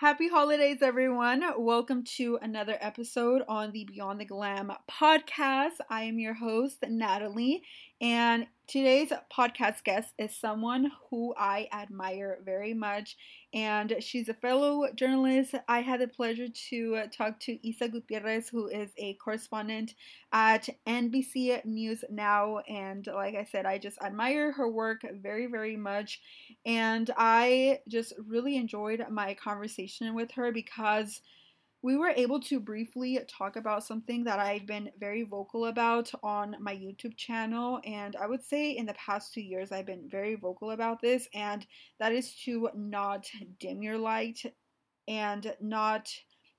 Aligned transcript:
Happy 0.00 0.28
holidays, 0.28 0.78
everyone. 0.80 1.44
Welcome 1.58 2.04
to 2.16 2.38
another 2.40 2.78
episode 2.80 3.42
on 3.46 3.70
the 3.72 3.84
Beyond 3.84 4.18
the 4.18 4.24
Glam 4.24 4.72
podcast. 4.90 5.76
I 5.90 6.04
am 6.04 6.18
your 6.18 6.32
host, 6.32 6.78
Natalie, 6.88 7.62
and 8.00 8.46
today's 8.70 9.12
podcast 9.36 9.82
guest 9.82 10.14
is 10.16 10.32
someone 10.32 10.92
who 11.10 11.34
I 11.36 11.66
admire 11.72 12.38
very 12.44 12.72
much, 12.72 13.16
and 13.52 13.96
she's 13.98 14.28
a 14.28 14.34
fellow 14.34 14.86
journalist. 14.94 15.56
I 15.66 15.80
had 15.80 16.00
the 16.00 16.06
pleasure 16.06 16.46
to 16.68 17.02
talk 17.10 17.40
to 17.40 17.68
Isa 17.68 17.88
Gutierrez, 17.88 18.48
who 18.48 18.68
is 18.68 18.90
a 18.96 19.14
correspondent 19.14 19.94
at 20.32 20.68
NBC 20.86 21.60
News 21.64 22.04
Now, 22.10 22.58
and 22.68 23.04
like 23.12 23.34
I 23.34 23.42
said, 23.42 23.66
I 23.66 23.78
just 23.78 23.98
admire 24.00 24.52
her 24.52 24.68
work 24.68 25.02
very, 25.20 25.46
very 25.46 25.76
much, 25.76 26.20
and 26.64 27.10
I 27.16 27.80
just 27.88 28.12
really 28.28 28.54
enjoyed 28.56 29.04
my 29.10 29.34
conversation 29.34 30.14
with 30.14 30.30
her 30.32 30.52
because 30.52 31.22
we 31.82 31.96
were 31.96 32.10
able 32.10 32.40
to 32.40 32.60
briefly 32.60 33.18
talk 33.26 33.56
about 33.56 33.84
something 33.84 34.24
that 34.24 34.38
I've 34.38 34.66
been 34.66 34.90
very 34.98 35.22
vocal 35.22 35.66
about 35.66 36.10
on 36.22 36.56
my 36.60 36.74
YouTube 36.74 37.16
channel. 37.16 37.80
And 37.84 38.16
I 38.16 38.26
would 38.26 38.44
say 38.44 38.72
in 38.72 38.84
the 38.84 38.94
past 38.94 39.32
two 39.32 39.40
years, 39.40 39.72
I've 39.72 39.86
been 39.86 40.08
very 40.08 40.34
vocal 40.34 40.72
about 40.72 41.00
this, 41.00 41.26
and 41.34 41.66
that 41.98 42.12
is 42.12 42.34
to 42.44 42.68
not 42.74 43.26
dim 43.58 43.82
your 43.82 43.96
light 43.96 44.40
and 45.08 45.54
not, 45.60 46.10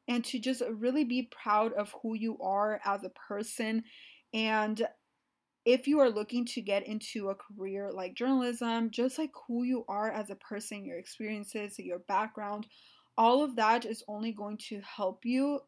and 0.07 0.25
to 0.25 0.39
just 0.39 0.63
really 0.71 1.03
be 1.03 1.29
proud 1.31 1.73
of 1.73 1.93
who 2.01 2.15
you 2.15 2.39
are 2.39 2.81
as 2.83 3.03
a 3.03 3.09
person. 3.09 3.83
And 4.33 4.85
if 5.65 5.87
you 5.87 5.99
are 5.99 6.09
looking 6.09 6.45
to 6.47 6.61
get 6.61 6.87
into 6.87 7.29
a 7.29 7.35
career 7.35 7.91
like 7.91 8.15
journalism, 8.15 8.89
just 8.89 9.19
like 9.19 9.31
who 9.47 9.61
you 9.63 9.85
are 9.87 10.09
as 10.09 10.31
a 10.31 10.35
person, 10.35 10.83
your 10.83 10.97
experiences, 10.97 11.77
your 11.77 11.99
background, 11.99 12.65
all 13.21 13.43
of 13.43 13.55
that 13.55 13.85
is 13.85 14.03
only 14.07 14.31
going 14.31 14.57
to 14.57 14.81
help 14.81 15.25
you 15.25 15.59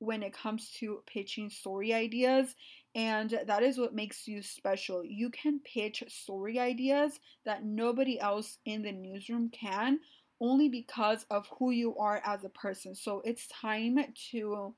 when 0.00 0.22
it 0.22 0.34
comes 0.34 0.70
to 0.78 1.02
pitching 1.06 1.48
story 1.48 1.94
ideas 1.94 2.54
and 2.94 3.40
that 3.46 3.62
is 3.62 3.78
what 3.78 3.94
makes 3.94 4.28
you 4.28 4.42
special. 4.42 5.02
You 5.02 5.30
can 5.30 5.60
pitch 5.60 6.04
story 6.08 6.58
ideas 6.58 7.18
that 7.46 7.64
nobody 7.64 8.20
else 8.20 8.58
in 8.66 8.82
the 8.82 8.92
newsroom 8.92 9.48
can 9.48 10.00
only 10.42 10.68
because 10.68 11.24
of 11.30 11.48
who 11.58 11.70
you 11.70 11.96
are 11.96 12.20
as 12.26 12.44
a 12.44 12.50
person. 12.50 12.94
So 12.94 13.22
it's 13.24 13.46
time 13.46 13.98
to 14.32 14.74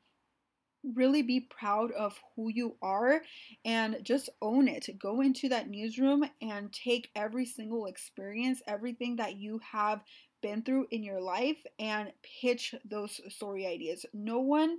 really 0.95 1.23
be 1.23 1.41
proud 1.41 1.91
of 1.91 2.17
who 2.37 2.51
you 2.51 2.77
are 2.83 3.23
and 3.65 3.97
just 4.05 4.29
own 4.41 4.69
it. 4.69 4.89
Go 4.97 5.23
into 5.23 5.49
that 5.49 5.69
newsroom 5.69 6.25
and 6.41 6.73
take 6.73 7.11
every 7.17 7.47
single 7.47 7.87
experience, 7.87 8.63
everything 8.69 9.17
that 9.17 9.35
you 9.37 9.61
have 9.73 10.03
been 10.43 10.63
through 10.63 10.87
in 10.91 11.03
your 11.03 11.21
life 11.21 11.59
and 11.79 12.13
pitch 12.41 12.75
those 12.85 13.21
story 13.29 13.67
ideas. 13.67 14.05
No 14.13 14.41
one 14.41 14.79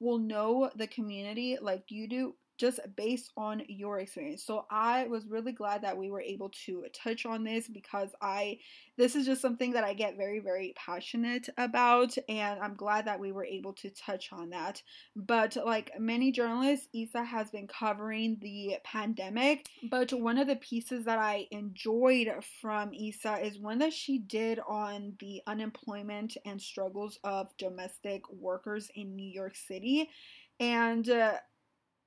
will 0.00 0.18
know 0.18 0.70
the 0.76 0.86
community 0.88 1.58
like 1.60 1.84
you 1.88 2.08
do 2.08 2.34
just 2.62 2.78
based 2.94 3.32
on 3.36 3.60
your 3.66 3.98
experience. 3.98 4.44
So 4.44 4.66
I 4.70 5.08
was 5.08 5.26
really 5.26 5.50
glad 5.50 5.82
that 5.82 5.98
we 5.98 6.12
were 6.12 6.20
able 6.20 6.48
to 6.66 6.84
touch 6.94 7.26
on 7.26 7.42
this 7.42 7.66
because 7.66 8.10
I 8.22 8.58
this 8.96 9.16
is 9.16 9.26
just 9.26 9.42
something 9.42 9.72
that 9.72 9.82
I 9.82 9.94
get 9.94 10.16
very 10.16 10.38
very 10.38 10.72
passionate 10.76 11.48
about 11.58 12.16
and 12.28 12.60
I'm 12.60 12.76
glad 12.76 13.06
that 13.06 13.18
we 13.18 13.32
were 13.32 13.44
able 13.44 13.72
to 13.74 13.90
touch 13.90 14.28
on 14.32 14.50
that. 14.50 14.80
But 15.16 15.56
like 15.56 15.90
many 15.98 16.30
journalists, 16.30 16.86
Isa 16.92 17.24
has 17.24 17.50
been 17.50 17.66
covering 17.66 18.38
the 18.40 18.76
pandemic, 18.84 19.66
but 19.90 20.12
one 20.12 20.38
of 20.38 20.46
the 20.46 20.54
pieces 20.54 21.04
that 21.06 21.18
I 21.18 21.48
enjoyed 21.50 22.28
from 22.60 22.94
Isa 22.94 23.44
is 23.44 23.58
one 23.58 23.80
that 23.80 23.92
she 23.92 24.20
did 24.20 24.60
on 24.68 25.14
the 25.18 25.42
unemployment 25.48 26.36
and 26.46 26.62
struggles 26.62 27.18
of 27.24 27.48
domestic 27.58 28.22
workers 28.30 28.88
in 28.94 29.16
New 29.16 29.28
York 29.28 29.56
City. 29.56 30.08
And 30.60 31.08
uh, 31.10 31.38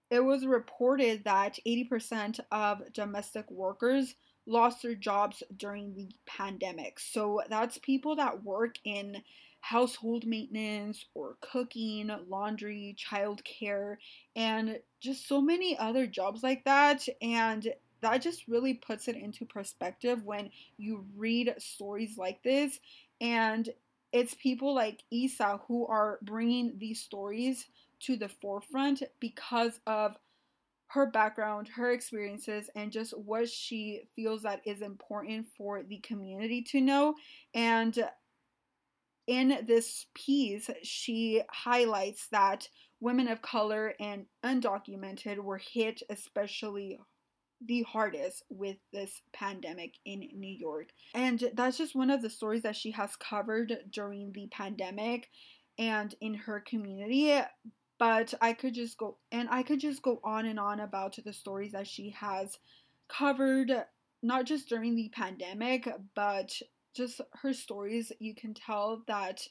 it 0.09 0.19
was 0.23 0.45
reported 0.45 1.23
that 1.25 1.57
80% 1.65 2.39
of 2.51 2.93
domestic 2.93 3.49
workers 3.49 4.15
lost 4.45 4.83
their 4.83 4.95
jobs 4.95 5.41
during 5.57 5.95
the 5.95 6.09
pandemic. 6.25 6.99
So 6.99 7.41
that's 7.49 7.77
people 7.79 8.15
that 8.17 8.43
work 8.43 8.75
in 8.83 9.23
household 9.61 10.27
maintenance 10.27 11.05
or 11.15 11.37
cooking, 11.41 12.11
laundry, 12.29 12.95
childcare, 12.99 13.97
and 14.35 14.79
just 15.01 15.27
so 15.27 15.41
many 15.41 15.75
other 15.77 16.05
jobs 16.05 16.43
like 16.43 16.63
that. 16.65 17.07
And 17.21 17.67
that 18.01 18.21
just 18.21 18.47
really 18.47 18.75
puts 18.75 19.07
it 19.07 19.15
into 19.15 19.45
perspective 19.45 20.23
when 20.23 20.51
you 20.77 21.05
read 21.17 21.55
stories 21.57 22.15
like 22.15 22.43
this. 22.43 22.79
And 23.19 23.67
it's 24.11 24.35
people 24.35 24.75
like 24.75 25.01
Isa 25.09 25.59
who 25.67 25.87
are 25.87 26.19
bringing 26.21 26.77
these 26.77 27.01
stories 27.01 27.65
to 28.01 28.15
the 28.15 28.29
forefront 28.29 29.03
because 29.19 29.79
of 29.87 30.17
her 30.87 31.05
background, 31.05 31.67
her 31.67 31.91
experiences, 31.91 32.69
and 32.75 32.91
just 32.91 33.17
what 33.17 33.49
she 33.49 34.01
feels 34.15 34.43
that 34.43 34.61
is 34.65 34.81
important 34.81 35.47
for 35.57 35.83
the 35.83 35.99
community 35.99 36.61
to 36.61 36.79
know. 36.79 37.15
And 37.53 38.07
in 39.27 39.57
this 39.67 40.05
piece, 40.13 40.69
she 40.83 41.41
highlights 41.49 42.27
that 42.31 42.69
women 42.99 43.27
of 43.27 43.41
color 43.41 43.93
and 43.99 44.25
undocumented 44.43 45.37
were 45.37 45.57
hit 45.57 46.01
especially 46.09 46.99
the 47.65 47.83
hardest 47.83 48.43
with 48.49 48.77
this 48.93 49.21
pandemic 49.33 49.95
in 50.05 50.27
New 50.35 50.53
York. 50.53 50.89
And 51.13 51.51
that's 51.55 51.77
just 51.77 51.95
one 51.95 52.11
of 52.11 52.21
the 52.21 52.29
stories 52.29 52.63
that 52.63 52.75
she 52.75 52.91
has 52.91 53.15
covered 53.15 53.73
during 53.91 54.31
the 54.33 54.47
pandemic 54.47 55.29
and 55.77 56.13
in 56.21 56.33
her 56.35 56.59
community 56.59 57.41
but 57.97 58.33
I 58.41 58.53
could 58.53 58.73
just 58.73 58.97
go 58.97 59.17
and 59.31 59.47
I 59.49 59.63
could 59.63 59.79
just 59.79 60.01
go 60.01 60.19
on 60.23 60.45
and 60.45 60.59
on 60.59 60.79
about 60.79 61.17
the 61.23 61.33
stories 61.33 61.71
that 61.71 61.87
she 61.87 62.09
has 62.11 62.57
covered 63.07 63.71
not 64.21 64.45
just 64.45 64.67
during 64.69 64.95
the 64.95 65.09
pandemic 65.09 65.87
but 66.15 66.59
just 66.95 67.21
her 67.41 67.53
stories. 67.53 68.11
You 68.19 68.33
can 68.33 68.53
tell 68.53 69.03
that 69.07 69.41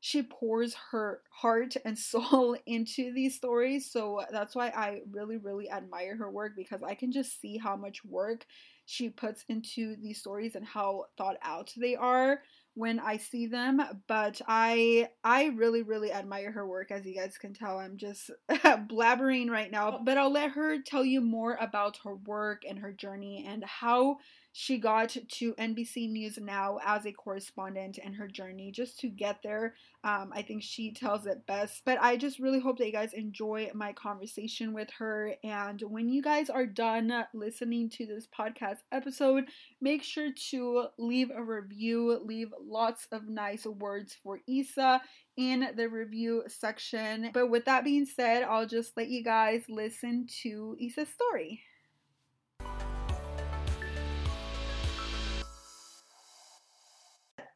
she 0.00 0.22
pours 0.22 0.74
her 0.90 1.20
heart 1.30 1.76
and 1.84 1.98
soul 2.12 2.56
into 2.66 3.12
these 3.12 3.36
stories. 3.36 3.90
So 3.90 4.22
that's 4.30 4.54
why 4.54 4.68
I 4.68 5.00
really 5.10 5.36
really 5.36 5.70
admire 5.70 6.16
her 6.16 6.30
work 6.30 6.52
because 6.56 6.82
I 6.82 6.94
can 6.94 7.12
just 7.12 7.40
see 7.40 7.58
how 7.58 7.76
much 7.76 8.04
work 8.04 8.46
she 8.86 9.08
puts 9.08 9.44
into 9.48 9.96
these 9.96 10.18
stories 10.18 10.56
and 10.56 10.66
how 10.66 11.04
thought 11.16 11.36
out 11.42 11.72
they 11.76 11.94
are 11.94 12.42
when 12.80 12.98
I 12.98 13.18
see 13.18 13.46
them, 13.46 13.82
but 14.08 14.40
I 14.48 15.10
I 15.22 15.46
really 15.56 15.82
really 15.82 16.10
admire 16.10 16.50
her 16.50 16.66
work 16.66 16.90
as 16.90 17.04
you 17.04 17.14
guys 17.14 17.36
can 17.36 17.52
tell. 17.52 17.78
I'm 17.78 17.98
just 17.98 18.30
blabbering 18.50 19.50
right 19.50 19.70
now, 19.70 19.98
oh. 19.98 20.02
but 20.02 20.16
I'll 20.16 20.32
let 20.32 20.52
her 20.52 20.78
tell 20.80 21.04
you 21.04 21.20
more 21.20 21.58
about 21.60 21.98
her 22.04 22.14
work 22.14 22.62
and 22.66 22.78
her 22.78 22.90
journey 22.90 23.44
and 23.46 23.62
how 23.64 24.16
she 24.52 24.78
got 24.78 25.10
to 25.10 25.54
NBC 25.54 26.10
News 26.10 26.38
Now 26.40 26.78
as 26.84 27.06
a 27.06 27.12
correspondent 27.12 27.98
and 28.02 28.16
her 28.16 28.26
journey 28.26 28.72
just 28.72 28.98
to 29.00 29.08
get 29.08 29.42
there. 29.42 29.74
Um, 30.02 30.32
I 30.34 30.42
think 30.42 30.62
she 30.62 30.92
tells 30.92 31.26
it 31.26 31.46
best. 31.46 31.82
But 31.84 32.00
I 32.00 32.16
just 32.16 32.38
really 32.40 32.58
hope 32.58 32.78
that 32.78 32.86
you 32.86 32.92
guys 32.92 33.12
enjoy 33.12 33.70
my 33.74 33.92
conversation 33.92 34.72
with 34.72 34.90
her. 34.98 35.34
And 35.44 35.80
when 35.82 36.08
you 36.08 36.20
guys 36.20 36.50
are 36.50 36.66
done 36.66 37.12
listening 37.32 37.90
to 37.90 38.06
this 38.06 38.26
podcast 38.26 38.78
episode, 38.90 39.44
make 39.80 40.02
sure 40.02 40.30
to 40.50 40.86
leave 40.98 41.30
a 41.30 41.42
review, 41.42 42.20
leave 42.24 42.52
lots 42.60 43.06
of 43.12 43.28
nice 43.28 43.66
words 43.66 44.16
for 44.22 44.40
Isa 44.48 45.00
in 45.36 45.68
the 45.76 45.88
review 45.88 46.42
section. 46.48 47.30
But 47.32 47.50
with 47.50 47.66
that 47.66 47.84
being 47.84 48.04
said, 48.06 48.42
I'll 48.42 48.66
just 48.66 48.96
let 48.96 49.08
you 49.08 49.22
guys 49.22 49.62
listen 49.68 50.26
to 50.42 50.76
Isa's 50.80 51.08
story. 51.08 51.62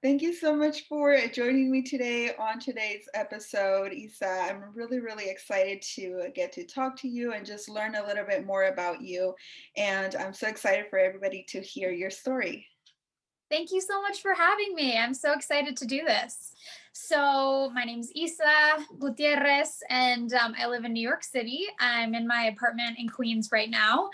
Thank 0.05 0.21
you 0.21 0.35
so 0.35 0.55
much 0.55 0.87
for 0.87 1.17
joining 1.29 1.71
me 1.71 1.81
today 1.81 2.37
on 2.39 2.61
today's 2.61 3.09
episode, 3.15 3.95
Isa. 3.95 4.29
I'm 4.29 4.62
really, 4.75 5.01
really 5.01 5.31
excited 5.31 5.81
to 5.95 6.29
get 6.35 6.53
to 6.53 6.67
talk 6.67 6.95
to 6.97 7.09
you 7.09 7.33
and 7.33 7.47
just 7.47 7.71
learn 7.71 7.95
a 7.95 8.06
little 8.06 8.27
bit 8.27 8.45
more 8.45 8.65
about 8.65 9.01
you. 9.01 9.35
And 9.79 10.15
I'm 10.17 10.35
so 10.35 10.47
excited 10.47 10.91
for 10.91 10.99
everybody 10.99 11.47
to 11.49 11.62
hear 11.62 11.91
your 11.91 12.11
story. 12.11 12.67
Thank 13.55 13.71
you 13.71 13.81
so 13.81 14.03
much 14.03 14.21
for 14.21 14.35
having 14.35 14.75
me. 14.75 14.99
I'm 14.99 15.15
so 15.15 15.33
excited 15.33 15.77
to 15.77 15.87
do 15.87 16.03
this. 16.05 16.51
So, 16.93 17.71
my 17.73 17.85
name 17.85 18.01
is 18.01 18.11
Isa 18.12 18.85
Gutierrez, 18.99 19.81
and 19.89 20.33
um, 20.35 20.56
I 20.61 20.67
live 20.67 20.85
in 20.85 20.93
New 20.93 21.09
York 21.09 21.23
City. 21.23 21.67
I'm 21.79 22.17
in 22.17 22.27
my 22.27 22.47
apartment 22.47 22.99
in 22.99 23.09
Queens 23.09 23.51
right 23.53 23.71
now. 23.71 24.11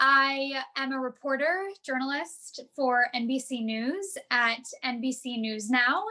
I 0.00 0.60
am 0.76 0.90
a 0.90 0.98
reporter, 0.98 1.68
journalist 1.84 2.62
for 2.74 3.06
NBC 3.14 3.64
News 3.64 4.18
at 4.32 4.64
NBC 4.84 5.38
News 5.38 5.70
Now, 5.70 6.02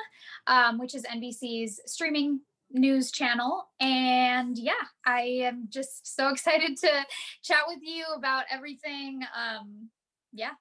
um, 0.48 0.80
which 0.80 0.96
is 0.96 1.04
NBC's 1.04 1.82
streaming 1.86 2.40
news 2.72 3.12
channel. 3.12 3.68
And 3.82 4.58
yeah, 4.58 4.86
I 5.06 5.42
am 5.42 5.68
just 5.70 6.16
so 6.16 6.30
excited 6.34 6.78
to 6.78 7.06
chat 7.44 7.64
with 7.68 7.80
you 7.82 8.06
about 8.16 8.46
everything. 8.50 9.24
Um, 9.36 9.90
yeah, 10.32 10.52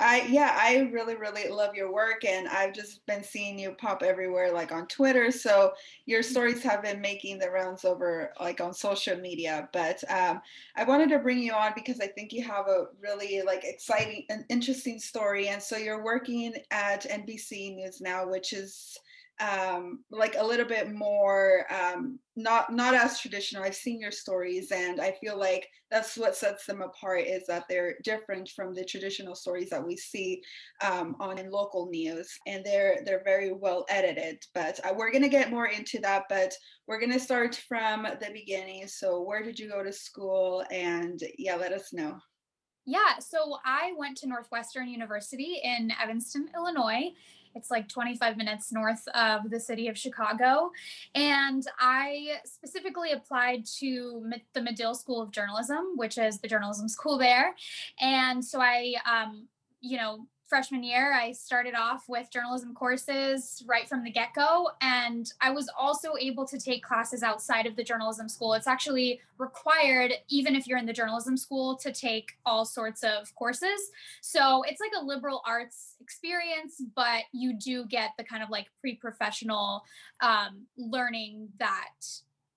I 0.00 0.22
yeah, 0.22 0.54
I 0.56 0.90
really 0.92 1.16
really 1.16 1.48
love 1.48 1.74
your 1.74 1.92
work 1.92 2.24
and 2.24 2.46
I've 2.48 2.72
just 2.72 3.04
been 3.06 3.24
seeing 3.24 3.58
you 3.58 3.72
pop 3.72 4.02
everywhere 4.02 4.52
like 4.52 4.70
on 4.70 4.86
Twitter. 4.86 5.30
So 5.32 5.72
your 6.06 6.22
Mm-hmm. 6.22 6.22
stories 6.22 6.62
have 6.62 6.82
been 6.82 7.00
making 7.00 7.38
the 7.38 7.50
rounds 7.50 7.84
over 7.84 8.32
like 8.40 8.60
on 8.60 8.72
social 8.74 9.16
media. 9.16 9.68
But 9.72 10.02
um, 10.10 10.40
I 10.76 10.84
wanted 10.84 11.08
to 11.10 11.18
bring 11.18 11.38
you 11.40 11.52
on 11.52 11.72
because 11.74 12.00
I 12.00 12.06
think 12.06 12.32
you 12.32 12.44
have 12.44 12.68
a 12.68 12.86
really 13.00 13.42
like 13.42 13.64
exciting 13.64 14.24
and 14.30 14.44
interesting 14.48 15.00
story. 15.00 15.48
And 15.48 15.60
so 15.62 15.76
you're 15.76 16.04
working 16.04 16.54
at 16.70 17.04
NBC 17.10 17.74
News 17.74 18.00
now, 18.00 18.28
which 18.28 18.52
is 18.52 18.98
um 19.40 20.04
like 20.10 20.34
a 20.38 20.44
little 20.44 20.66
bit 20.66 20.92
more 20.92 21.64
um 21.72 22.18
not 22.36 22.72
not 22.72 22.94
as 22.94 23.20
traditional. 23.20 23.62
I've 23.62 23.74
seen 23.74 24.00
your 24.00 24.12
stories 24.12 24.70
and 24.70 25.00
i 25.00 25.12
feel 25.20 25.38
like 25.38 25.68
that's 25.90 26.16
what 26.16 26.36
sets 26.36 26.66
them 26.66 26.82
apart 26.82 27.22
is 27.26 27.46
that 27.46 27.64
they're 27.68 27.96
different 28.04 28.50
from 28.50 28.74
the 28.74 28.84
traditional 28.84 29.34
stories 29.34 29.70
that 29.70 29.84
we 29.84 29.96
see 29.96 30.42
um, 30.84 31.16
on 31.18 31.38
in 31.38 31.50
local 31.50 31.88
news 31.90 32.28
and 32.46 32.64
they're 32.64 32.98
they're 33.04 33.24
very 33.24 33.52
well 33.52 33.86
edited. 33.88 34.38
But 34.54 34.78
uh, 34.84 34.94
we're 34.96 35.10
to 35.12 35.28
get 35.28 35.50
more 35.50 35.66
into 35.66 35.98
that 36.00 36.24
but 36.28 36.52
we're 36.86 37.00
to 37.00 37.18
start 37.18 37.56
from 37.68 38.04
the 38.04 38.30
beginning. 38.32 38.86
So 38.86 39.22
where 39.22 39.42
did 39.42 39.58
you 39.58 39.68
go 39.68 39.82
to 39.82 39.92
school? 39.92 40.64
And 40.70 41.20
yeah 41.38 41.56
let 41.56 41.72
us 41.72 41.92
know. 41.92 42.18
Yeah, 42.90 43.18
so 43.18 43.58
I 43.66 43.92
went 43.98 44.16
to 44.18 44.26
Northwestern 44.26 44.88
University 44.88 45.60
in 45.62 45.92
Evanston, 46.02 46.48
Illinois. 46.54 47.10
It's 47.58 47.70
like 47.70 47.88
25 47.88 48.36
minutes 48.36 48.72
north 48.72 49.06
of 49.08 49.50
the 49.50 49.60
city 49.60 49.88
of 49.88 49.98
Chicago. 49.98 50.70
And 51.14 51.66
I 51.78 52.38
specifically 52.44 53.12
applied 53.12 53.66
to 53.80 54.22
the 54.54 54.62
Medill 54.62 54.94
School 54.94 55.20
of 55.20 55.30
Journalism, 55.30 55.94
which 55.96 56.16
is 56.16 56.38
the 56.38 56.48
journalism 56.48 56.88
school 56.88 57.18
there. 57.18 57.54
And 58.00 58.44
so 58.44 58.60
I, 58.60 58.94
um, 59.04 59.48
you 59.80 59.96
know, 59.96 60.26
freshman 60.48 60.82
year, 60.82 61.12
I 61.12 61.32
started 61.32 61.74
off 61.74 62.04
with 62.08 62.30
journalism 62.30 62.74
courses 62.74 63.62
right 63.66 63.88
from 63.88 64.02
the 64.02 64.10
get 64.10 64.34
go. 64.34 64.70
And 64.80 65.30
I 65.40 65.50
was 65.50 65.70
also 65.78 66.12
able 66.18 66.46
to 66.46 66.58
take 66.58 66.82
classes 66.82 67.22
outside 67.22 67.66
of 67.66 67.76
the 67.76 67.84
journalism 67.84 68.28
school. 68.28 68.54
It's 68.54 68.66
actually 68.66 69.20
required, 69.36 70.12
even 70.28 70.54
if 70.54 70.66
you're 70.66 70.78
in 70.78 70.86
the 70.86 70.92
journalism 70.92 71.36
school, 71.36 71.76
to 71.76 71.92
take 71.92 72.32
all 72.46 72.64
sorts 72.64 73.04
of 73.04 73.34
courses. 73.34 73.90
So 74.22 74.62
it's 74.62 74.80
like 74.80 74.92
a 74.98 75.04
liberal 75.04 75.42
arts 75.46 75.96
experience, 76.00 76.82
but 76.96 77.24
you 77.32 77.54
do 77.58 77.84
get 77.84 78.10
the 78.16 78.24
kind 78.24 78.42
of 78.42 78.50
like 78.50 78.66
pre 78.80 78.94
professional 78.96 79.84
um, 80.20 80.66
learning 80.76 81.48
that 81.58 81.92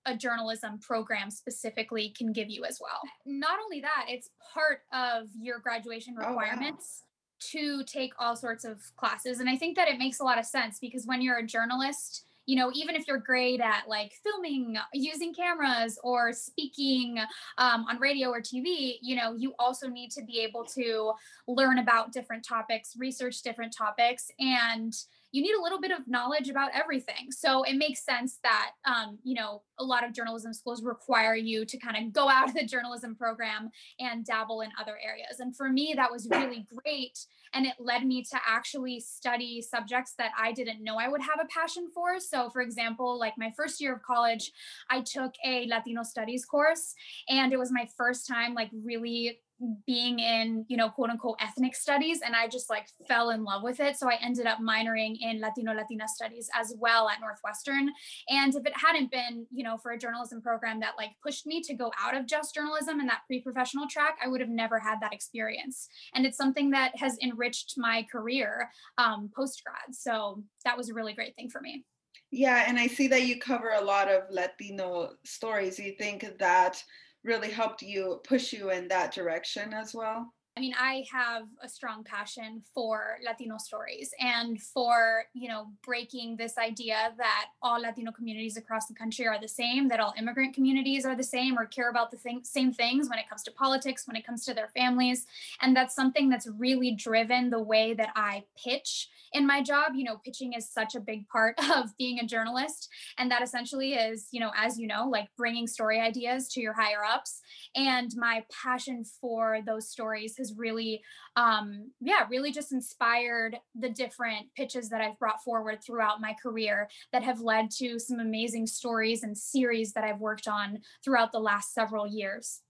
a 0.06 0.16
journalism 0.16 0.78
program 0.80 1.30
specifically 1.30 2.12
can 2.16 2.32
give 2.32 2.50
you 2.50 2.64
as 2.64 2.80
well. 2.80 3.00
Not 3.24 3.58
only 3.64 3.80
that, 3.82 4.06
it's 4.08 4.30
part 4.52 4.80
of 4.92 5.28
your 5.38 5.60
graduation 5.60 6.16
Oh, 6.20 6.34
wow. 6.34 7.11
To 7.50 7.84
take 7.84 8.12
all 8.18 8.36
sorts 8.36 8.64
of 8.64 8.80
classes. 8.96 9.40
And 9.40 9.48
I 9.48 9.56
think 9.56 9.76
that 9.76 9.88
it 9.88 9.98
makes 9.98 10.20
a 10.20 10.24
lot 10.24 10.38
of 10.38 10.46
sense 10.46 10.78
because 10.78 11.06
when 11.06 11.20
you're 11.20 11.38
a 11.38 11.46
journalist, 11.46 12.24
you 12.46 12.56
know, 12.56 12.70
even 12.74 12.96
if 12.96 13.06
you're 13.06 13.18
great 13.18 13.60
at 13.60 13.84
like 13.88 14.12
filming, 14.22 14.76
using 14.92 15.32
cameras, 15.32 15.98
or 16.02 16.32
speaking 16.32 17.18
um, 17.58 17.86
on 17.88 17.98
radio 18.00 18.30
or 18.30 18.40
TV, 18.40 18.96
you 19.00 19.14
know, 19.16 19.34
you 19.34 19.54
also 19.58 19.86
need 19.86 20.10
to 20.10 20.22
be 20.24 20.40
able 20.40 20.64
to 20.64 21.12
learn 21.46 21.78
about 21.78 22.12
different 22.12 22.44
topics, 22.44 22.96
research 22.98 23.42
different 23.42 23.72
topics, 23.76 24.30
and 24.40 24.92
you 25.32 25.42
need 25.42 25.54
a 25.54 25.62
little 25.62 25.80
bit 25.80 25.90
of 25.90 26.06
knowledge 26.06 26.48
about 26.50 26.70
everything. 26.74 27.30
So 27.30 27.62
it 27.62 27.76
makes 27.76 28.04
sense 28.04 28.38
that, 28.42 28.72
um, 28.84 29.18
you 29.24 29.34
know, 29.34 29.62
a 29.78 29.84
lot 29.84 30.04
of 30.04 30.12
journalism 30.12 30.52
schools 30.52 30.82
require 30.82 31.34
you 31.34 31.64
to 31.64 31.78
kind 31.78 31.96
of 31.96 32.12
go 32.12 32.28
out 32.28 32.48
of 32.48 32.54
the 32.54 32.64
journalism 32.64 33.14
program 33.14 33.70
and 33.98 34.24
dabble 34.24 34.60
in 34.60 34.70
other 34.78 34.98
areas. 35.02 35.40
And 35.40 35.56
for 35.56 35.70
me, 35.70 35.94
that 35.96 36.12
was 36.12 36.28
really 36.30 36.66
great. 36.84 37.26
And 37.54 37.66
it 37.66 37.74
led 37.78 38.06
me 38.06 38.22
to 38.24 38.38
actually 38.46 39.00
study 39.00 39.60
subjects 39.62 40.14
that 40.18 40.32
I 40.38 40.52
didn't 40.52 40.84
know 40.84 40.96
I 40.98 41.08
would 41.08 41.22
have 41.22 41.40
a 41.40 41.46
passion 41.46 41.88
for. 41.92 42.20
So, 42.20 42.50
for 42.50 42.62
example, 42.62 43.18
like 43.18 43.34
my 43.36 43.52
first 43.56 43.80
year 43.80 43.94
of 43.94 44.02
college, 44.02 44.52
I 44.90 45.00
took 45.00 45.32
a 45.44 45.66
Latino 45.66 46.02
studies 46.02 46.44
course, 46.44 46.94
and 47.28 47.52
it 47.52 47.58
was 47.58 47.72
my 47.72 47.88
first 47.96 48.26
time, 48.26 48.54
like, 48.54 48.70
really 48.72 49.40
being 49.86 50.18
in 50.18 50.64
you 50.68 50.76
know 50.76 50.88
quote 50.88 51.10
unquote 51.10 51.36
ethnic 51.40 51.74
studies 51.74 52.20
and 52.24 52.34
i 52.34 52.48
just 52.48 52.68
like 52.68 52.86
fell 53.06 53.30
in 53.30 53.44
love 53.44 53.62
with 53.62 53.80
it. 53.80 53.96
So 53.96 54.08
i 54.08 54.18
ended 54.22 54.46
up 54.46 54.58
minoring 54.58 55.16
in 55.20 55.40
latino 55.40 55.72
latina 55.72 56.08
studies 56.08 56.48
as 56.54 56.74
well 56.78 57.08
at 57.08 57.20
northwestern. 57.20 57.90
And 58.28 58.54
if 58.54 58.66
it 58.66 58.72
hadn't 58.76 59.10
been 59.10 59.46
you 59.52 59.64
know 59.64 59.78
for 59.78 59.92
a 59.92 59.98
journalism 59.98 60.40
program 60.42 60.80
that 60.80 60.94
like 60.96 61.10
pushed 61.22 61.46
me 61.46 61.60
to 61.62 61.74
go 61.74 61.92
out 62.00 62.16
of 62.16 62.26
just 62.26 62.54
journalism 62.54 63.00
and 63.00 63.08
that 63.08 63.22
pre-professional 63.26 63.86
track 63.88 64.16
i 64.24 64.28
would 64.28 64.40
have 64.40 64.50
never 64.50 64.78
had 64.78 64.98
that 65.00 65.12
experience. 65.12 65.88
And 66.14 66.26
it's 66.26 66.36
something 66.36 66.70
that 66.70 66.96
has 66.96 67.18
enriched 67.22 67.74
my 67.76 68.06
career 68.10 68.70
um, 68.98 69.30
post 69.34 69.62
grad 69.64 69.94
so 69.94 70.42
that 70.64 70.76
was 70.76 70.88
a 70.88 70.94
really 70.94 71.12
great 71.12 71.34
thing 71.36 71.48
for 71.50 71.60
me. 71.60 71.84
Yeah, 72.30 72.64
and 72.66 72.78
I 72.78 72.86
see 72.86 73.08
that 73.08 73.24
you 73.24 73.38
cover 73.38 73.72
a 73.76 73.84
lot 73.84 74.10
of 74.10 74.22
Latino 74.30 75.10
stories. 75.24 75.78
You 75.78 75.92
think 75.98 76.38
that 76.38 76.82
really 77.24 77.50
helped 77.50 77.82
you 77.82 78.20
push 78.24 78.52
you 78.52 78.70
in 78.70 78.88
that 78.88 79.12
direction 79.14 79.72
as 79.72 79.94
well? 79.94 80.32
I 80.54 80.60
mean, 80.60 80.74
I 80.78 81.04
have 81.10 81.44
a 81.62 81.68
strong 81.68 82.04
passion 82.04 82.62
for 82.74 83.16
Latino 83.24 83.56
stories 83.56 84.12
and 84.20 84.60
for, 84.60 85.24
you 85.32 85.48
know, 85.48 85.68
breaking 85.82 86.36
this 86.36 86.58
idea 86.58 87.14
that 87.16 87.46
all 87.62 87.80
Latino 87.80 88.12
communities 88.12 88.58
across 88.58 88.86
the 88.86 88.92
country 88.92 89.26
are 89.26 89.40
the 89.40 89.48
same, 89.48 89.88
that 89.88 89.98
all 89.98 90.12
immigrant 90.18 90.54
communities 90.54 91.06
are 91.06 91.16
the 91.16 91.22
same 91.22 91.58
or 91.58 91.64
care 91.64 91.88
about 91.88 92.10
the 92.10 92.42
same 92.42 92.72
things 92.72 93.08
when 93.08 93.18
it 93.18 93.30
comes 93.30 93.42
to 93.44 93.50
politics, 93.52 94.06
when 94.06 94.14
it 94.14 94.26
comes 94.26 94.44
to 94.44 94.52
their 94.52 94.68
families. 94.76 95.26
And 95.62 95.74
that's 95.74 95.94
something 95.94 96.28
that's 96.28 96.46
really 96.46 96.90
driven 96.90 97.48
the 97.48 97.62
way 97.62 97.94
that 97.94 98.10
I 98.14 98.44
pitch 98.62 99.08
in 99.32 99.46
my 99.46 99.62
job. 99.62 99.92
You 99.94 100.04
know, 100.04 100.18
pitching 100.22 100.52
is 100.52 100.68
such 100.68 100.94
a 100.94 101.00
big 101.00 101.26
part 101.28 101.58
of 101.74 101.96
being 101.96 102.18
a 102.18 102.26
journalist. 102.26 102.90
And 103.16 103.30
that 103.30 103.42
essentially 103.42 103.94
is, 103.94 104.28
you 104.32 104.40
know, 104.40 104.50
as 104.54 104.78
you 104.78 104.86
know, 104.86 105.08
like 105.08 105.28
bringing 105.38 105.66
story 105.66 105.98
ideas 105.98 106.48
to 106.48 106.60
your 106.60 106.74
higher 106.74 107.02
ups. 107.02 107.40
And 107.74 108.10
my 108.16 108.44
passion 108.62 109.04
for 109.18 109.60
those 109.64 109.88
stories 109.88 110.36
has 110.42 110.54
really 110.56 111.02
um 111.36 111.90
yeah 112.00 112.26
really 112.28 112.50
just 112.50 112.72
inspired 112.72 113.56
the 113.78 113.88
different 113.88 114.46
pitches 114.56 114.88
that 114.88 115.00
i've 115.00 115.18
brought 115.18 115.42
forward 115.42 115.78
throughout 115.82 116.20
my 116.20 116.34
career 116.42 116.88
that 117.12 117.22
have 117.22 117.40
led 117.40 117.70
to 117.70 117.98
some 117.98 118.18
amazing 118.20 118.66
stories 118.66 119.22
and 119.22 119.36
series 119.36 119.92
that 119.92 120.04
i've 120.04 120.20
worked 120.20 120.48
on 120.48 120.78
throughout 121.04 121.32
the 121.32 121.38
last 121.38 121.72
several 121.72 122.06
years 122.06 122.60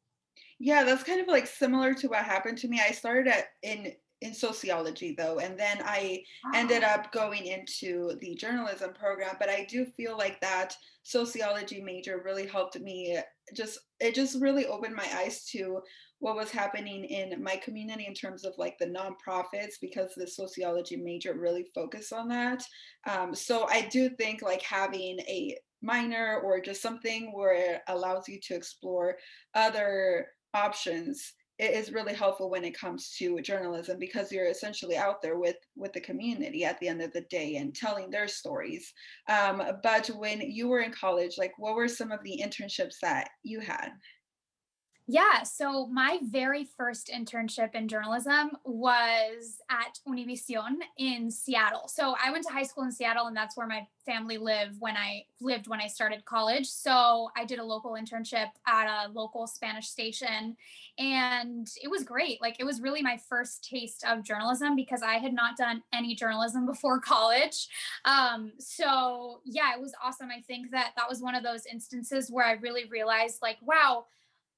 Yeah, 0.59 0.85
that's 0.85 1.03
kind 1.03 1.21
of 1.21 1.27
like 1.27 1.49
similar 1.49 1.93
to 1.95 2.09
what 2.09 2.25
happened 2.25 2.59
to 2.59 2.69
me. 2.69 2.81
I 2.81 2.93
started 2.93 3.27
at 3.27 3.47
in 3.63 3.93
in 4.21 4.33
sociology 4.33 5.13
though, 5.19 5.41
and 5.41 5.59
then 5.59 5.79
I 5.85 6.23
ended 6.55 6.85
up 6.85 7.11
going 7.11 7.47
into 7.47 8.17
the 8.21 8.37
journalism 8.37 8.93
program, 8.93 9.35
but 9.41 9.49
I 9.49 9.67
do 9.69 9.85
feel 9.85 10.17
like 10.17 10.41
that 10.41 10.77
sociology 11.03 11.81
major 11.81 12.23
really 12.25 12.47
helped 12.47 12.79
me 12.79 13.19
just 13.55 13.81
it 13.99 14.15
just 14.15 14.41
really 14.41 14.67
opened 14.67 14.95
my 14.95 15.09
eyes 15.17 15.45
to 15.47 15.83
what 16.23 16.37
was 16.37 16.53
happening 16.53 17.05
in 17.05 17.43
my 17.43 17.57
community 17.57 18.07
in 18.07 18.15
terms 18.15 18.45
of 18.45 18.55
like 18.57 18.79
the 18.79 18.87
nonprofits 18.87 19.73
because 19.81 20.13
the 20.15 20.25
sociology 20.25 20.95
major 20.95 21.35
really 21.35 21.67
focused 21.75 22.13
on 22.13 22.29
that. 22.29 22.63
Um, 23.11 23.35
so 23.35 23.67
I 23.69 23.89
do 23.91 24.09
think 24.09 24.41
like 24.41 24.63
having 24.63 25.19
a 25.27 25.59
minor 25.83 26.41
or 26.45 26.61
just 26.61 26.81
something 26.81 27.33
where 27.35 27.55
it 27.55 27.81
allows 27.89 28.29
you 28.29 28.39
to 28.45 28.55
explore 28.55 29.17
other 29.57 30.29
options 30.55 31.33
it 31.59 31.75
is 31.75 31.93
really 31.93 32.15
helpful 32.15 32.51
when 32.51 32.65
it 32.65 32.77
comes 32.77 33.15
to 33.19 33.41
journalism 33.41 33.99
because 33.99 34.33
you're 34.33 34.47
essentially 34.47 34.97
out 34.97 35.23
there 35.23 35.39
with 35.39 35.57
with 35.77 35.93
the 35.93 36.01
community 36.01 36.65
at 36.65 36.79
the 36.81 36.89
end 36.89 37.03
of 37.03 37.13
the 37.13 37.21
day 37.23 37.57
and 37.57 37.75
telling 37.75 38.11
their 38.11 38.27
stories 38.27 38.93
um, 39.29 39.63
but 39.83 40.07
when 40.17 40.41
you 40.41 40.69
were 40.69 40.81
in 40.81 40.93
college 40.93 41.35
like 41.39 41.53
what 41.59 41.75
were 41.75 41.89
some 41.89 42.11
of 42.11 42.21
the 42.25 42.43
internships 42.43 42.97
that 43.03 43.29
you 43.43 43.61
had 43.61 43.91
Yeah, 45.09 45.43
so 45.43 45.87
my 45.89 46.21
very 46.23 46.65
first 46.65 47.11
internship 47.13 47.75
in 47.75 47.89
journalism 47.89 48.53
was 48.65 49.61
at 49.69 49.99
Univision 50.09 50.77
in 50.97 51.29
Seattle. 51.29 51.89
So 51.89 52.15
I 52.25 52.31
went 52.31 52.47
to 52.47 52.53
high 52.53 52.63
school 52.63 52.85
in 52.85 52.93
Seattle 52.93 53.27
and 53.27 53.37
that's 53.37 53.57
where 53.57 53.67
my 53.67 53.85
family 54.07 54.39
lived 54.39 54.77
when 54.79 54.97
I 54.97 55.25
lived 55.41 55.67
when 55.67 55.81
I 55.81 55.89
started 55.89 56.25
college. 56.25 56.69
So 56.69 57.31
I 57.37 57.45
did 57.45 57.59
a 57.59 57.65
local 57.65 57.93
internship 57.93 58.47
at 58.67 58.87
a 58.87 59.11
local 59.11 59.49
Spanish 59.49 59.89
station 59.89 60.57
and 60.99 61.69
it 61.83 61.91
was 61.91 62.05
great. 62.05 62.41
Like 62.41 62.57
it 62.61 62.65
was 62.65 62.81
really 62.81 63.03
my 63.03 63.19
first 63.29 63.69
taste 63.69 64.05
of 64.09 64.23
journalism 64.23 64.77
because 64.77 65.03
I 65.03 65.15
had 65.15 65.35
not 65.35 65.57
done 65.57 65.83
any 65.93 66.15
journalism 66.15 66.65
before 66.73 67.01
college. 67.01 67.69
Um 68.05 68.53
so 68.59 69.41
yeah, 69.45 69.75
it 69.75 69.81
was 69.81 69.95
awesome. 70.03 70.29
I 70.31 70.43
think 70.43 70.71
that 70.71 70.93
that 70.97 71.09
was 71.09 71.21
one 71.21 71.35
of 71.35 71.43
those 71.43 71.67
instances 71.67 72.31
where 72.31 72.47
I 72.47 72.53
really 72.53 72.85
realized 72.85 73.43
like 73.43 73.59
wow, 73.63 74.07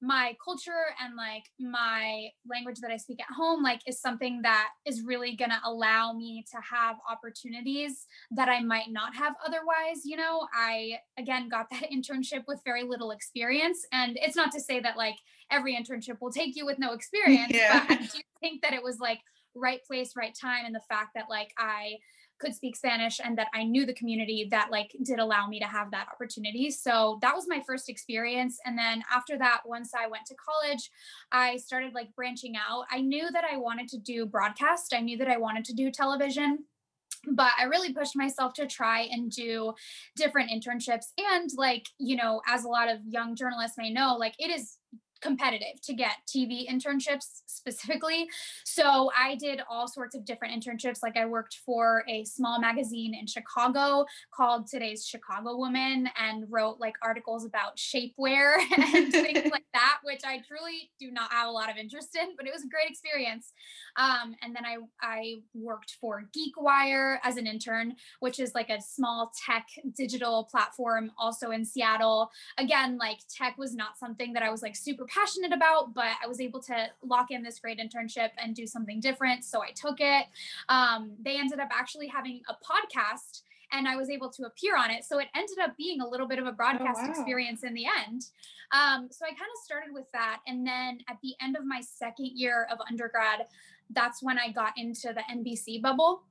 my 0.01 0.35
culture 0.43 0.93
and 1.03 1.15
like 1.15 1.43
my 1.59 2.27
language 2.49 2.77
that 2.81 2.91
I 2.91 2.97
speak 2.97 3.19
at 3.21 3.33
home 3.33 3.63
like 3.63 3.81
is 3.87 3.99
something 3.99 4.41
that 4.41 4.69
is 4.85 5.01
really 5.01 5.35
going 5.35 5.51
to 5.51 5.59
allow 5.65 6.13
me 6.13 6.43
to 6.51 6.57
have 6.57 6.97
opportunities 7.09 8.05
that 8.31 8.49
I 8.49 8.59
might 8.61 8.91
not 8.91 9.15
have 9.15 9.33
otherwise 9.45 10.03
you 10.03 10.17
know 10.17 10.47
I 10.53 10.99
again 11.17 11.47
got 11.49 11.69
that 11.71 11.89
internship 11.93 12.43
with 12.47 12.59
very 12.65 12.83
little 12.83 13.11
experience 13.11 13.85
and 13.91 14.17
it's 14.21 14.35
not 14.35 14.51
to 14.51 14.59
say 14.59 14.79
that 14.81 14.97
like 14.97 15.15
every 15.49 15.75
internship 15.75 16.17
will 16.21 16.31
take 16.31 16.55
you 16.55 16.65
with 16.65 16.77
no 16.79 16.91
experience 16.93 17.53
Yeah. 17.53 17.85
but 17.87 17.97
I 17.97 18.01
do 18.01 18.19
think 18.41 18.61
that 18.63 18.73
it 18.73 18.83
was 18.83 18.99
like 18.99 19.19
right 19.55 19.83
place, 19.85 20.13
right 20.15 20.35
time, 20.39 20.65
and 20.65 20.75
the 20.75 20.81
fact 20.89 21.11
that 21.15 21.25
like 21.29 21.51
I 21.57 21.97
could 22.39 22.53
speak 22.53 22.75
Spanish 22.75 23.19
and 23.23 23.37
that 23.37 23.47
I 23.53 23.63
knew 23.63 23.85
the 23.85 23.93
community 23.93 24.47
that 24.51 24.71
like 24.71 24.93
did 25.03 25.19
allow 25.19 25.47
me 25.47 25.59
to 25.59 25.65
have 25.65 25.91
that 25.91 26.07
opportunity. 26.13 26.69
So 26.69 27.17
that 27.21 27.33
was 27.33 27.47
my 27.47 27.61
first 27.65 27.89
experience. 27.89 28.59
And 28.65 28.77
then 28.77 29.03
after 29.13 29.37
that, 29.37 29.61
once 29.65 29.91
I 29.97 30.07
went 30.07 30.25
to 30.27 30.35
college, 30.35 30.89
I 31.31 31.57
started 31.57 31.93
like 31.93 32.13
branching 32.15 32.55
out. 32.55 32.85
I 32.91 33.01
knew 33.01 33.31
that 33.31 33.45
I 33.49 33.57
wanted 33.57 33.87
to 33.89 33.97
do 33.97 34.25
broadcast, 34.25 34.93
I 34.93 34.99
knew 34.99 35.17
that 35.17 35.29
I 35.29 35.37
wanted 35.37 35.65
to 35.65 35.73
do 35.73 35.91
television 35.91 36.65
but 37.31 37.51
I 37.59 37.63
really 37.63 37.93
pushed 37.93 38.15
myself 38.15 38.53
to 38.53 38.67
try 38.67 39.07
and 39.11 39.31
do 39.31 39.73
different 40.15 40.51
internships. 40.51 41.05
And, 41.17 41.49
like, 41.57 41.87
you 41.97 42.15
know, 42.15 42.41
as 42.47 42.65
a 42.65 42.69
lot 42.69 42.89
of 42.89 42.99
young 43.07 43.35
journalists 43.35 43.77
may 43.77 43.91
know, 43.91 44.15
like, 44.15 44.35
it 44.37 44.51
is 44.51 44.77
competitive 45.25 45.81
to 45.81 45.93
get 45.93 46.17
TV 46.27 46.69
internships 46.69 47.41
specifically. 47.47 48.29
So 48.63 49.09
I 49.17 49.35
did 49.35 49.61
all 49.69 49.87
sorts 49.87 50.15
of 50.15 50.23
different 50.23 50.53
internships. 50.53 50.99
Like 51.01 51.17
I 51.17 51.25
worked 51.25 51.61
for 51.65 52.03
a 52.07 52.23
small 52.25 52.59
magazine 52.59 53.15
in 53.15 53.25
Chicago 53.25 54.05
called 54.31 54.67
Today's 54.67 55.05
Chicago 55.05 55.57
Woman 55.57 56.07
and 56.21 56.45
wrote 56.49 56.77
like 56.79 56.93
articles 57.01 57.43
about 57.43 57.77
shapewear 57.77 58.57
and 58.77 59.11
things 59.11 59.51
like 59.51 59.65
that, 59.73 59.97
which 60.03 60.21
I 60.23 60.41
truly 60.47 60.91
do 60.99 61.09
not 61.09 61.31
have 61.31 61.47
a 61.47 61.51
lot 61.51 61.71
of 61.71 61.77
interest 61.77 62.15
in, 62.15 62.35
but 62.37 62.45
it 62.45 62.53
was 62.53 62.63
a 62.63 62.67
great 62.67 62.89
experience. 62.89 63.51
Um, 63.97 64.35
and 64.43 64.55
then 64.55 64.63
I, 64.65 64.77
I 65.01 65.35
worked 65.55 65.97
for 65.99 66.25
GeekWire 66.37 67.17
as 67.23 67.37
an 67.37 67.47
intern, 67.47 67.95
which 68.19 68.39
is 68.39 68.53
like 68.53 68.69
a 68.69 68.79
small 68.79 69.31
tech 69.45 69.65
digital 69.97 70.47
platform 70.51 71.11
also 71.17 71.49
in 71.49 71.65
Seattle. 71.65 72.29
Again, 72.59 72.97
like 72.99 73.19
tech 73.35 73.57
was 73.57 73.73
not 73.73 73.97
something 73.97 74.33
that 74.33 74.43
I 74.43 74.51
was 74.51 74.61
like 74.61 74.75
super 74.75 75.05
passionate 75.15 75.53
about, 75.53 75.93
but 75.93 76.11
I 76.23 76.27
was 76.27 76.41
able 76.41 76.61
to 76.63 76.87
lock 77.03 77.31
in 77.31 77.43
this 77.43 77.59
great 77.59 77.79
internship 77.79 78.31
and 78.37 78.55
do 78.55 78.67
something 78.67 78.99
different. 78.99 79.43
So 79.45 79.61
I 79.61 79.71
took 79.71 79.97
it. 79.99 80.25
Um, 80.69 81.11
they 81.21 81.37
ended 81.37 81.59
up 81.59 81.69
actually 81.71 82.07
having 82.07 82.41
a 82.49 82.53
podcast 82.53 83.43
and 83.71 83.87
I 83.87 83.95
was 83.95 84.09
able 84.09 84.29
to 84.31 84.43
appear 84.43 84.77
on 84.77 84.91
it. 84.91 85.03
So 85.03 85.19
it 85.19 85.27
ended 85.35 85.59
up 85.59 85.75
being 85.77 86.01
a 86.01 86.07
little 86.07 86.27
bit 86.27 86.39
of 86.39 86.45
a 86.45 86.49
oh, 86.49 86.53
broadcast 86.53 86.99
oh, 87.01 87.07
wow. 87.07 87.09
experience 87.09 87.63
in 87.63 87.73
the 87.73 87.85
end. 87.85 88.27
Um, 88.71 89.07
so 89.11 89.25
I 89.25 89.29
kind 89.29 89.51
of 89.53 89.63
started 89.63 89.93
with 89.93 90.11
that. 90.13 90.39
And 90.47 90.65
then 90.65 90.99
at 91.09 91.17
the 91.21 91.33
end 91.41 91.55
of 91.55 91.65
my 91.65 91.81
second 91.81 92.31
year 92.33 92.67
of 92.71 92.79
undergrad, 92.89 93.45
that's 93.91 94.21
when 94.23 94.37
I 94.37 94.51
got 94.51 94.73
into 94.77 95.13
the 95.13 95.21
NBC 95.31 95.81
bubble 95.81 96.23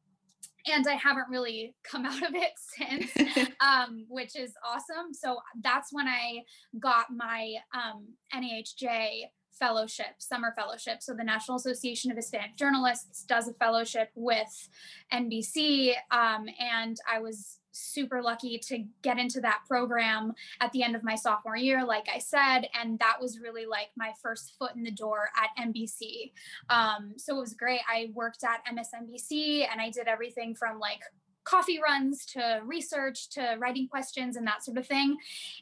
and 0.67 0.87
I 0.87 0.95
haven't 0.95 1.29
really 1.29 1.75
come 1.83 2.07
out 2.07 2.23
of 2.23 2.35
it 2.35 2.53
since, 2.57 3.51
um, 3.61 4.07
which 4.09 4.37
is 4.37 4.55
awesome. 4.65 5.13
So 5.13 5.39
that's 5.61 5.93
when 5.93 6.07
I 6.07 6.43
got 6.79 7.07
my 7.15 7.55
um, 7.75 8.07
NAHJ 8.35 9.25
fellowship, 9.59 10.07
summer 10.19 10.53
fellowship. 10.57 10.97
So 11.01 11.15
the 11.15 11.25
National 11.25 11.57
Association 11.57 12.11
of 12.11 12.17
Hispanic 12.17 12.57
Journalists 12.57 13.25
does 13.25 13.49
a 13.49 13.55
fellowship 13.55 14.11
with 14.15 14.69
NBC, 15.13 15.95
um, 16.11 16.47
and 16.59 16.97
I 17.11 17.21
was 17.21 17.59
super 17.75 18.23
lucky 18.23 18.59
to 18.59 18.85
get 19.03 19.19
into 19.19 19.41
that 19.41 19.63
program 19.67 20.33
at 20.61 20.71
the 20.73 20.83
end 20.83 20.95
of 20.95 21.03
my 21.03 21.15
sophomore 21.15 21.57
year, 21.57 21.85
like 21.85 22.07
I 22.15 22.19
said. 22.19 22.69
And 22.81 22.99
that 23.01 23.17
was 23.21 23.41
really 23.41 23.67
like 23.67 23.89
my 23.97 24.13
first 24.23 24.55
foot 24.59 24.75
in 24.77 24.83
the 24.83 24.91
door 24.91 25.31
at 25.37 25.65
NBC. 25.67 26.33
Um, 26.71 27.15
so 27.17 27.37
it 27.37 27.41
was 27.41 27.55
great. 27.55 27.81
I 27.89 28.11
worked 28.15 28.45
at 28.45 28.65
MSNBC 28.67 29.67
and 29.71 29.81
I 29.81 29.91
did 29.91 30.07
everything 30.07 30.55
from 30.55 30.79
like 30.79 31.01
coffee 31.45 31.79
runs 31.83 32.25
to 32.27 32.61
research 32.65 33.29
to 33.31 33.57
writing 33.59 33.87
questions 33.89 34.37
and 34.37 34.47
that 34.47 34.65
sort 34.65 34.79
of 34.79 34.87
thing. 34.87 35.17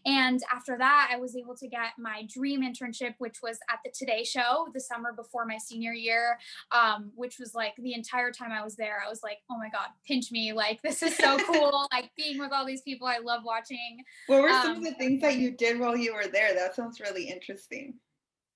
And 0.07 0.41
after 0.53 0.79
that, 0.79 1.11
I 1.13 1.17
was 1.17 1.37
able 1.37 1.57
to 1.57 1.69
get 1.69 1.93
my 1.99 2.27
dream 2.33 2.63
internship, 2.63 3.15
which 3.19 3.39
was 3.43 3.59
at 3.71 3.81
the 3.85 3.91
Today 3.91 4.25
Show 4.25 4.69
the 4.73 4.81
summer 4.81 5.13
before 5.13 5.45
my 5.45 5.59
senior 5.59 5.93
year, 5.93 6.39
um, 6.71 7.11
which 7.15 7.39
was 7.39 7.55
like 7.55 7.75
the 7.79 7.95
entire 7.95 8.31
time 8.31 8.53
I 8.53 8.63
was 8.63 8.77
there, 8.77 9.03
I 9.05 9.09
was 9.09 9.23
like, 9.23 9.39
oh 9.51 9.59
my 9.59 9.69
God, 9.69 9.89
pinch 10.07 10.31
me. 10.31 10.53
Like, 10.53 10.81
this 10.83 11.03
is 11.03 11.17
so 11.17 11.37
cool. 11.53 11.87
like 11.93 12.11
being 12.17 12.39
with 12.39 12.53
all 12.53 12.65
these 12.65 12.83
people 12.83 13.07
I 13.07 13.19
love 13.19 13.43
watching. 13.45 13.99
What 14.27 14.43
were 14.43 14.51
some 14.51 14.73
um, 14.73 14.77
of 14.79 14.85
the 14.85 14.95
things 14.95 15.21
that 15.23 15.37
you 15.37 15.51
did 15.51 15.79
while 15.79 15.97
you 15.97 16.15
were 16.15 16.27
there? 16.27 16.55
That 16.55 16.75
sounds 16.75 17.01
really 17.01 17.29
interesting. 17.29 17.95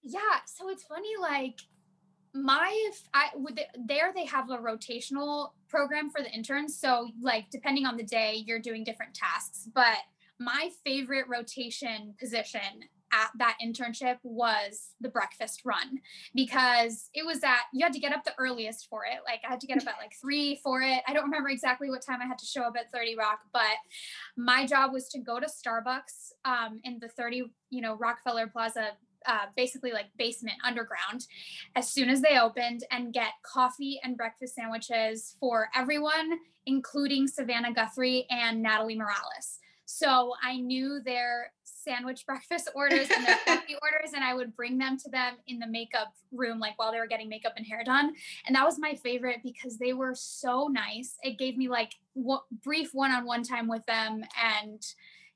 Yeah. 0.02 0.20
So 0.46 0.68
it's 0.68 0.84
funny, 0.84 1.14
like, 1.20 1.58
my 2.34 2.90
I 3.14 3.28
would 3.34 3.58
there 3.86 4.12
they 4.14 4.26
have 4.26 4.50
a 4.50 4.58
rotational 4.58 5.52
program 5.68 6.10
for 6.10 6.22
the 6.22 6.30
interns. 6.30 6.78
So 6.78 7.08
like 7.20 7.50
depending 7.50 7.86
on 7.86 7.96
the 7.96 8.04
day, 8.04 8.42
you're 8.46 8.60
doing 8.60 8.84
different 8.84 9.14
tasks. 9.14 9.68
But 9.74 9.98
my 10.38 10.70
favorite 10.84 11.26
rotation 11.28 12.14
position 12.18 12.84
at 13.12 13.30
that 13.38 13.56
internship 13.64 14.18
was 14.22 14.90
the 15.00 15.08
breakfast 15.08 15.62
run 15.64 16.00
because 16.34 17.08
it 17.14 17.24
was 17.24 17.42
at 17.44 17.60
you 17.72 17.84
had 17.84 17.92
to 17.92 18.00
get 18.00 18.12
up 18.12 18.24
the 18.24 18.34
earliest 18.38 18.88
for 18.90 19.04
it 19.04 19.20
like 19.24 19.40
i 19.46 19.50
had 19.50 19.60
to 19.60 19.66
get 19.66 19.80
up 19.80 19.86
at 19.86 19.94
like 20.00 20.12
three 20.20 20.60
for 20.62 20.82
it 20.82 21.02
i 21.06 21.12
don't 21.12 21.24
remember 21.24 21.48
exactly 21.48 21.88
what 21.88 22.04
time 22.04 22.20
i 22.20 22.26
had 22.26 22.38
to 22.38 22.44
show 22.44 22.62
up 22.62 22.74
at 22.78 22.90
30 22.90 23.16
rock 23.16 23.40
but 23.52 23.62
my 24.36 24.66
job 24.66 24.92
was 24.92 25.08
to 25.08 25.20
go 25.20 25.38
to 25.38 25.46
starbucks 25.46 26.32
um, 26.44 26.80
in 26.84 26.98
the 27.00 27.08
30 27.08 27.44
you 27.70 27.80
know 27.80 27.94
rockefeller 27.94 28.48
plaza 28.48 28.90
uh, 29.26 29.46
basically 29.56 29.92
like 29.92 30.06
basement 30.18 30.56
underground 30.64 31.26
as 31.74 31.88
soon 31.88 32.08
as 32.08 32.20
they 32.20 32.38
opened 32.38 32.84
and 32.90 33.12
get 33.12 33.32
coffee 33.42 34.00
and 34.02 34.16
breakfast 34.16 34.54
sandwiches 34.54 35.36
for 35.40 35.68
everyone, 35.74 36.38
including 36.66 37.26
Savannah 37.26 37.72
Guthrie 37.72 38.26
and 38.30 38.62
Natalie 38.62 38.96
Morales. 38.96 39.58
So 39.86 40.34
I 40.42 40.56
knew 40.56 41.00
their 41.04 41.52
sandwich 41.62 42.26
breakfast 42.26 42.68
orders 42.74 43.08
and 43.08 43.24
their 43.24 43.38
coffee 43.46 43.76
orders, 43.80 44.12
and 44.14 44.24
I 44.24 44.34
would 44.34 44.56
bring 44.56 44.78
them 44.78 44.98
to 44.98 45.10
them 45.10 45.34
in 45.46 45.60
the 45.60 45.66
makeup 45.66 46.12
room, 46.32 46.58
like 46.58 46.78
while 46.78 46.90
they 46.90 46.98
were 46.98 47.06
getting 47.06 47.28
makeup 47.28 47.52
and 47.56 47.64
hair 47.64 47.82
done. 47.84 48.12
And 48.46 48.56
that 48.56 48.64
was 48.64 48.78
my 48.78 48.94
favorite 48.94 49.38
because 49.44 49.78
they 49.78 49.92
were 49.92 50.14
so 50.14 50.66
nice. 50.66 51.16
It 51.22 51.38
gave 51.38 51.56
me 51.56 51.68
like 51.68 51.92
w- 52.16 52.40
brief 52.64 52.90
one 52.92 53.12
on 53.12 53.24
one 53.24 53.44
time 53.44 53.68
with 53.68 53.86
them. 53.86 54.24
And 54.42 54.84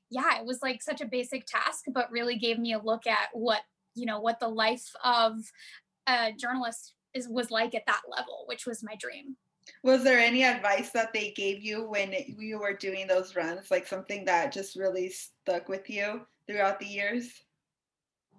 yeah, 0.09 0.39
it 0.39 0.45
was 0.45 0.61
like 0.61 0.83
such 0.83 0.99
a 0.99 1.05
basic 1.05 1.45
task, 1.45 1.85
but 1.93 2.11
really 2.11 2.37
gave 2.37 2.59
me 2.59 2.73
a 2.73 2.79
look 2.79 3.07
at 3.07 3.29
what 3.31 3.61
you 3.95 4.05
know 4.05 4.19
what 4.19 4.39
the 4.39 4.47
life 4.47 4.93
of 5.03 5.37
a 6.07 6.31
journalist 6.33 6.93
is 7.13 7.27
was 7.27 7.51
like 7.51 7.75
at 7.75 7.85
that 7.87 8.01
level 8.09 8.43
which 8.47 8.65
was 8.65 8.83
my 8.83 8.95
dream 8.99 9.35
was 9.83 10.03
there 10.03 10.19
any 10.19 10.43
advice 10.43 10.89
that 10.91 11.13
they 11.13 11.31
gave 11.31 11.61
you 11.61 11.87
when 11.87 12.13
you 12.37 12.59
were 12.59 12.73
doing 12.73 13.07
those 13.07 13.35
runs 13.35 13.69
like 13.69 13.87
something 13.87 14.25
that 14.25 14.51
just 14.51 14.75
really 14.75 15.09
stuck 15.09 15.69
with 15.69 15.89
you 15.89 16.21
throughout 16.47 16.79
the 16.79 16.85
years 16.85 17.43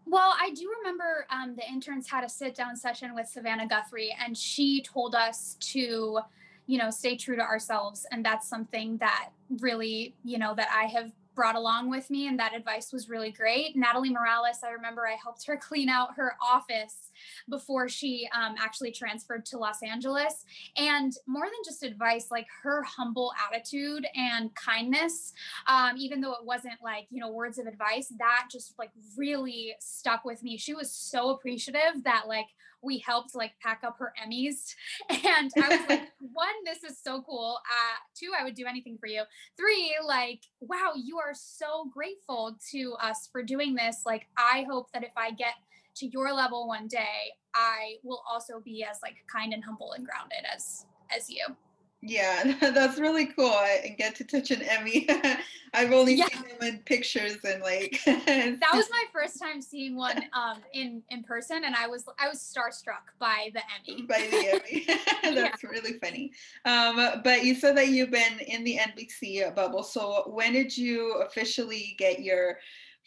well, 0.05 0.35
I 0.41 0.51
do 0.51 0.71
remember 0.79 1.27
um, 1.31 1.55
the 1.57 1.67
interns 1.69 2.09
had 2.09 2.25
a 2.25 2.29
sit 2.29 2.55
down 2.55 2.77
session 2.77 3.15
with 3.15 3.29
Savannah 3.29 3.69
Guthrie, 3.69 4.15
and 4.23 4.37
she 4.37 4.83
told 4.83 5.15
us 5.15 5.57
to, 5.61 6.19
you 6.67 6.79
know, 6.79 6.91
stay 6.91 7.17
true 7.17 7.37
to 7.37 7.43
ourselves. 7.43 8.07
And 8.11 8.25
that's 8.25 8.49
something 8.49 8.97
that 8.99 9.31
really, 9.61 10.15
you 10.25 10.39
know, 10.39 10.55
that 10.55 10.69
I 10.75 10.87
have 10.87 11.13
brought 11.35 11.57
along 11.57 11.91
with 11.91 12.11
me 12.11 12.29
and 12.29 12.39
that 12.39 12.55
advice 12.55 12.93
was 12.93 13.09
really 13.09 13.31
great. 13.31 13.77
Natalie 13.77 14.11
morales 14.11 14.59
i 14.65 14.71
remember 14.71 15.07
i 15.07 15.17
helped 15.23 15.47
her 15.47 15.57
clean 15.69 15.89
out 15.89 16.15
her 16.17 16.37
office 16.43 17.11
before 17.49 17.89
she 17.89 18.29
um, 18.35 18.55
actually 18.59 18.93
transferred 18.93 19.45
to 19.47 19.59
los 19.59 19.83
angeles. 19.83 20.45
And 20.77 21.13
more 21.27 21.45
than 21.45 21.53
just 21.65 21.83
advice 21.83 22.31
like 22.31 22.47
her 22.63 22.83
humble 22.83 23.33
attitude 23.49 24.07
and 24.15 24.55
kindness 24.55 25.33
um, 25.67 25.97
even 25.97 26.21
though 26.21 26.33
it 26.33 26.45
wasn't 26.45 26.83
like 26.83 27.07
you 27.11 27.21
know 27.21 27.31
words 27.31 27.59
of 27.59 27.67
advice 27.67 28.13
that 28.19 28.49
just 28.51 28.75
like 28.79 28.91
really 29.17 29.75
stuck 29.81 30.25
with 30.25 30.43
me. 30.43 30.57
She 30.57 30.75
was 30.75 30.91
so 30.91 31.31
appreciative 31.31 32.05
that 32.05 32.25
like 32.29 32.47
we 32.83 32.99
helped 32.99 33.35
like 33.35 33.53
pack 33.63 33.83
up 33.85 33.97
her 33.99 34.13
Emmys. 34.23 34.75
And 35.25 35.53
I 35.57 35.69
was 35.69 35.89
like, 35.89 36.09
one, 36.33 36.49
this 36.65 36.83
is 36.83 36.99
so 37.03 37.23
cool. 37.23 37.59
Uh, 37.59 37.97
two, 38.15 38.33
I 38.39 38.45
would 38.45 38.55
do 38.55 38.67
anything 38.67 38.99
for 38.99 39.07
you. 39.07 39.23
Three, 39.57 39.95
like, 40.05 40.41
wow, 40.61 40.93
you 40.97 41.19
are 41.19 41.33
so 41.35 41.89
grateful 41.93 42.57
to 42.73 42.95
us 43.01 43.29
for 43.31 43.43
doing 43.43 43.75
this. 43.75 44.03
Like, 44.05 44.27
I 44.37 44.67
hope 44.69 44.91
that 44.93 45.05
if 45.05 45.13
I 45.17 45.31
get 45.31 45.55
to 45.97 46.07
your 46.07 46.33
level 46.33 46.67
one 46.67 46.89
day, 46.89 47.33
I 47.55 47.97
will 48.03 48.23
also 48.31 48.61
be 48.61 48.85
as 48.85 48.99
like 49.03 49.17
kind 49.33 49.53
and 49.53 49.65
humble 49.65 49.93
and 49.93 50.07
grounded 50.07 50.45
as 50.53 50.87
as 51.15 51.29
you. 51.31 51.45
Yeah, 52.05 52.55
that's 52.61 52.99
really 52.99 53.27
cool. 53.27 53.47
I 53.47 53.95
get 53.97 54.17
to 54.17 54.25
touch 54.25 54.51
an 54.51 54.63
Emmy. 54.63 55.09
I've 55.75 55.93
only 55.93 56.15
yeah. 56.15 56.27
seen 56.27 56.43
them 56.43 56.69
in 56.69 56.79
pictures 56.81 57.39
and 57.45 57.63
like. 57.63 58.03
that 58.07 58.71
was 58.75 58.91
my 58.91 59.05
first 59.13 59.41
time 59.41 59.63
seeing 59.63 59.97
one 59.97 60.23
um, 60.33 60.59
in 60.75 61.03
in 61.11 61.23
person, 61.23 61.63
and 61.65 61.75
I 61.77 61.87
was 61.87 62.05
I 62.19 62.29
was 62.29 62.39
starstruck 62.41 63.15
by 63.21 63.51
the 63.55 63.63
Emmy. 63.79 64.03
By 64.03 64.29
the 64.31 64.49
Emmy, 64.51 64.85
that's 65.37 65.63
yeah. 65.63 65.71
really 65.71 65.99
funny. 66.01 66.33
Um, 66.65 67.23
but 67.23 67.45
you 67.45 67.55
said 67.55 67.77
that 67.77 67.89
you've 67.89 68.11
been 68.11 68.41
in 68.41 68.65
the 68.65 68.79
NBC 68.79 69.55
bubble. 69.55 69.85
So 69.85 70.25
when 70.27 70.53
did 70.53 70.77
you 70.77 71.23
officially 71.23 71.95
get 71.99 72.21
your 72.21 72.59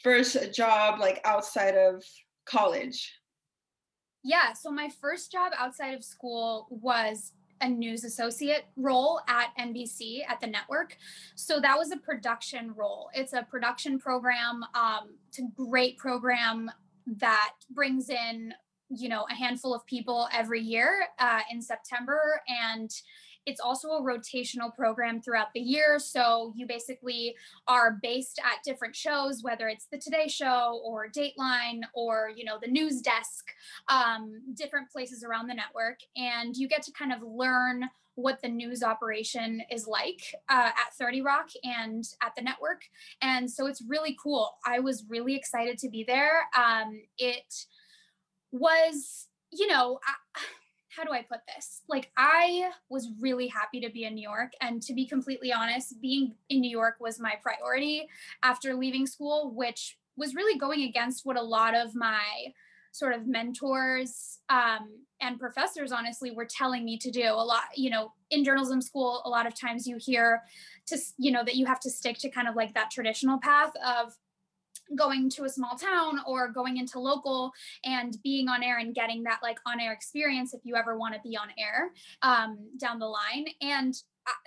first 0.02 0.54
job, 0.54 1.00
like 1.02 1.20
outside 1.26 1.76
of 1.76 2.02
college? 2.46 3.14
Yeah, 4.24 4.54
so 4.54 4.72
my 4.72 4.90
first 5.02 5.32
job 5.32 5.52
outside 5.56 5.94
of 5.94 6.04
school 6.04 6.68
was 6.72 7.34
a 7.62 7.70
news 7.70 8.04
associate 8.04 8.66
role 8.76 9.22
at 9.28 9.50
NBC 9.60 10.20
at 10.28 10.42
the 10.42 10.48
network. 10.48 10.98
So 11.36 11.60
that 11.60 11.78
was 11.78 11.92
a 11.92 11.98
production 11.98 12.74
role. 12.76 13.10
It's 13.14 13.34
a 13.34 13.44
production 13.44 14.00
program. 14.00 14.64
Um, 14.74 15.16
it's 15.30 15.40
a 15.40 15.48
great 15.56 15.98
program 15.98 16.70
that 17.08 17.54
brings 17.72 18.10
in 18.10 18.54
you 18.90 19.10
know, 19.10 19.26
a 19.30 19.34
handful 19.34 19.74
of 19.74 19.86
people 19.86 20.28
every 20.34 20.62
year 20.62 21.08
uh, 21.20 21.42
in 21.52 21.62
September. 21.62 22.42
And 22.48 22.92
it's 23.46 23.60
also 23.60 23.90
a 23.90 24.02
rotational 24.02 24.74
program 24.74 25.22
throughout 25.22 25.48
the 25.54 25.60
year. 25.60 26.00
So 26.00 26.54
you 26.56 26.66
basically 26.66 27.36
are 27.68 27.98
based 28.02 28.40
at 28.40 28.64
different 28.64 28.96
shows, 28.96 29.44
whether 29.44 29.68
it's 29.68 29.88
the 29.92 29.98
Today 29.98 30.28
Show 30.28 30.82
or 30.84 31.08
Dateline 31.10 31.82
or, 31.94 32.32
you 32.36 32.44
know, 32.44 32.58
the 32.62 32.70
news 32.70 33.02
desk, 33.02 33.46
um, 33.88 34.42
different 34.56 34.90
places 34.90 35.24
around 35.24 35.48
the 35.48 35.54
network. 35.54 36.00
And 36.16 36.56
you 36.56 36.68
get 36.68 36.82
to 36.84 36.92
kind 36.92 37.14
of 37.14 37.22
learn 37.22 37.90
what 38.16 38.42
the 38.42 38.48
news 38.48 38.82
operation 38.82 39.62
is 39.70 39.88
like 39.88 40.22
uh, 40.50 40.70
at 40.70 40.94
30 40.98 41.22
Rock 41.22 41.50
and 41.64 42.04
at 42.24 42.32
the 42.36 42.42
network. 42.42 42.82
And 43.22 43.52
so 43.52 43.68
it's 43.68 43.84
really 43.88 44.18
cool. 44.22 44.56
I 44.66 44.80
was 44.80 45.04
really 45.10 45.36
excited 45.36 45.78
to 45.80 45.90
be 45.90 46.04
there. 46.04 46.44
Um, 46.58 47.02
it 47.18 47.54
was, 48.52 49.28
you 49.52 49.68
know, 49.68 50.00
how 50.96 51.04
do 51.04 51.12
I 51.12 51.22
put 51.22 51.40
this? 51.54 51.82
Like, 51.88 52.12
I 52.18 52.70
was 52.90 53.10
really 53.20 53.48
happy 53.48 53.80
to 53.82 53.90
be 53.90 54.06
in 54.06 54.16
New 54.16 54.28
York. 54.28 54.52
And 54.62 54.82
to 54.84 54.94
be 54.94 55.06
completely 55.06 55.52
honest, 55.52 56.02
being 56.02 56.36
in 56.50 56.62
New 56.62 56.70
York 56.70 56.96
was 57.00 57.20
my 57.20 57.34
priority 57.42 58.08
after 58.44 58.74
leaving 58.74 59.06
school, 59.06 59.52
which 59.54 59.98
was 60.18 60.36
really 60.36 60.58
going 60.58 60.84
against 60.84 61.26
what 61.26 61.38
a 61.38 61.42
lot 61.42 61.76
of 61.76 61.96
my 61.96 62.24
sort 62.92 63.14
of 63.14 63.28
mentors 63.28 64.40
um, 64.50 64.88
and 65.22 65.38
professors 65.38 65.92
honestly 65.92 66.32
were 66.32 66.48
telling 66.50 66.86
me 66.86 66.98
to 66.98 67.12
do 67.12 67.24
a 67.24 67.44
lot 67.44 67.64
you 67.76 67.90
know 67.90 68.14
in 68.32 68.44
journalism 68.44 68.82
school 68.82 69.22
a 69.26 69.30
lot 69.30 69.46
of 69.46 69.60
times 69.60 69.86
you 69.86 69.98
hear 70.00 70.42
to 70.88 70.98
you 71.18 71.30
know 71.30 71.44
that 71.44 71.56
you 71.56 71.66
have 71.66 71.80
to 71.80 71.90
stick 71.90 72.18
to 72.18 72.30
kind 72.30 72.48
of 72.48 72.56
like 72.56 72.74
that 72.74 72.90
traditional 72.90 73.38
path 73.40 73.72
of 73.86 74.14
going 74.96 75.30
to 75.32 75.44
a 75.44 75.50
small 75.50 75.76
town 75.76 76.20
or 76.28 76.50
going 76.50 76.78
into 76.78 77.00
local 77.00 77.52
and 77.84 78.18
being 78.24 78.48
on 78.48 78.64
air 78.64 78.78
and 78.80 78.94
getting 78.96 79.24
that 79.24 79.40
like 79.42 79.58
on 79.66 79.80
air 79.80 79.94
experience 79.94 80.54
if 80.54 80.62
you 80.64 80.76
ever 80.76 80.98
want 80.98 81.14
to 81.14 81.20
be 81.22 81.36
on 81.36 81.48
air 81.58 81.92
um, 82.22 82.58
down 82.80 83.00
the 83.00 83.06
line. 83.06 83.46
And 83.62 83.96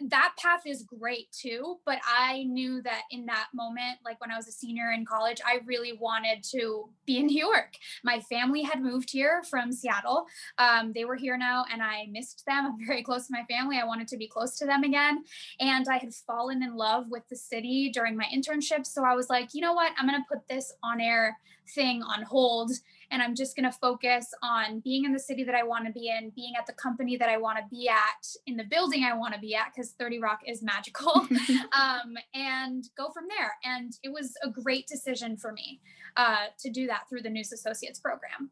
that 0.09 0.33
path 0.39 0.63
is 0.67 0.83
great 0.83 1.31
too 1.33 1.77
but 1.85 1.99
i 2.07 2.43
knew 2.45 2.83
that 2.83 3.03
in 3.11 3.27
that 3.27 3.47
moment 3.55 3.99
like 4.05 4.21
when 4.21 4.31
i 4.31 4.37
was 4.37 4.49
a 4.49 4.53
senior 4.53 4.93
in 4.93 5.05
college 5.05 5.41
i 5.47 5.61
really 5.67 5.93
wanted 5.93 6.43
to 6.43 6.89
be 7.07 7.19
in 7.19 7.27
new 7.27 7.47
york. 7.47 7.75
My 8.05 8.21
family 8.21 8.63
had 8.63 8.83
moved 8.83 9.11
here 9.11 9.43
from 9.49 9.73
seattle. 9.73 10.27
Um, 10.59 10.93
they 10.95 11.05
were 11.05 11.17
here 11.17 11.39
now 11.39 11.65
and 11.73 11.83
i 11.83 12.07
missed 12.11 12.45
them. 12.47 12.67
I'm 12.67 12.87
very 12.87 13.03
close 13.03 13.27
to 13.27 13.33
my 13.33 13.45
family. 13.45 13.79
I 13.79 13.85
wanted 13.85 14.09
to 14.09 14.17
be 14.17 14.29
close 14.29 14.57
to 14.59 14.67
them 14.67 14.85
again. 14.85 15.25
And 15.61 15.87
i 15.89 15.97
had 15.97 16.15
fallen 16.15 16.63
in 16.63 16.77
love 16.77 17.07
with 17.09 17.27
the 17.29 17.37
city 17.37 17.91
during 17.91 18.17
my 18.17 18.27
internship. 18.35 18.87
So 18.87 19.05
i 19.05 19.15
was 19.15 19.31
like 19.31 19.55
you 19.55 19.63
know 19.63 19.73
what? 19.73 19.93
I'm 19.99 20.07
going 20.07 20.21
to 20.21 20.29
put 20.29 20.47
this 20.49 20.73
on 20.83 21.01
air 21.01 21.39
thing 21.75 22.03
on 22.03 22.23
hold 22.23 22.71
and 23.11 23.23
I'm 23.23 23.35
just 23.35 23.57
going 23.57 23.71
to 23.71 23.77
focus 23.77 24.27
on 24.43 24.81
being 24.81 25.05
in 25.05 25.13
the 25.13 25.19
city 25.19 25.45
that 25.45 25.55
I 25.55 25.63
want 25.63 25.87
to 25.87 25.93
be 25.93 26.09
in, 26.09 26.31
being 26.31 26.55
at 26.59 26.67
the 26.67 26.73
company 26.73 27.17
that 27.17 27.29
I 27.29 27.37
want 27.37 27.59
to 27.59 27.65
be 27.71 27.89
at, 27.89 28.27
in 28.47 28.57
the 28.57 28.65
building 28.65 29.05
I 29.05 29.17
want 29.17 29.35
to 29.35 29.41
be 29.41 29.55
at, 29.55 29.73
because 29.75 29.93
30 29.99 30.19
Rock 30.21 30.41
is 30.47 30.63
magical, 30.63 31.13
um, 31.73 32.15
and 32.35 32.85
go 32.97 33.11
from 33.11 33.25
there. 33.29 33.53
And 33.65 33.93
it 34.03 34.13
was 34.13 34.35
a 34.43 34.51
great 34.51 34.87
decision 34.87 35.37
for 35.37 35.53
me 35.53 35.81
uh, 36.17 36.47
to 36.61 36.71
do 36.71 36.87
that 36.87 37.09
through 37.09 37.23
the 37.23 37.31
News 37.31 37.53
Associates 37.53 37.99
program 37.99 38.51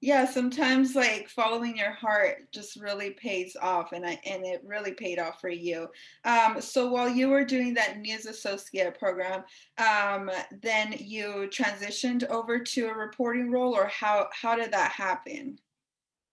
yeah 0.00 0.24
sometimes 0.24 0.94
like 0.94 1.28
following 1.28 1.76
your 1.76 1.92
heart 1.92 2.50
just 2.52 2.76
really 2.80 3.10
pays 3.10 3.56
off 3.60 3.92
and 3.92 4.06
I, 4.06 4.20
and 4.24 4.44
it 4.44 4.62
really 4.64 4.92
paid 4.92 5.18
off 5.18 5.40
for 5.40 5.48
you 5.48 5.88
um, 6.24 6.60
so 6.60 6.88
while 6.88 7.08
you 7.08 7.28
were 7.28 7.44
doing 7.44 7.74
that 7.74 7.98
news 7.98 8.26
associate 8.26 8.98
program 8.98 9.44
um, 9.78 10.30
then 10.62 10.94
you 10.98 11.48
transitioned 11.50 12.28
over 12.28 12.58
to 12.58 12.86
a 12.86 12.94
reporting 12.94 13.50
role 13.50 13.74
or 13.74 13.86
how 13.86 14.28
how 14.32 14.54
did 14.54 14.72
that 14.72 14.92
happen 14.92 15.58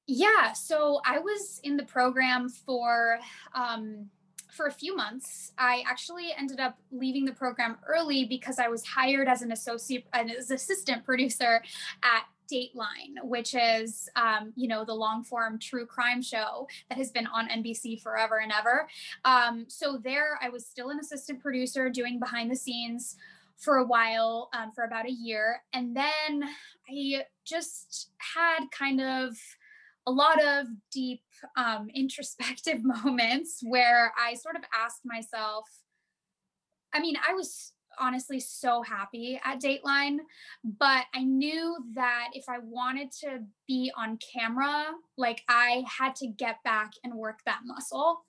yeah 0.07 0.53
so 0.53 1.01
i 1.05 1.17
was 1.17 1.59
in 1.63 1.75
the 1.75 1.85
program 1.85 2.49
for 2.49 3.17
um, 3.55 4.09
for 4.55 4.67
a 4.67 4.71
few 4.71 4.95
months. 4.95 5.51
I 5.57 5.83
actually 5.85 6.29
ended 6.37 6.61
up 6.61 6.77
leaving 6.91 7.25
the 7.25 7.33
program 7.33 7.77
early 7.85 8.23
because 8.23 8.57
I 8.57 8.69
was 8.69 8.85
hired 8.85 9.27
as 9.27 9.41
an 9.41 9.51
associate, 9.51 10.05
as 10.13 10.49
assistant 10.49 11.03
producer 11.03 11.61
at 12.01 12.23
Dateline, 12.51 13.23
which 13.23 13.55
is, 13.55 14.09
um, 14.15 14.53
you 14.55 14.67
know, 14.67 14.85
the 14.85 14.93
long 14.93 15.23
form 15.23 15.59
true 15.59 15.85
crime 15.85 16.21
show 16.21 16.67
that 16.89 16.97
has 16.97 17.11
been 17.11 17.27
on 17.27 17.49
NBC 17.49 18.01
forever 18.01 18.39
and 18.39 18.51
ever. 18.51 18.87
Um, 19.23 19.65
so 19.67 19.97
there, 20.03 20.39
I 20.41 20.49
was 20.49 20.65
still 20.65 20.89
an 20.89 20.99
assistant 20.99 21.41
producer 21.41 21.89
doing 21.89 22.19
behind 22.19 22.51
the 22.51 22.55
scenes 22.55 23.15
for 23.57 23.77
a 23.77 23.85
while, 23.85 24.49
um, 24.53 24.71
for 24.73 24.83
about 24.83 25.05
a 25.05 25.11
year. 25.11 25.61
And 25.73 25.95
then 25.95 26.43
I 26.89 27.23
just 27.45 28.11
had 28.17 28.65
kind 28.71 29.01
of 29.01 29.35
a 30.07 30.11
lot 30.11 30.43
of 30.43 30.67
deep 30.91 31.21
um, 31.57 31.89
introspective 31.95 32.79
moments 32.83 33.61
where 33.63 34.13
I 34.19 34.35
sort 34.35 34.55
of 34.55 34.63
asked 34.73 35.01
myself, 35.05 35.65
I 36.93 36.99
mean, 36.99 37.15
I 37.27 37.33
was 37.33 37.73
honestly 37.99 38.39
so 38.39 38.81
happy 38.81 39.39
at 39.43 39.61
Dateline, 39.61 40.19
but 40.63 41.05
I 41.13 41.23
knew 41.23 41.77
that 41.93 42.29
if 42.33 42.45
I 42.49 42.59
wanted 42.59 43.11
to 43.23 43.39
be 43.67 43.91
on 43.97 44.17
camera, 44.33 44.85
like 45.17 45.41
I 45.47 45.83
had 45.87 46.15
to 46.17 46.27
get 46.27 46.63
back 46.63 46.91
and 47.03 47.13
work 47.13 47.39
that 47.45 47.61
muscle. 47.65 48.23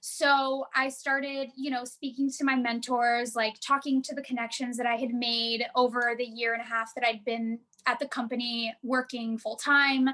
So 0.00 0.66
I 0.74 0.88
started, 0.88 1.48
you 1.56 1.70
know, 1.70 1.84
speaking 1.84 2.30
to 2.38 2.44
my 2.44 2.54
mentors, 2.54 3.34
like 3.34 3.56
talking 3.60 4.02
to 4.02 4.14
the 4.14 4.22
connections 4.22 4.76
that 4.76 4.86
I 4.86 4.94
had 4.94 5.12
made 5.12 5.66
over 5.74 6.14
the 6.16 6.24
year 6.24 6.52
and 6.52 6.62
a 6.62 6.66
half 6.66 6.94
that 6.94 7.04
I'd 7.04 7.24
been 7.24 7.58
at 7.86 7.98
the 7.98 8.08
company 8.08 8.74
working 8.82 9.38
full 9.38 9.56
time 9.56 10.08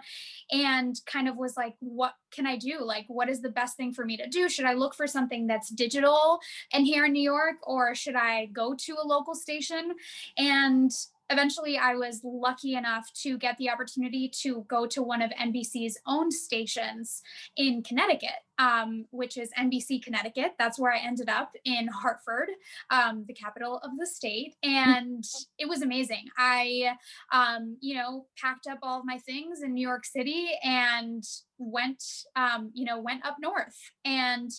and 0.50 1.00
kind 1.06 1.28
of 1.28 1.36
was 1.36 1.56
like, 1.56 1.74
what 1.80 2.14
can 2.30 2.46
I 2.46 2.56
do? 2.56 2.82
Like, 2.82 3.06
what 3.08 3.28
is 3.28 3.40
the 3.40 3.48
best 3.48 3.76
thing 3.76 3.92
for 3.92 4.04
me 4.04 4.16
to 4.16 4.28
do? 4.28 4.48
Should 4.48 4.66
I 4.66 4.74
look 4.74 4.94
for 4.94 5.06
something 5.06 5.46
that's 5.46 5.70
digital 5.70 6.40
and 6.72 6.86
here 6.86 7.06
in 7.06 7.12
New 7.12 7.22
York, 7.22 7.56
or 7.62 7.94
should 7.94 8.16
I 8.16 8.46
go 8.46 8.74
to 8.74 8.96
a 9.02 9.06
local 9.06 9.34
station? 9.34 9.92
And 10.36 10.90
eventually 11.32 11.78
I 11.78 11.94
was 11.94 12.20
lucky 12.22 12.74
enough 12.74 13.10
to 13.22 13.38
get 13.38 13.56
the 13.58 13.70
opportunity 13.70 14.30
to 14.42 14.64
go 14.68 14.86
to 14.86 15.02
one 15.02 15.22
of 15.22 15.30
NBC's 15.30 15.98
own 16.06 16.30
stations 16.30 17.22
in 17.56 17.82
Connecticut, 17.82 18.30
um, 18.58 19.06
which 19.10 19.38
is 19.38 19.50
NBC 19.58 20.02
Connecticut. 20.02 20.52
That's 20.58 20.78
where 20.78 20.92
I 20.92 20.98
ended 20.98 21.28
up 21.28 21.52
in 21.64 21.88
Hartford, 21.88 22.50
um, 22.90 23.24
the 23.26 23.34
capital 23.34 23.78
of 23.78 23.90
the 23.98 24.06
state. 24.06 24.54
And 24.62 25.24
it 25.58 25.68
was 25.68 25.82
amazing. 25.82 26.26
I, 26.36 26.96
um, 27.32 27.78
you 27.80 27.94
know, 27.96 28.26
packed 28.40 28.66
up 28.66 28.78
all 28.82 29.00
of 29.00 29.06
my 29.06 29.18
things 29.18 29.62
in 29.62 29.72
New 29.72 29.86
York 29.86 30.04
City 30.04 30.50
and 30.62 31.24
went, 31.58 32.04
um, 32.36 32.70
you 32.74 32.84
know, 32.84 33.00
went 33.00 33.24
up 33.24 33.36
north. 33.40 33.78
And 34.04 34.50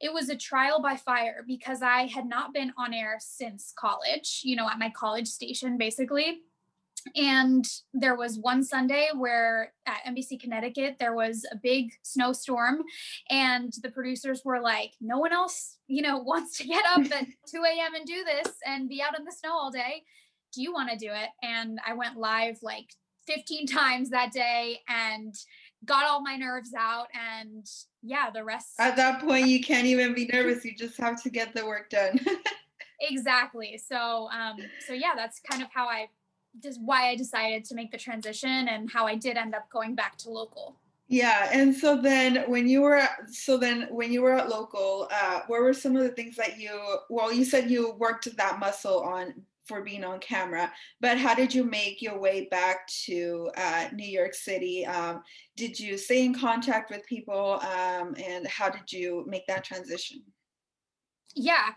it 0.00 0.12
was 0.12 0.28
a 0.28 0.36
trial 0.36 0.80
by 0.80 0.96
fire 0.96 1.44
because 1.46 1.82
I 1.82 2.06
had 2.06 2.26
not 2.26 2.52
been 2.52 2.72
on 2.76 2.94
air 2.94 3.18
since 3.20 3.72
college, 3.76 4.42
you 4.44 4.56
know, 4.56 4.68
at 4.68 4.78
my 4.78 4.90
college 4.90 5.28
station 5.28 5.76
basically. 5.76 6.40
And 7.16 7.66
there 7.94 8.16
was 8.16 8.38
one 8.38 8.62
Sunday 8.62 9.08
where 9.14 9.72
at 9.86 10.04
NBC 10.06 10.40
Connecticut, 10.40 10.96
there 10.98 11.14
was 11.14 11.46
a 11.50 11.56
big 11.56 11.92
snowstorm, 12.02 12.82
and 13.30 13.72
the 13.82 13.90
producers 13.90 14.42
were 14.44 14.60
like, 14.60 14.92
No 15.00 15.18
one 15.18 15.32
else, 15.32 15.76
you 15.86 16.02
know, 16.02 16.18
wants 16.24 16.58
to 16.58 16.64
get 16.64 16.84
up 16.86 17.04
at 17.12 17.26
2 17.50 17.62
a.m. 17.64 17.94
and 17.94 18.04
do 18.04 18.24
this 18.24 18.52
and 18.66 18.88
be 18.88 19.00
out 19.00 19.18
in 19.18 19.24
the 19.24 19.32
snow 19.32 19.52
all 19.52 19.70
day. 19.70 20.02
Do 20.52 20.62
you 20.62 20.72
want 20.72 20.90
to 20.90 20.96
do 20.96 21.10
it? 21.12 21.28
And 21.42 21.78
I 21.86 21.94
went 21.94 22.16
live 22.16 22.58
like 22.62 22.90
15 23.26 23.66
times 23.68 24.10
that 24.10 24.32
day 24.32 24.80
and 24.88 25.34
got 25.84 26.04
all 26.04 26.20
my 26.20 26.36
nerves 26.36 26.74
out 26.76 27.06
and 27.14 27.66
yeah 28.02 28.30
the 28.30 28.42
rest 28.42 28.74
at 28.78 28.96
that 28.96 29.20
point 29.20 29.46
you 29.46 29.62
can't 29.62 29.86
even 29.86 30.14
be 30.14 30.26
nervous. 30.26 30.64
You 30.64 30.74
just 30.74 30.98
have 30.98 31.22
to 31.22 31.30
get 31.30 31.54
the 31.54 31.64
work 31.66 31.90
done. 31.90 32.18
Exactly. 33.00 33.78
So 33.78 34.28
um 34.30 34.56
so 34.86 34.92
yeah 34.92 35.12
that's 35.14 35.40
kind 35.40 35.62
of 35.62 35.68
how 35.72 35.86
i 35.86 36.08
just 36.60 36.80
why 36.82 37.08
i 37.10 37.14
decided 37.14 37.64
to 37.66 37.74
make 37.74 37.92
the 37.92 37.98
transition 37.98 38.68
and 38.68 38.90
how 38.90 39.06
i 39.06 39.14
did 39.14 39.36
end 39.36 39.54
up 39.54 39.70
going 39.70 39.94
back 39.94 40.16
to 40.18 40.30
local. 40.30 40.74
Yeah 41.06 41.48
and 41.52 41.74
so 41.74 41.96
then 41.96 42.44
when 42.48 42.68
you 42.68 42.82
were 42.82 43.02
so 43.30 43.56
then 43.56 43.86
when 43.90 44.12
you 44.12 44.22
were 44.22 44.34
at 44.34 44.48
local 44.48 45.08
uh 45.12 45.40
what 45.46 45.62
were 45.62 45.72
some 45.72 45.96
of 45.96 46.02
the 46.02 46.08
things 46.10 46.36
that 46.36 46.58
you 46.58 46.98
well 47.08 47.32
you 47.32 47.44
said 47.44 47.70
you 47.70 47.92
worked 47.92 48.36
that 48.36 48.58
muscle 48.58 49.00
on 49.00 49.34
for 49.68 49.82
being 49.82 50.02
on 50.02 50.18
camera. 50.18 50.72
But 51.00 51.18
how 51.18 51.34
did 51.34 51.54
you 51.54 51.62
make 51.62 52.02
your 52.02 52.18
way 52.18 52.48
back 52.50 52.88
to 53.04 53.50
uh, 53.56 53.88
New 53.92 54.08
York 54.08 54.34
City? 54.34 54.86
Um, 54.86 55.22
did 55.56 55.78
you 55.78 55.98
stay 55.98 56.24
in 56.24 56.34
contact 56.34 56.90
with 56.90 57.06
people, 57.06 57.60
um, 57.60 58.16
and 58.18 58.46
how 58.46 58.70
did 58.70 58.90
you 58.90 59.24
make 59.28 59.46
that 59.46 59.62
transition? 59.62 60.22
Yeah, 61.34 61.74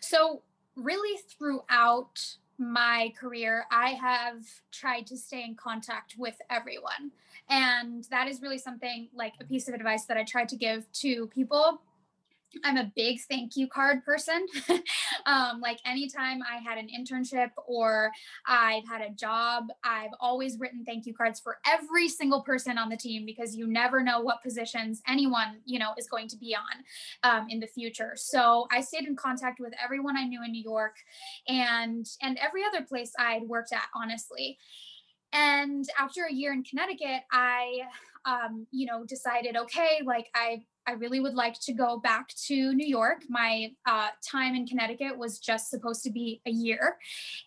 so 0.00 0.42
really 0.74 1.20
throughout 1.38 2.36
my 2.58 3.12
career, 3.18 3.66
I 3.70 3.90
have 3.90 4.42
tried 4.72 5.06
to 5.08 5.16
stay 5.16 5.44
in 5.44 5.54
contact 5.54 6.14
with 6.16 6.36
everyone. 6.48 7.12
And 7.48 8.04
that 8.10 8.28
is 8.28 8.42
really 8.42 8.58
something 8.58 9.08
like 9.14 9.34
a 9.40 9.44
piece 9.44 9.68
of 9.68 9.74
advice 9.74 10.04
that 10.06 10.16
I 10.16 10.24
tried 10.24 10.48
to 10.48 10.56
give 10.56 10.90
to 10.94 11.26
people 11.28 11.82
I'm 12.64 12.76
a 12.76 12.90
big 12.94 13.20
thank 13.28 13.56
you 13.56 13.68
card 13.68 14.04
person. 14.04 14.46
um, 15.26 15.60
like 15.60 15.78
anytime 15.84 16.40
I 16.42 16.56
had 16.56 16.78
an 16.78 16.88
internship 16.88 17.50
or 17.66 18.10
I've 18.46 18.86
had 18.86 19.02
a 19.02 19.10
job, 19.10 19.64
I've 19.84 20.10
always 20.20 20.58
written 20.58 20.84
thank 20.84 21.06
you 21.06 21.14
cards 21.14 21.40
for 21.40 21.58
every 21.66 22.08
single 22.08 22.42
person 22.42 22.78
on 22.78 22.88
the 22.88 22.96
team 22.96 23.26
because 23.26 23.54
you 23.54 23.66
never 23.66 24.02
know 24.02 24.20
what 24.20 24.42
positions 24.42 25.02
anyone, 25.06 25.60
you 25.64 25.78
know, 25.78 25.92
is 25.98 26.08
going 26.08 26.28
to 26.28 26.36
be 26.36 26.54
on 26.54 27.30
um, 27.30 27.46
in 27.48 27.60
the 27.60 27.66
future. 27.66 28.12
So 28.16 28.66
I 28.70 28.80
stayed 28.80 29.06
in 29.06 29.16
contact 29.16 29.60
with 29.60 29.72
everyone 29.82 30.16
I 30.16 30.24
knew 30.24 30.42
in 30.44 30.52
New 30.52 30.62
York 30.62 30.96
and 31.48 32.06
and 32.22 32.38
every 32.38 32.62
other 32.64 32.84
place 32.84 33.12
I'd 33.18 33.42
worked 33.42 33.72
at, 33.72 33.88
honestly. 33.94 34.58
And 35.32 35.84
after 35.98 36.24
a 36.24 36.32
year 36.32 36.52
in 36.52 36.62
Connecticut, 36.62 37.22
I, 37.30 37.80
um, 38.24 38.66
you 38.70 38.86
know, 38.86 39.04
decided, 39.04 39.56
okay, 39.56 40.00
like 40.04 40.28
I 40.34 40.64
I 40.88 40.92
really 40.92 41.18
would 41.18 41.34
like 41.34 41.58
to 41.62 41.72
go 41.72 41.98
back 41.98 42.28
to 42.46 42.72
New 42.72 42.86
York. 42.86 43.24
My 43.28 43.72
uh, 43.86 44.08
time 44.24 44.54
in 44.54 44.66
Connecticut 44.66 45.18
was 45.18 45.40
just 45.40 45.68
supposed 45.68 46.04
to 46.04 46.10
be 46.12 46.40
a 46.46 46.50
year. 46.50 46.96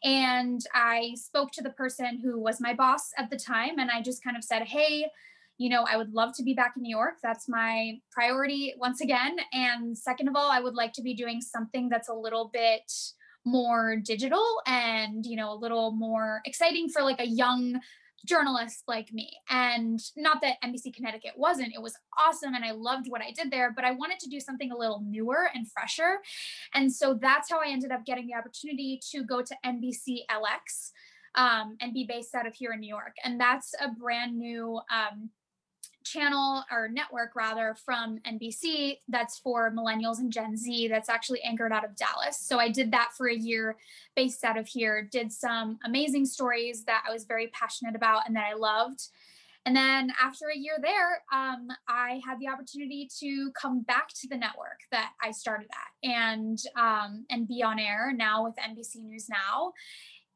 And 0.04 0.60
I 0.74 1.14
spoke 1.16 1.52
to 1.54 1.64
the 1.64 1.70
person 1.70 2.20
who 2.22 2.38
was 2.38 2.60
my 2.60 2.74
boss 2.74 3.12
at 3.18 3.30
the 3.30 3.38
time, 3.38 3.80
and 3.80 3.90
I 3.90 4.02
just 4.02 4.24
kind 4.24 4.36
of 4.36 4.44
said, 4.44 4.64
hey, 4.64 5.10
you 5.58 5.70
know, 5.70 5.86
I 5.90 5.98
would 5.98 6.14
love 6.14 6.36
to 6.36 6.44
be 6.44 6.54
back 6.54 6.74
in 6.76 6.84
New 6.84 6.96
York. 6.96 7.16
That's 7.22 7.48
my 7.50 8.00
priority 8.12 8.74
once 8.78 9.02
again. 9.02 9.38
And 9.52 9.98
second 9.98 10.28
of 10.28 10.36
all, 10.36 10.50
I 10.52 10.60
would 10.60 10.76
like 10.76 10.94
to 10.94 11.02
be 11.02 11.14
doing 11.14 11.42
something 11.42 11.90
that's 11.90 12.08
a 12.08 12.14
little 12.14 12.50
bit 12.52 12.92
more 13.46 13.96
digital 13.96 14.46
and, 14.66 15.26
you 15.26 15.36
know, 15.36 15.54
a 15.54 15.56
little 15.56 15.92
more 15.92 16.42
exciting 16.46 16.90
for 16.90 17.02
like 17.02 17.20
a 17.20 17.28
young 17.28 17.80
journalist 18.26 18.84
like 18.88 19.12
me. 19.14 19.32
And 19.50 20.00
not 20.18 20.42
that 20.42 20.62
NBC 20.64 20.94
Connecticut 20.94 21.34
wasn't, 21.38 21.74
it 21.74 21.82
was 21.82 21.96
awesome 22.18 22.54
and 22.54 22.66
I 22.66 22.72
loved 22.72 23.08
what 23.08 23.22
I 23.22 23.32
did 23.32 23.52
there, 23.52 23.72
but 23.74 23.86
I 23.86 23.92
wanted 23.92 24.20
to 24.20 24.30
do 24.30 24.40
something 24.40 24.72
a 24.72 24.78
little 24.78 25.02
newer 25.06 25.50
and 25.54 25.70
fresher. 25.72 26.20
And 26.74 26.92
so 26.92 27.18
that's 27.20 27.50
how 27.50 27.60
I 27.60 27.70
ended 27.70 27.92
up 27.92 28.06
getting 28.06 28.28
the 28.28 28.36
opportunity 28.36 29.00
to 29.12 29.24
go 29.24 29.42
to 29.42 29.56
NBC 29.66 30.20
LX 30.30 30.92
um, 31.36 31.78
and 31.80 31.94
be 31.94 32.06
based 32.06 32.36
out 32.36 32.48
of 32.48 32.54
here 32.54 32.74
in 32.74 32.80
New 32.80 32.90
York. 32.90 33.16
And 33.24 33.40
that's 33.40 33.74
a 33.82 33.90
brand 33.90 34.38
new 34.38 34.80
um, 34.92 35.30
channel 36.12 36.64
or 36.72 36.88
network 36.88 37.36
rather 37.36 37.76
from 37.86 38.20
NBC 38.20 39.00
that's 39.08 39.40
for 39.40 39.72
millennials 39.72 40.20
and 40.20 40.32
Gen 40.32 40.58
Z 40.58 40.88
that's 40.88 41.10
actually 41.10 41.42
anchored 41.42 41.72
out 41.72 41.86
of 41.86 41.96
Dallas. 41.96 42.40
So 42.40 42.60
I 42.60 42.70
did 42.70 42.92
that 42.92 43.10
for 43.18 43.28
a 43.28 43.36
year 43.36 43.78
based 44.16 44.44
out 44.44 44.58
of 44.58 44.68
here, 44.68 45.08
did 45.12 45.32
some 45.32 45.80
amazing 45.86 46.26
stories 46.26 46.84
that 46.86 47.04
I 47.08 47.14
was 47.14 47.26
very 47.26 47.48
passionate 47.48 47.96
about 47.96 48.24
and 48.28 48.36
that 48.36 48.46
I 48.46 48.54
loved. 48.54 49.08
And 49.66 49.76
then 49.76 50.12
after 50.20 50.48
a 50.48 50.58
year 50.58 50.78
there, 50.82 51.22
um, 51.32 51.68
I 51.88 52.22
had 52.26 52.40
the 52.40 52.48
opportunity 52.48 53.10
to 53.20 53.52
come 53.52 53.82
back 53.82 54.08
to 54.22 54.28
the 54.28 54.38
network 54.38 54.80
that 54.92 55.12
I 55.22 55.32
started 55.32 55.68
at 55.72 56.10
and 56.10 56.58
um, 56.76 57.26
and 57.30 57.48
be 57.48 57.62
on 57.62 57.78
air 57.78 58.14
now 58.16 58.46
with 58.46 58.56
NBC 58.56 59.04
News 59.04 59.28
Now 59.30 59.74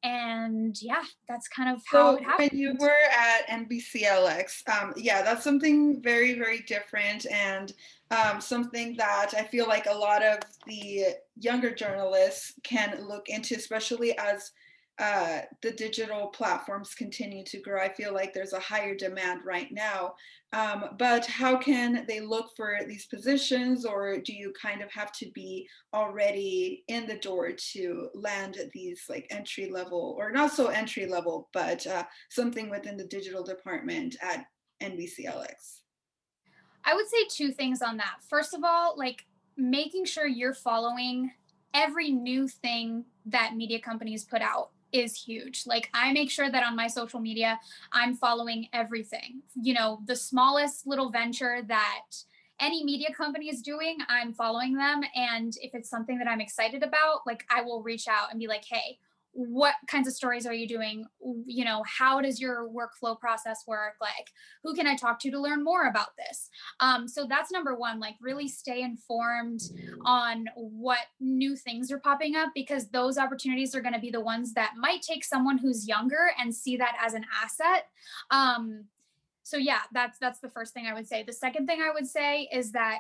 and 0.03 0.75
yeah, 0.81 1.03
that's 1.29 1.47
kind 1.47 1.73
of 1.73 1.81
how 1.89 2.15
so 2.15 2.17
it 2.17 2.23
happened. 2.25 2.49
When 2.51 2.59
you 2.59 2.75
were 2.79 2.91
at 3.17 3.47
NBCLX, 3.47 4.67
um, 4.69 4.93
yeah, 4.97 5.21
that's 5.21 5.43
something 5.43 6.01
very, 6.01 6.37
very 6.37 6.59
different 6.61 7.25
and 7.31 7.71
um, 8.11 8.41
something 8.41 8.95
that 8.97 9.33
I 9.35 9.43
feel 9.43 9.65
like 9.67 9.85
a 9.85 9.93
lot 9.93 10.21
of 10.21 10.39
the 10.67 11.05
younger 11.39 11.73
journalists 11.73 12.53
can 12.63 13.07
look 13.07 13.29
into, 13.29 13.55
especially 13.55 14.17
as 14.17 14.51
uh, 14.99 15.41
the 15.63 15.71
digital 15.71 16.27
platforms 16.27 16.93
continue 16.93 17.43
to 17.45 17.60
grow. 17.60 17.82
I 17.82 17.89
feel 17.89 18.13
like 18.13 18.34
there's 18.34 18.53
a 18.53 18.60
higher 18.60 18.95
demand 18.95 19.41
right 19.43 19.71
now. 19.71 20.13
Um, 20.53 20.89
but 20.99 21.25
how 21.25 21.58
can 21.58 22.06
they 22.08 22.19
look 22.19 22.51
for 22.56 22.77
these 22.88 23.08
positions, 23.08 23.86
or 23.86 24.19
do 24.19 24.34
you 24.34 24.53
kind 24.62 24.84
of 24.84 24.91
have 24.91 25.12
to 25.13 25.32
be 25.34 25.67
already 25.95 26.84
in 26.89 27.08
the 27.08 27.17
door 27.17 27.51
to 27.73 28.10
land 28.13 28.58
these 28.71 29.06
like 29.10 29.25
entry 29.32 29.71
level, 29.71 30.15
or 30.19 30.32
not 30.32 30.51
so 30.51 30.67
entry 30.67 31.08
level, 31.08 31.49
but 31.53 31.86
uh, 31.88 32.03
something 32.29 32.69
within 32.69 32.95
the 32.95 33.08
digital 33.08 33.43
department 33.43 34.15
at 34.21 34.45
NBCLX? 34.84 35.79
I 36.86 36.93
would 36.93 37.08
say 37.08 37.25
two 37.29 37.51
things 37.51 37.82
on 37.82 37.97
that. 37.97 38.17
First 38.29 38.53
of 38.53 38.63
all, 38.63 38.93
like 38.95 39.25
making 39.58 40.06
sure 40.06 40.27
you're 40.27 40.53
following 40.53 41.32
every 41.73 42.12
new 42.12 42.47
thing 42.47 43.06
that 43.25 43.56
media 43.56 43.79
companies 43.79 44.23
put 44.23 44.41
out 44.43 44.69
is 44.93 45.15
huge. 45.15 45.65
Like 45.65 45.89
I 45.93 46.13
make 46.13 46.29
sure 46.29 46.49
that 46.49 46.63
on 46.63 46.75
my 46.75 46.88
social 46.88 47.19
media, 47.19 47.60
I'm 47.91 48.15
following 48.15 48.67
everything. 48.71 49.41
You 49.56 49.73
know, 49.73 49.99
the 50.06 50.15
smallest 50.15 50.88
little 50.88 51.10
venture 51.10 51.62
that 51.67 52.03
any 52.60 52.84
media 52.84 53.10
company 53.13 53.49
is 53.49 53.62
doing, 53.62 53.97
I'm 54.08 54.32
following 54.34 54.75
them. 54.75 55.01
And 55.15 55.53
if 55.62 55.73
it's 55.73 55.89
something 55.89 56.17
that 56.19 56.27
I'm 56.27 56.39
excited 56.39 56.84
about, 56.84 57.25
like 57.25 57.45
I 57.49 57.62
will 57.62 57.82
reach 57.82 58.08
out 58.08 58.32
and 58.32 58.39
be 58.39 58.47
like, 58.47 58.63
hey, 58.63 58.99
what 59.33 59.73
kinds 59.87 60.07
of 60.07 60.13
stories 60.13 60.45
are 60.45 60.53
you 60.53 60.67
doing? 60.67 61.05
You 61.45 61.65
know 61.65 61.83
how 61.87 62.21
does 62.21 62.39
your 62.39 62.69
workflow 62.69 63.19
process 63.19 63.63
work? 63.67 63.95
Like 63.99 64.31
who 64.63 64.75
can 64.75 64.87
i 64.87 64.95
talk 64.95 65.19
to 65.21 65.31
to 65.31 65.39
learn 65.39 65.63
more 65.63 65.87
about 65.87 66.09
this? 66.17 66.49
Um, 66.79 67.07
so 67.07 67.25
that's 67.27 67.51
number 67.51 67.75
one 67.75 67.99
like 67.99 68.15
really 68.21 68.47
stay 68.47 68.81
informed 68.81 69.61
on 70.05 70.45
what 70.55 70.99
new 71.19 71.55
things 71.55 71.91
are 71.91 71.99
popping 71.99 72.35
up 72.35 72.51
because 72.53 72.89
those 72.89 73.17
opportunities 73.17 73.73
are 73.75 73.81
going 73.81 73.93
to 73.93 73.99
be 73.99 74.11
the 74.11 74.21
ones 74.21 74.53
that 74.53 74.73
might 74.77 75.01
take 75.01 75.23
someone 75.23 75.57
who's 75.57 75.87
younger 75.87 76.31
and 76.39 76.53
see 76.53 76.77
that 76.77 76.95
as 77.03 77.13
an 77.13 77.25
asset. 77.43 77.87
Um, 78.29 78.85
so 79.45 79.57
yeah 79.57 79.79
that's 79.91 80.17
that's 80.19 80.39
the 80.39 80.49
first 80.49 80.73
thing 80.73 80.87
i 80.87 80.93
would 80.93 81.07
say. 81.07 81.23
The 81.23 81.33
second 81.33 81.67
thing 81.67 81.81
i 81.81 81.91
would 81.93 82.07
say 82.07 82.47
is 82.51 82.71
that 82.71 82.99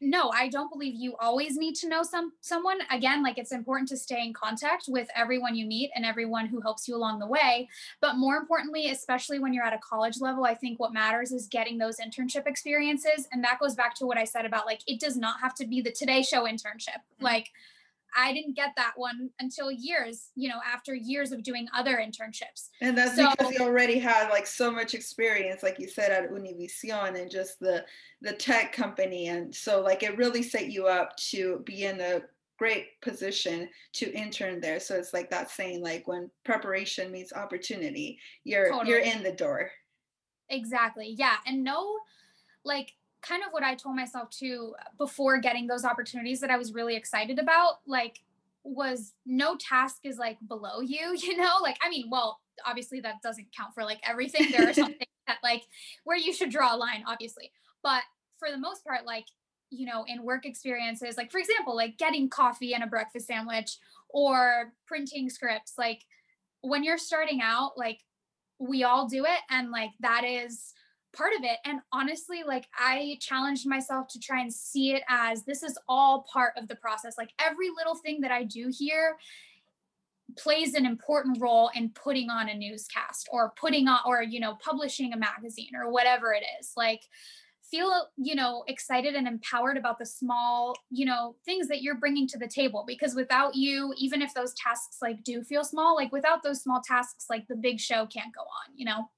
no 0.00 0.30
i 0.30 0.48
don't 0.48 0.70
believe 0.70 0.94
you 0.94 1.14
always 1.18 1.56
need 1.56 1.74
to 1.74 1.88
know 1.88 2.02
some 2.02 2.32
someone. 2.40 2.78
Again 2.90 3.22
like 3.22 3.38
it's 3.38 3.52
important 3.52 3.88
to 3.90 3.96
stay 3.96 4.22
in 4.22 4.32
contact 4.32 4.84
with 4.88 5.08
everyone 5.14 5.54
you 5.54 5.66
meet 5.66 5.90
and 5.94 6.04
everyone 6.04 6.46
who 6.46 6.60
helps 6.60 6.88
you 6.88 6.96
along 6.96 7.18
the 7.18 7.26
way. 7.26 7.68
But 8.00 8.16
more 8.16 8.36
importantly 8.36 8.90
especially 8.90 9.38
when 9.38 9.52
you're 9.52 9.64
at 9.64 9.72
a 9.72 9.78
college 9.78 10.20
level 10.20 10.44
i 10.44 10.54
think 10.54 10.80
what 10.80 10.92
matters 10.92 11.32
is 11.32 11.46
getting 11.46 11.78
those 11.78 11.98
internship 11.98 12.46
experiences. 12.46 13.28
And 13.32 13.42
that 13.44 13.58
goes 13.60 13.74
back 13.74 13.94
to 13.96 14.06
what 14.06 14.18
i 14.18 14.24
said 14.24 14.46
about 14.46 14.66
like 14.66 14.80
it 14.86 15.00
does 15.00 15.16
not 15.16 15.40
have 15.40 15.54
to 15.56 15.66
be 15.66 15.80
the 15.80 15.92
today 15.92 16.22
show 16.22 16.44
internship. 16.44 17.00
Mm-hmm. 17.00 17.24
like 17.24 17.50
I 18.16 18.32
didn't 18.32 18.56
get 18.56 18.70
that 18.76 18.92
one 18.96 19.30
until 19.40 19.70
years, 19.70 20.30
you 20.34 20.48
know, 20.48 20.60
after 20.66 20.94
years 20.94 21.32
of 21.32 21.42
doing 21.42 21.68
other 21.74 21.96
internships. 21.96 22.68
And 22.80 22.96
that's 22.96 23.16
so, 23.16 23.30
because 23.30 23.52
you 23.52 23.64
already 23.64 23.98
had 23.98 24.30
like 24.30 24.46
so 24.46 24.70
much 24.70 24.94
experience, 24.94 25.62
like 25.62 25.78
you 25.78 25.88
said 25.88 26.10
at 26.10 26.30
Univision 26.30 27.20
and 27.20 27.30
just 27.30 27.60
the 27.60 27.84
the 28.22 28.32
tech 28.32 28.72
company. 28.72 29.28
And 29.28 29.54
so 29.54 29.80
like 29.80 30.02
it 30.02 30.16
really 30.16 30.42
set 30.42 30.70
you 30.70 30.86
up 30.86 31.16
to 31.30 31.62
be 31.64 31.84
in 31.84 32.00
a 32.00 32.22
great 32.58 33.00
position 33.00 33.68
to 33.94 34.12
intern 34.12 34.60
there. 34.60 34.80
So 34.80 34.94
it's 34.94 35.14
like 35.14 35.30
that 35.30 35.50
saying 35.50 35.82
like 35.82 36.06
when 36.06 36.30
preparation 36.44 37.10
meets 37.10 37.32
opportunity, 37.32 38.18
you're 38.44 38.70
totally. 38.70 38.90
you're 38.90 39.00
in 39.00 39.22
the 39.22 39.32
door. 39.32 39.70
Exactly. 40.50 41.14
Yeah. 41.16 41.36
And 41.46 41.64
no 41.64 41.96
like 42.64 42.92
kind 43.22 43.42
of 43.42 43.52
what 43.52 43.62
I 43.62 43.74
told 43.74 43.96
myself 43.96 44.30
too 44.30 44.74
before 44.98 45.38
getting 45.38 45.66
those 45.66 45.84
opportunities 45.84 46.40
that 46.40 46.50
I 46.50 46.56
was 46.56 46.72
really 46.72 46.96
excited 46.96 47.38
about, 47.38 47.80
like 47.86 48.20
was 48.62 49.14
no 49.24 49.56
task 49.56 50.00
is 50.04 50.18
like 50.18 50.38
below 50.46 50.80
you, 50.80 51.16
you 51.22 51.36
know? 51.36 51.56
Like 51.62 51.78
I 51.82 51.88
mean, 51.88 52.08
well, 52.10 52.40
obviously 52.66 53.00
that 53.00 53.22
doesn't 53.22 53.48
count 53.56 53.74
for 53.74 53.84
like 53.84 54.00
everything. 54.08 54.50
There 54.50 54.68
are 54.68 54.74
some 54.74 54.86
things 54.98 55.06
that 55.26 55.38
like 55.42 55.64
where 56.04 56.18
you 56.18 56.32
should 56.32 56.50
draw 56.50 56.74
a 56.74 56.76
line, 56.76 57.04
obviously. 57.06 57.52
But 57.82 58.02
for 58.38 58.50
the 58.50 58.58
most 58.58 58.84
part, 58.84 59.06
like, 59.06 59.26
you 59.70 59.86
know, 59.86 60.04
in 60.08 60.22
work 60.22 60.46
experiences, 60.46 61.16
like 61.16 61.30
for 61.30 61.38
example, 61.38 61.76
like 61.76 61.98
getting 61.98 62.28
coffee 62.28 62.74
and 62.74 62.82
a 62.82 62.86
breakfast 62.86 63.26
sandwich 63.26 63.78
or 64.08 64.72
printing 64.86 65.30
scripts, 65.30 65.74
like 65.78 66.04
when 66.62 66.84
you're 66.84 66.98
starting 66.98 67.40
out, 67.42 67.72
like 67.76 68.00
we 68.58 68.84
all 68.84 69.08
do 69.08 69.24
it 69.24 69.40
and 69.48 69.70
like 69.70 69.90
that 70.00 70.24
is 70.24 70.74
part 71.12 71.32
of 71.36 71.44
it. 71.44 71.58
And 71.64 71.80
honestly, 71.92 72.42
like 72.46 72.68
I 72.78 73.18
challenged 73.20 73.66
myself 73.66 74.08
to 74.08 74.20
try 74.20 74.40
and 74.40 74.52
see 74.52 74.92
it 74.92 75.02
as 75.08 75.44
this 75.44 75.62
is 75.62 75.78
all 75.88 76.26
part 76.32 76.54
of 76.56 76.68
the 76.68 76.76
process. 76.76 77.18
Like 77.18 77.30
every 77.40 77.68
little 77.76 77.94
thing 77.94 78.20
that 78.20 78.30
I 78.30 78.44
do 78.44 78.70
here 78.76 79.16
plays 80.36 80.74
an 80.74 80.86
important 80.86 81.40
role 81.40 81.70
in 81.74 81.90
putting 81.90 82.30
on 82.30 82.48
a 82.48 82.54
newscast 82.54 83.28
or 83.32 83.52
putting 83.60 83.88
on 83.88 83.98
or 84.06 84.22
you 84.22 84.40
know 84.40 84.56
publishing 84.64 85.12
a 85.12 85.16
magazine 85.16 85.70
or 85.74 85.90
whatever 85.90 86.32
it 86.32 86.44
is 86.60 86.72
like 86.76 87.02
feel 87.70 88.08
you 88.16 88.34
know 88.34 88.64
excited 88.68 89.14
and 89.14 89.26
empowered 89.26 89.76
about 89.76 89.98
the 89.98 90.06
small 90.06 90.74
you 90.90 91.04
know 91.04 91.34
things 91.44 91.68
that 91.68 91.82
you're 91.82 91.96
bringing 91.96 92.26
to 92.26 92.38
the 92.38 92.48
table 92.48 92.84
because 92.86 93.14
without 93.14 93.54
you 93.54 93.92
even 93.96 94.22
if 94.22 94.34
those 94.34 94.54
tasks 94.54 94.98
like 95.00 95.22
do 95.24 95.42
feel 95.42 95.64
small 95.64 95.94
like 95.94 96.12
without 96.12 96.42
those 96.42 96.62
small 96.62 96.80
tasks 96.86 97.26
like 97.30 97.46
the 97.48 97.56
big 97.56 97.78
show 97.78 98.06
can't 98.06 98.34
go 98.34 98.42
on 98.42 98.74
you 98.74 98.84
know 98.84 99.08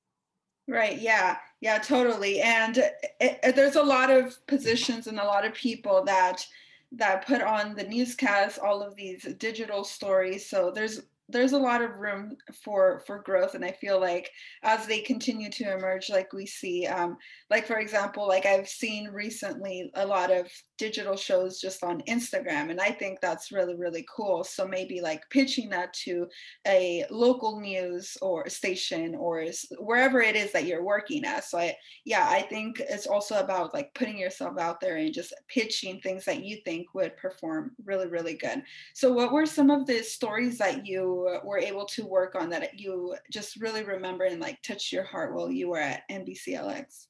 Right. 0.68 1.00
Yeah. 1.00 1.36
Yeah. 1.60 1.78
Totally. 1.78 2.40
And 2.40 2.78
uh, 2.78 2.82
it, 3.20 3.40
it, 3.42 3.56
there's 3.56 3.76
a 3.76 3.82
lot 3.82 4.10
of 4.10 4.44
positions 4.46 5.06
and 5.06 5.18
a 5.18 5.24
lot 5.24 5.44
of 5.44 5.54
people 5.54 6.04
that 6.04 6.46
that 6.94 7.26
put 7.26 7.40
on 7.40 7.74
the 7.74 7.84
newscast 7.84 8.58
all 8.58 8.82
of 8.82 8.94
these 8.96 9.22
digital 9.38 9.82
stories. 9.82 10.48
So 10.48 10.70
there's 10.70 11.00
there's 11.32 11.52
a 11.52 11.58
lot 11.58 11.82
of 11.82 11.96
room 11.96 12.36
for 12.64 13.02
for 13.06 13.22
growth 13.22 13.54
and 13.54 13.64
i 13.64 13.72
feel 13.72 14.00
like 14.00 14.30
as 14.62 14.86
they 14.86 15.00
continue 15.00 15.50
to 15.50 15.72
emerge 15.72 16.08
like 16.10 16.32
we 16.32 16.46
see 16.46 16.86
um 16.86 17.16
like 17.50 17.66
for 17.66 17.78
example 17.78 18.26
like 18.26 18.46
i've 18.46 18.68
seen 18.68 19.08
recently 19.08 19.90
a 19.94 20.06
lot 20.06 20.30
of 20.30 20.50
digital 20.82 21.16
shows 21.16 21.60
just 21.60 21.84
on 21.84 22.02
Instagram. 22.08 22.72
And 22.72 22.80
I 22.80 22.90
think 22.90 23.20
that's 23.20 23.52
really, 23.52 23.76
really 23.76 24.04
cool. 24.12 24.42
So 24.42 24.66
maybe 24.66 25.00
like 25.00 25.22
pitching 25.30 25.68
that 25.70 25.92
to 26.04 26.26
a 26.66 27.04
local 27.08 27.60
news 27.60 28.16
or 28.20 28.48
station 28.48 29.14
or 29.14 29.44
wherever 29.78 30.20
it 30.20 30.34
is 30.34 30.50
that 30.50 30.66
you're 30.66 30.82
working 30.82 31.24
at. 31.24 31.44
So 31.44 31.58
I, 31.58 31.76
yeah, 32.04 32.26
I 32.28 32.42
think 32.42 32.80
it's 32.80 33.06
also 33.06 33.36
about 33.36 33.72
like 33.72 33.94
putting 33.94 34.18
yourself 34.18 34.58
out 34.58 34.80
there 34.80 34.96
and 34.96 35.14
just 35.14 35.32
pitching 35.46 36.00
things 36.00 36.24
that 36.24 36.42
you 36.42 36.58
think 36.64 36.92
would 36.94 37.16
perform 37.16 37.70
really, 37.84 38.08
really 38.08 38.34
good. 38.34 38.64
So 38.92 39.12
what 39.12 39.32
were 39.32 39.46
some 39.46 39.70
of 39.70 39.86
the 39.86 40.02
stories 40.02 40.58
that 40.58 40.84
you 40.84 41.21
were 41.42 41.58
able 41.58 41.84
to 41.86 42.06
work 42.06 42.34
on 42.34 42.50
that 42.50 42.78
you 42.78 43.16
just 43.30 43.56
really 43.56 43.82
remember 43.82 44.24
and 44.24 44.40
like 44.40 44.60
touched 44.62 44.92
your 44.92 45.04
heart 45.04 45.34
while 45.34 45.50
you 45.50 45.70
were 45.70 45.78
at 45.78 46.02
NBCLX? 46.10 47.06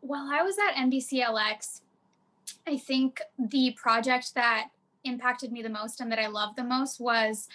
While 0.00 0.28
I 0.30 0.42
was 0.42 0.56
at 0.58 0.74
NBCLX, 0.76 1.80
I 2.66 2.76
think 2.76 3.20
the 3.38 3.72
project 3.72 4.34
that 4.34 4.68
impacted 5.04 5.52
me 5.52 5.62
the 5.62 5.68
most 5.68 6.00
and 6.00 6.10
that 6.12 6.18
I 6.18 6.26
loved 6.26 6.56
the 6.56 6.64
most 6.64 7.00
was 7.00 7.48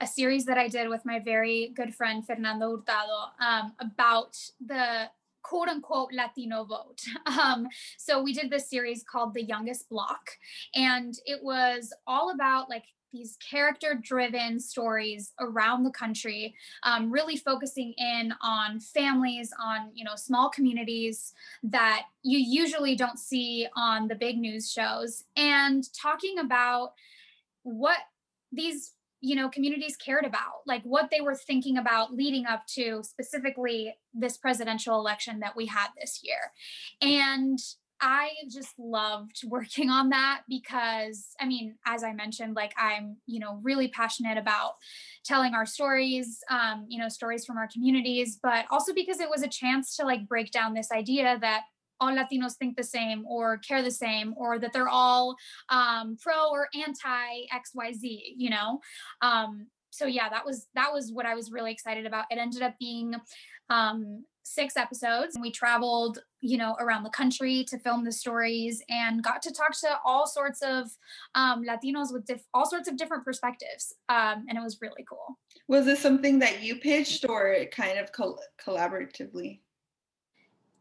a 0.00 0.06
series 0.06 0.44
that 0.46 0.58
I 0.58 0.68
did 0.68 0.88
with 0.88 1.04
my 1.04 1.18
very 1.20 1.72
good 1.74 1.94
friend 1.94 2.26
Fernando 2.26 2.76
Hurtado 2.76 3.32
um, 3.40 3.72
about 3.78 4.36
the 4.64 5.08
quote 5.42 5.68
unquote 5.68 6.12
Latino 6.12 6.64
vote. 6.64 7.02
Um, 7.42 7.68
so 7.96 8.22
we 8.22 8.32
did 8.32 8.50
this 8.50 8.68
series 8.68 9.02
called 9.02 9.32
The 9.32 9.42
Youngest 9.42 9.88
Block, 9.88 10.30
and 10.74 11.14
it 11.24 11.42
was 11.42 11.92
all 12.06 12.30
about 12.30 12.68
like 12.68 12.84
these 13.12 13.36
character 13.36 13.98
driven 14.00 14.58
stories 14.58 15.32
around 15.40 15.84
the 15.84 15.90
country 15.90 16.54
um, 16.82 17.10
really 17.10 17.36
focusing 17.36 17.92
in 17.98 18.32
on 18.40 18.80
families 18.80 19.52
on 19.62 19.90
you 19.94 20.04
know 20.04 20.16
small 20.16 20.48
communities 20.48 21.32
that 21.62 22.02
you 22.22 22.38
usually 22.38 22.94
don't 22.96 23.18
see 23.18 23.66
on 23.76 24.08
the 24.08 24.14
big 24.14 24.38
news 24.38 24.70
shows 24.70 25.24
and 25.36 25.84
talking 25.92 26.38
about 26.38 26.92
what 27.62 27.98
these 28.50 28.92
you 29.20 29.36
know 29.36 29.48
communities 29.48 29.96
cared 29.96 30.24
about 30.24 30.62
like 30.66 30.82
what 30.82 31.10
they 31.10 31.20
were 31.20 31.34
thinking 31.34 31.78
about 31.78 32.12
leading 32.12 32.44
up 32.44 32.66
to 32.66 33.02
specifically 33.02 33.94
this 34.12 34.36
presidential 34.36 34.98
election 34.98 35.40
that 35.40 35.56
we 35.56 35.66
had 35.66 35.88
this 35.98 36.20
year. 36.22 36.52
And 37.00 37.58
I 38.02 38.30
just 38.50 38.78
loved 38.78 39.40
working 39.46 39.88
on 39.88 40.10
that 40.10 40.42
because 40.48 41.28
I 41.40 41.46
mean, 41.46 41.76
as 41.86 42.02
I 42.02 42.12
mentioned, 42.12 42.56
like 42.56 42.74
I'm, 42.76 43.16
you 43.26 43.38
know, 43.38 43.60
really 43.62 43.88
passionate 43.88 44.36
about 44.36 44.72
telling 45.24 45.54
our 45.54 45.64
stories, 45.64 46.40
um, 46.50 46.84
you 46.88 46.98
know, 46.98 47.08
stories 47.08 47.46
from 47.46 47.56
our 47.56 47.68
communities, 47.72 48.38
but 48.42 48.66
also 48.70 48.92
because 48.92 49.20
it 49.20 49.30
was 49.30 49.42
a 49.42 49.48
chance 49.48 49.96
to 49.96 50.04
like 50.04 50.26
break 50.26 50.50
down 50.50 50.74
this 50.74 50.90
idea 50.92 51.38
that 51.40 51.62
all 52.00 52.12
Latinos 52.12 52.56
think 52.56 52.76
the 52.76 52.82
same 52.82 53.24
or 53.28 53.58
care 53.58 53.80
the 53.80 53.90
same 53.90 54.34
or 54.36 54.58
that 54.58 54.72
they're 54.72 54.88
all 54.88 55.36
um, 55.68 56.16
pro 56.20 56.50
or 56.50 56.68
anti 56.74 57.46
XYZ, 57.54 58.20
you 58.36 58.50
know? 58.50 58.80
Um, 59.20 59.68
so 59.90 60.06
yeah, 60.06 60.28
that 60.30 60.44
was 60.44 60.66
that 60.74 60.92
was 60.92 61.12
what 61.12 61.26
I 61.26 61.34
was 61.34 61.52
really 61.52 61.70
excited 61.70 62.06
about. 62.06 62.24
It 62.30 62.38
ended 62.38 62.62
up 62.62 62.74
being 62.80 63.14
um, 63.70 64.24
six 64.42 64.76
episodes. 64.76 65.38
We 65.40 65.50
traveled, 65.50 66.18
you 66.40 66.58
know, 66.58 66.76
around 66.80 67.04
the 67.04 67.10
country 67.10 67.64
to 67.68 67.78
film 67.78 68.04
the 68.04 68.12
stories 68.12 68.82
and 68.88 69.22
got 69.22 69.42
to 69.42 69.52
talk 69.52 69.72
to 69.80 69.98
all 70.04 70.26
sorts 70.26 70.62
of 70.62 70.90
um, 71.34 71.64
Latinos 71.64 72.12
with 72.12 72.26
diff- 72.26 72.46
all 72.52 72.68
sorts 72.68 72.88
of 72.88 72.96
different 72.96 73.24
perspectives. 73.24 73.94
Um, 74.08 74.46
and 74.48 74.58
it 74.58 74.62
was 74.62 74.78
really 74.80 75.04
cool. 75.08 75.38
Was 75.68 75.86
this 75.86 76.00
something 76.00 76.38
that 76.40 76.62
you 76.62 76.76
pitched 76.76 77.24
or 77.28 77.56
kind 77.72 77.98
of 77.98 78.12
col- 78.12 78.40
collaboratively? 78.64 79.60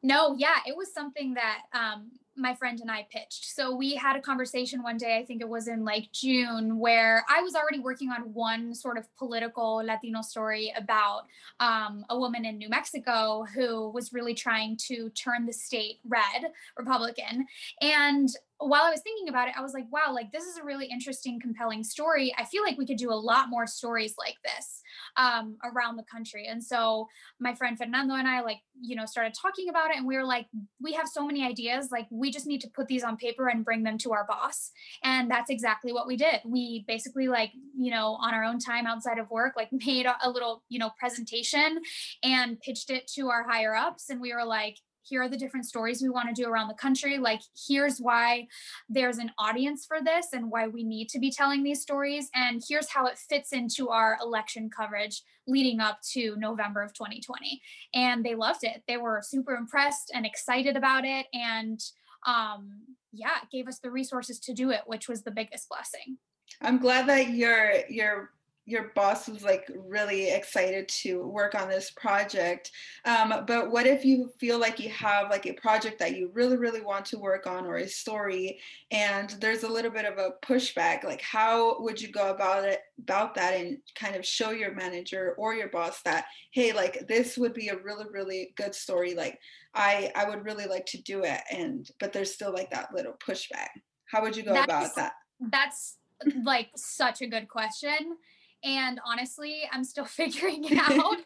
No, 0.04 0.36
yeah, 0.36 0.58
it 0.66 0.76
was 0.76 0.92
something 0.94 1.36
that 1.36 1.60
um, 1.74 2.12
my 2.42 2.56
friend 2.56 2.80
and 2.80 2.90
I 2.90 3.08
pitched. 3.12 3.46
So 3.56 3.76
we 3.76 3.96
had 3.96 4.16
a 4.16 4.22
conversation 4.22 4.84
one 4.84 4.98
day, 4.98 5.18
I 5.18 5.26
think 5.26 5.42
it 5.42 5.50
was 5.50 5.68
in 5.68 5.86
like 5.86 6.12
June, 6.12 6.80
where 6.80 7.24
I 7.30 7.42
was 7.42 7.56
already 7.56 7.80
working 7.80 8.10
on 8.10 8.34
one 8.34 8.74
sort 8.74 8.98
of 8.98 9.06
political 9.18 9.76
Latino 9.86 10.22
story 10.22 10.74
about 10.76 11.24
um, 11.60 12.06
a 12.10 12.18
woman 12.18 12.46
in 12.46 12.58
New 12.58 12.70
Mexico 12.70 13.46
who 13.56 13.90
was 13.90 14.14
really 14.14 14.34
trying 14.34 14.78
to 14.88 15.10
turn 15.10 15.46
the 15.46 15.54
state 15.54 16.00
red, 16.08 16.52
Republican. 16.78 17.46
And 17.82 18.30
while 18.68 18.84
I 18.84 18.92
was 18.92 19.02
thinking 19.02 19.28
about 19.28 19.48
it, 19.48 19.56
I 19.58 19.62
was 19.62 19.74
like, 19.74 19.86
wow, 19.92 20.14
like 20.14 20.32
this 20.32 20.46
is 20.46 20.58
a 20.58 20.64
really 20.64 20.86
interesting, 20.86 21.40
compelling 21.40 21.84
story. 21.84 22.34
I 22.38 22.46
feel 22.46 22.64
like 22.64 22.78
we 22.78 22.86
could 22.86 22.98
do 22.98 23.12
a 23.12 23.16
lot 23.16 23.50
more 23.50 23.66
stories 23.66 24.14
like 24.18 24.36
this 24.44 24.82
um, 25.18 25.58
around 25.64 25.98
the 25.98 26.04
country. 26.04 26.48
And 26.48 26.64
so 26.64 27.08
my 27.40 27.56
friend 27.56 27.78
Fernando 27.78 28.14
and 28.14 28.28
I, 28.28 28.42
like, 28.42 28.60
you 28.80 28.96
know, 28.96 29.06
started 29.06 29.34
talking 29.40 29.70
about 29.70 29.92
it 29.92 29.98
and 29.98 30.06
we 30.06 30.16
were 30.16 30.26
like, 30.26 30.48
we 30.80 30.94
have 30.94 31.08
so 31.08 31.26
many 31.26 31.44
ideas. 31.44 31.90
Like, 31.92 32.08
we 32.12 32.32
just 32.32 32.46
need 32.46 32.62
to 32.62 32.70
put 32.70 32.88
these 32.88 33.04
on 33.04 33.18
paper 33.18 33.48
and 33.48 33.66
bring 33.66 33.84
them 33.84 33.98
to 34.00 34.14
our 34.14 34.26
boss. 34.26 34.72
And 35.04 35.30
that's 35.30 35.50
exactly 35.50 35.92
what 35.92 36.08
we 36.08 36.16
did. 36.16 36.42
We 36.46 36.86
basically, 36.88 37.28
like, 37.28 37.52
you 37.78 37.92
know, 37.92 38.18
on 38.22 38.34
our 38.34 38.44
own 38.44 38.60
time 38.60 38.86
outside 38.86 39.18
of 39.18 39.30
work, 39.32 39.54
like, 39.56 39.70
made 39.86 40.06
a 40.06 40.30
little, 40.30 40.64
you 40.70 40.80
know, 40.80 40.92
presentation 41.00 41.82
and 42.24 42.60
pitched 42.60 42.92
it 42.92 43.08
to 43.16 43.30
our 43.30 43.44
higher 43.48 43.76
ups. 43.76 44.10
And 44.10 44.22
we 44.22 44.34
were 44.34 44.46
like, 44.46 44.78
here 45.04 45.22
are 45.22 45.30
the 45.30 45.38
different 45.38 45.66
stories 45.66 46.02
we 46.02 46.10
want 46.10 46.34
to 46.34 46.42
do 46.42 46.48
around 46.48 46.68
the 46.68 46.74
country 46.74 47.18
like 47.18 47.42
here's 47.68 48.00
why 48.00 48.48
there's 48.90 49.18
an 49.18 49.32
audience 49.38 49.86
for 49.86 50.02
this 50.02 50.28
and 50.34 50.52
why 50.52 50.68
we 50.68 50.84
need 50.84 51.10
to 51.10 51.20
be 51.20 51.32
telling 51.32 51.64
these 51.64 51.82
stories 51.82 52.30
and 52.36 52.62
here's 52.68 52.90
how 52.90 53.06
it 53.06 53.18
fits 53.18 53.52
into 53.52 53.90
our 53.90 54.18
election 54.22 54.70
coverage 54.70 55.22
leading 55.48 55.80
up 55.80 56.00
to 56.14 56.36
November 56.38 56.82
of 56.82 56.94
2020 56.94 57.62
and 57.94 58.24
they 58.24 58.36
loved 58.36 58.64
it. 58.64 58.84
They 58.88 58.98
were 58.98 59.22
super 59.24 59.56
impressed 59.56 60.12
and 60.14 60.26
excited 60.26 60.78
about 60.78 61.06
it 61.06 61.26
and 61.34 61.80
um 62.28 62.82
yeah 63.12 63.38
it 63.42 63.50
gave 63.52 63.68
us 63.68 63.80
the 63.80 63.90
resources 63.90 64.40
to 64.40 64.54
do 64.54 64.70
it 64.70 64.82
which 64.86 65.08
was 65.10 65.24
the 65.24 65.32
biggest 65.32 65.68
blessing. 65.70 66.18
I'm 66.62 66.78
glad 66.78 67.08
that 67.08 67.30
you're 67.30 67.88
you're 67.90 68.32
your 68.72 68.92
boss 68.96 69.28
was 69.28 69.44
like 69.44 69.70
really 69.76 70.30
excited 70.30 70.88
to 70.88 71.28
work 71.28 71.54
on 71.54 71.70
this 71.70 71.92
project 71.92 72.72
um, 73.06 73.44
but 73.48 73.72
what 73.72 73.88
if 73.88 74.06
you 74.06 74.32
feel 74.40 74.60
like 74.60 74.80
you 74.80 74.90
have 74.90 75.30
like 75.30 75.46
a 75.48 75.54
project 75.54 75.98
that 76.00 76.16
you 76.16 76.30
really 76.34 76.58
really 76.58 76.82
want 76.82 77.06
to 77.06 77.18
work 77.18 77.48
on 77.48 77.66
or 77.66 77.78
a 77.78 77.88
story 77.88 78.60
and 78.92 79.32
there's 79.42 79.64
a 79.64 79.72
little 79.72 79.92
bit 79.92 80.06
of 80.06 80.18
a 80.18 80.34
pushback? 80.46 81.04
Like 81.04 81.22
how 81.22 81.82
would 81.82 82.02
you 82.02 82.12
go 82.12 82.30
about 82.30 82.66
it 82.66 82.82
about 83.00 83.36
that 83.36 83.56
and 83.56 83.78
kind 83.96 84.16
of 84.16 84.26
show 84.26 84.52
your 84.52 84.74
manager 84.76 85.36
or 85.38 85.56
your 85.56 85.70
boss 85.70 86.02
that 86.04 86.26
hey 86.52 86.74
like 86.74 87.08
this 87.08 87.38
would 87.38 87.54
be 87.54 87.70
a 87.70 87.78
really 87.78 88.06
really 88.12 88.54
good 88.56 88.76
story. 88.76 89.16
Like 89.16 89.40
i 89.74 90.12
i 90.16 90.30
would 90.30 90.44
really 90.44 90.66
like 90.66 90.86
to 90.86 91.02
do 91.04 91.24
it 91.24 91.40
and 91.50 91.90
but 92.00 92.12
there's 92.12 92.34
still 92.34 92.54
like 92.54 92.70
that 92.72 92.94
little 92.94 93.16
pushback. 93.26 93.70
How 94.06 94.22
would 94.22 94.36
you 94.36 94.44
go 94.44 94.62
about 94.64 94.96
that? 94.96 95.14
That's 95.40 95.98
like 96.44 96.70
such 96.76 97.22
a 97.22 97.28
good 97.28 97.48
question 97.48 98.18
and 98.64 99.00
honestly 99.06 99.64
i'm 99.72 99.84
still 99.84 100.06
figuring 100.22 100.64
it 100.64 100.78
out 100.92 101.18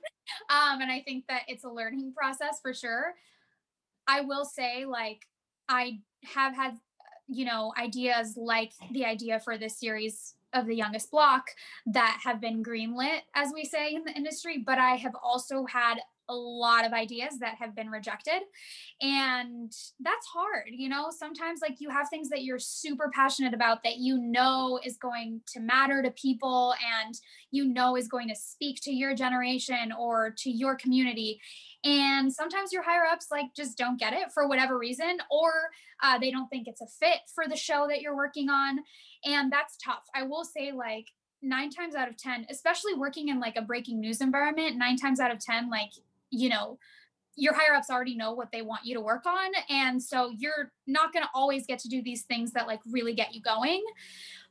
um, 0.49 0.81
and 0.81 0.91
i 0.91 1.01
think 1.05 1.25
that 1.27 1.43
it's 1.47 1.63
a 1.63 1.69
learning 1.69 2.13
process 2.15 2.59
for 2.61 2.73
sure. 2.73 3.13
I 4.07 4.21
will 4.21 4.45
say 4.45 4.85
like 4.85 5.25
i 5.67 5.99
have 6.23 6.55
had 6.55 6.77
you 7.27 7.45
know 7.45 7.73
ideas 7.77 8.37
like 8.37 8.71
the 8.91 9.05
idea 9.05 9.39
for 9.39 9.57
this 9.57 9.79
series 9.79 10.35
of 10.53 10.67
the 10.67 10.75
youngest 10.75 11.09
block 11.11 11.47
that 11.87 12.19
have 12.23 12.39
been 12.39 12.63
greenlit 12.63 13.21
as 13.33 13.51
we 13.53 13.65
say 13.65 13.93
in 13.93 14.03
the 14.03 14.13
industry 14.13 14.63
but 14.65 14.77
i 14.77 14.91
have 14.91 15.15
also 15.23 15.65
had 15.65 15.95
a 16.29 16.35
lot 16.35 16.85
of 16.85 16.93
ideas 16.93 17.39
that 17.39 17.55
have 17.55 17.75
been 17.75 17.89
rejected 17.89 18.41
and 19.01 19.71
that's 19.99 20.25
hard 20.27 20.69
you 20.77 20.89
know? 20.89 21.09
Sometimes 21.09 21.61
like 21.61 21.79
you 21.79 21.89
have 21.89 22.09
things 22.09 22.29
that 22.29 22.43
you're 22.43 22.59
super 22.59 23.09
passionate 23.13 23.53
about 23.53 23.83
that 23.83 23.97
you 23.97 24.17
know 24.17 24.79
is 24.83 24.97
going 24.97 25.41
to 25.47 25.59
matter 25.59 26.01
to 26.01 26.11
people 26.11 26.73
and 27.03 27.15
you 27.51 27.65
know 27.65 27.95
is 27.95 28.07
going 28.07 28.27
to 28.29 28.35
speak 28.35 28.79
to 28.83 28.91
your 28.91 29.15
generation 29.15 29.91
or 29.97 30.33
to 30.37 30.49
your 30.49 30.75
community 30.75 31.39
and 31.83 32.31
sometimes 32.31 32.71
your 32.73 32.83
higher 32.83 33.05
ups 33.05 33.27
like 33.31 33.45
just 33.55 33.77
don't 33.77 33.99
get 33.99 34.13
it 34.13 34.31
for 34.33 34.47
whatever 34.47 34.77
reason 34.77 35.17
or 35.31 35.51
uh, 36.03 36.17
they 36.17 36.31
don't 36.31 36.47
think 36.49 36.67
it's 36.67 36.81
a 36.81 36.87
fit 36.99 37.19
for 37.33 37.47
the 37.47 37.55
show 37.55 37.87
that 37.87 38.01
you're 38.01 38.15
working 38.15 38.49
on 38.49 38.79
and 39.23 39.51
that's 39.51 39.77
tough. 39.83 40.03
I 40.13 40.23
will 40.23 40.43
say 40.43 40.71
like 40.71 41.07
nine 41.41 41.69
times 41.69 41.95
out 41.95 42.09
of 42.09 42.17
ten 42.17 42.45
especially 42.49 42.95
working 42.95 43.29
in 43.29 43.39
like 43.39 43.55
a 43.55 43.61
breaking 43.61 43.99
news 43.99 44.21
environment 44.21 44.77
nine 44.77 44.97
times 44.97 45.19
out 45.19 45.31
of 45.31 45.39
ten 45.39 45.69
like 45.69 45.91
you 46.29 46.49
know 46.49 46.77
your 47.37 47.53
higher 47.53 47.75
ups 47.75 47.89
already 47.89 48.15
know 48.15 48.31
what 48.31 48.51
they 48.51 48.61
want 48.61 48.85
you 48.85 48.95
to 48.95 49.01
work 49.01 49.25
on 49.25 49.51
and 49.69 50.01
so 50.01 50.31
you're 50.37 50.71
not 50.87 51.11
going 51.11 51.23
to 51.23 51.29
always 51.33 51.65
get 51.65 51.79
to 51.79 51.89
do 51.89 52.01
these 52.01 52.23
things 52.23 52.51
that 52.51 52.67
like 52.67 52.79
really 52.89 53.13
get 53.13 53.33
you 53.33 53.41
going 53.41 53.83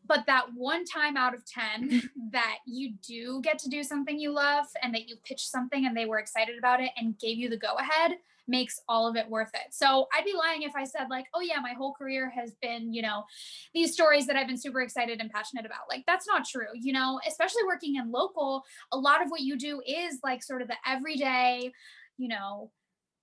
but 0.07 0.25
that 0.27 0.47
one 0.55 0.85
time 0.85 1.17
out 1.17 1.35
of 1.35 1.45
10 1.47 1.89
mm-hmm. 1.89 2.07
that 2.31 2.59
you 2.67 2.93
do 3.07 3.41
get 3.43 3.59
to 3.59 3.69
do 3.69 3.83
something 3.83 4.19
you 4.19 4.31
love 4.31 4.67
and 4.83 4.95
that 4.95 5.09
you 5.09 5.17
pitched 5.25 5.51
something 5.51 5.87
and 5.87 5.97
they 5.97 6.07
were 6.07 6.19
excited 6.19 6.59
about 6.59 6.81
it 6.81 6.91
and 6.97 7.19
gave 7.19 7.39
you 7.39 7.49
the 7.49 7.57
go 7.57 7.75
ahead 7.77 8.13
makes 8.47 8.81
all 8.89 9.09
of 9.09 9.17
it 9.17 9.29
worth 9.29 9.51
it. 9.55 9.73
So 9.73 10.07
I'd 10.13 10.25
be 10.25 10.35
lying 10.37 10.63
if 10.63 10.75
I 10.77 10.85
said 10.85 11.07
like, 11.11 11.27
oh 11.35 11.41
yeah, 11.41 11.61
my 11.61 11.73
whole 11.73 11.95
career 11.95 12.31
has 12.31 12.55
been, 12.61 12.93
you 12.93 13.03
know, 13.03 13.25
these 13.73 13.93
stories 13.93 14.27
that 14.27 14.37
I've 14.37 14.47
been 14.47 14.59
super 14.59 14.81
excited 14.81 15.21
and 15.21 15.31
passionate 15.31 15.67
about. 15.67 15.83
Like 15.89 16.05
that's 16.07 16.27
not 16.27 16.45
true, 16.45 16.69
you 16.75 16.93
know, 16.93 17.21
especially 17.27 17.63
working 17.67 17.97
in 17.97 18.11
local, 18.11 18.65
a 18.93 18.99
lot 18.99 19.23
of 19.23 19.31
what 19.31 19.41
you 19.41 19.57
do 19.57 19.81
is 19.87 20.19
like 20.23 20.43
sort 20.43 20.63
of 20.63 20.69
the 20.69 20.77
everyday, 20.87 21.73
you 22.19 22.29
know, 22.29 22.71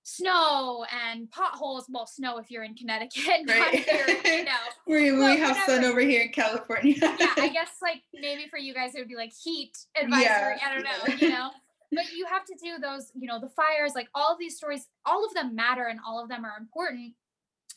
snow 0.02 0.84
and 0.92 1.30
potholes. 1.30 1.86
Well, 1.88 2.06
snow 2.06 2.38
if 2.38 2.50
you're 2.50 2.64
in 2.64 2.74
Connecticut, 2.74 3.42
right. 3.48 3.84
Here, 3.84 4.06
you 4.24 4.44
know. 4.44 4.50
we 4.86 5.12
we 5.12 5.38
have 5.38 5.56
sun 5.64 5.84
over 5.84 6.00
here 6.00 6.22
in 6.22 6.30
California. 6.30 6.94
yeah, 7.00 7.34
I 7.36 7.48
guess 7.52 7.70
like 7.80 8.02
maybe 8.12 8.46
for 8.48 8.58
you 8.58 8.74
guys 8.74 8.94
it 8.94 8.98
would 8.98 9.08
be 9.08 9.16
like 9.16 9.32
heat 9.32 9.72
advisory. 10.00 10.24
Yeah. 10.24 10.58
I 10.64 10.74
don't 10.74 10.84
know, 10.84 11.14
you 11.18 11.28
know. 11.30 11.50
But 11.92 12.12
you 12.12 12.26
have 12.26 12.44
to 12.46 12.54
do 12.62 12.78
those, 12.80 13.12
you 13.14 13.28
know, 13.28 13.40
the 13.40 13.50
fires, 13.50 13.92
like 13.94 14.08
all 14.14 14.32
of 14.32 14.38
these 14.38 14.56
stories, 14.56 14.86
all 15.06 15.24
of 15.24 15.34
them 15.34 15.54
matter 15.54 15.84
and 15.84 16.00
all 16.06 16.22
of 16.22 16.28
them 16.28 16.44
are 16.44 16.56
important 16.58 17.14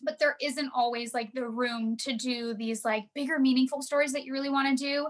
but 0.02 0.20
there 0.20 0.36
isn't 0.42 0.70
always 0.76 1.14
like 1.14 1.32
the 1.34 1.48
room 1.48 1.96
to 1.96 2.14
do 2.14 2.54
these 2.54 2.84
like 2.84 3.06
bigger 3.16 3.40
meaningful 3.40 3.82
stories 3.82 4.12
that 4.12 4.26
you 4.26 4.34
really 4.34 4.50
want 4.50 4.78
to 4.78 4.84
do. 4.84 5.08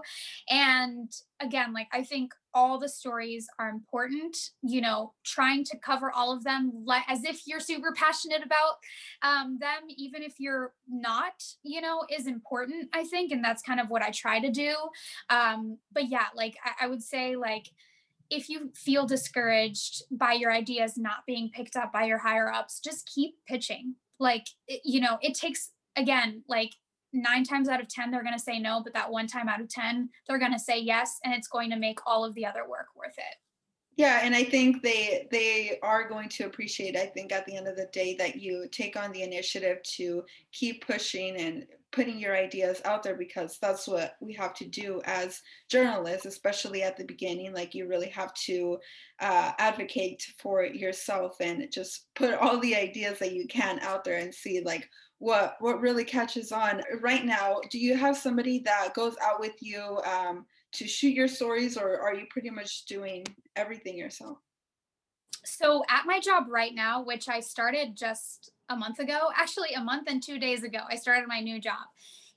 And 0.48 1.10
again 1.40 1.72
like 1.72 1.88
i 1.92 2.02
think 2.02 2.32
all 2.54 2.78
the 2.78 2.88
stories 2.88 3.46
are 3.58 3.68
important 3.68 4.36
you 4.62 4.80
know 4.80 5.12
trying 5.24 5.62
to 5.62 5.76
cover 5.78 6.10
all 6.10 6.32
of 6.32 6.44
them 6.44 6.84
as 7.08 7.24
if 7.24 7.42
you're 7.46 7.60
super 7.60 7.92
passionate 7.94 8.42
about 8.42 8.76
um, 9.22 9.58
them 9.60 9.82
even 9.96 10.22
if 10.22 10.34
you're 10.38 10.72
not 10.88 11.44
you 11.62 11.80
know 11.80 12.04
is 12.10 12.26
important 12.26 12.88
i 12.94 13.04
think 13.04 13.32
and 13.32 13.44
that's 13.44 13.62
kind 13.62 13.80
of 13.80 13.88
what 13.88 14.02
i 14.02 14.10
try 14.10 14.40
to 14.40 14.50
do. 14.50 14.74
Um, 15.30 15.78
but 15.92 16.08
yeah 16.08 16.26
like 16.34 16.56
I, 16.64 16.86
I 16.86 16.88
would 16.88 17.02
say 17.02 17.36
like 17.36 17.66
if 18.30 18.48
you 18.48 18.70
feel 18.74 19.06
discouraged 19.06 20.02
by 20.10 20.32
your 20.32 20.52
ideas 20.52 20.96
not 20.96 21.26
being 21.26 21.50
picked 21.50 21.76
up 21.76 21.92
by 21.92 22.04
your 22.04 22.18
higher 22.18 22.52
ups 22.52 22.80
just 22.80 23.10
keep 23.12 23.36
pitching. 23.46 23.94
Like 24.18 24.46
you 24.84 25.00
know 25.00 25.18
it 25.22 25.34
takes 25.34 25.70
again 25.96 26.42
like 26.48 26.72
nine 27.12 27.44
times 27.44 27.68
out 27.68 27.80
of 27.80 27.88
ten 27.88 28.10
they're 28.10 28.22
going 28.22 28.36
to 28.36 28.42
say 28.42 28.58
no 28.58 28.82
but 28.82 28.92
that 28.94 29.10
one 29.10 29.26
time 29.26 29.48
out 29.48 29.60
of 29.60 29.68
ten 29.68 30.08
they're 30.26 30.38
going 30.38 30.52
to 30.52 30.58
say 30.58 30.78
yes 30.78 31.18
and 31.24 31.34
it's 31.34 31.48
going 31.48 31.70
to 31.70 31.76
make 31.76 31.98
all 32.06 32.24
of 32.24 32.34
the 32.34 32.46
other 32.46 32.68
work 32.68 32.86
worth 32.94 33.16
it. 33.16 33.36
Yeah 33.96 34.20
and 34.22 34.34
i 34.34 34.44
think 34.44 34.82
they 34.82 35.26
they 35.30 35.78
are 35.82 36.08
going 36.08 36.28
to 36.30 36.44
appreciate 36.44 36.96
i 36.96 37.06
think 37.06 37.32
at 37.32 37.46
the 37.46 37.56
end 37.56 37.66
of 37.66 37.76
the 37.76 37.88
day 37.92 38.14
that 38.16 38.36
you 38.36 38.66
take 38.70 38.96
on 38.96 39.12
the 39.12 39.22
initiative 39.22 39.82
to 39.96 40.22
keep 40.52 40.86
pushing 40.86 41.36
and 41.36 41.66
putting 41.96 42.18
your 42.18 42.36
ideas 42.36 42.82
out 42.84 43.02
there 43.02 43.16
because 43.16 43.58
that's 43.60 43.88
what 43.88 44.16
we 44.20 44.34
have 44.34 44.52
to 44.52 44.66
do 44.66 45.00
as 45.06 45.40
journalists 45.70 46.26
especially 46.26 46.82
at 46.82 46.94
the 46.94 47.04
beginning 47.04 47.54
like 47.54 47.74
you 47.74 47.88
really 47.88 48.10
have 48.10 48.34
to 48.34 48.76
uh, 49.20 49.52
advocate 49.58 50.22
for 50.38 50.62
yourself 50.62 51.36
and 51.40 51.66
just 51.72 52.04
put 52.14 52.34
all 52.34 52.60
the 52.60 52.76
ideas 52.76 53.18
that 53.18 53.32
you 53.32 53.46
can 53.46 53.78
out 53.80 54.04
there 54.04 54.18
and 54.18 54.34
see 54.34 54.60
like 54.60 54.86
what 55.18 55.56
what 55.60 55.80
really 55.80 56.04
catches 56.04 56.52
on. 56.52 56.82
Right 57.00 57.24
now 57.24 57.60
do 57.70 57.78
you 57.78 57.96
have 57.96 58.18
somebody 58.18 58.58
that 58.66 58.92
goes 58.94 59.16
out 59.24 59.40
with 59.40 59.54
you 59.60 59.98
um, 60.04 60.44
to 60.72 60.86
shoot 60.86 61.14
your 61.14 61.28
stories 61.28 61.78
or 61.78 61.98
are 61.98 62.14
you 62.14 62.26
pretty 62.28 62.50
much 62.50 62.84
doing 62.84 63.24
everything 63.56 63.96
yourself? 63.96 64.36
So 65.46 65.82
at 65.88 66.04
my 66.04 66.20
job 66.20 66.44
right 66.50 66.74
now 66.74 67.02
which 67.02 67.28
i 67.28 67.40
started 67.40 67.96
just 67.96 68.50
a 68.68 68.76
month 68.76 68.98
ago 68.98 69.30
actually 69.36 69.72
a 69.74 69.80
month 69.80 70.08
and 70.08 70.22
two 70.22 70.38
days 70.38 70.62
ago 70.62 70.80
i 70.90 70.96
started 70.96 71.26
my 71.28 71.40
new 71.40 71.60
job. 71.60 71.86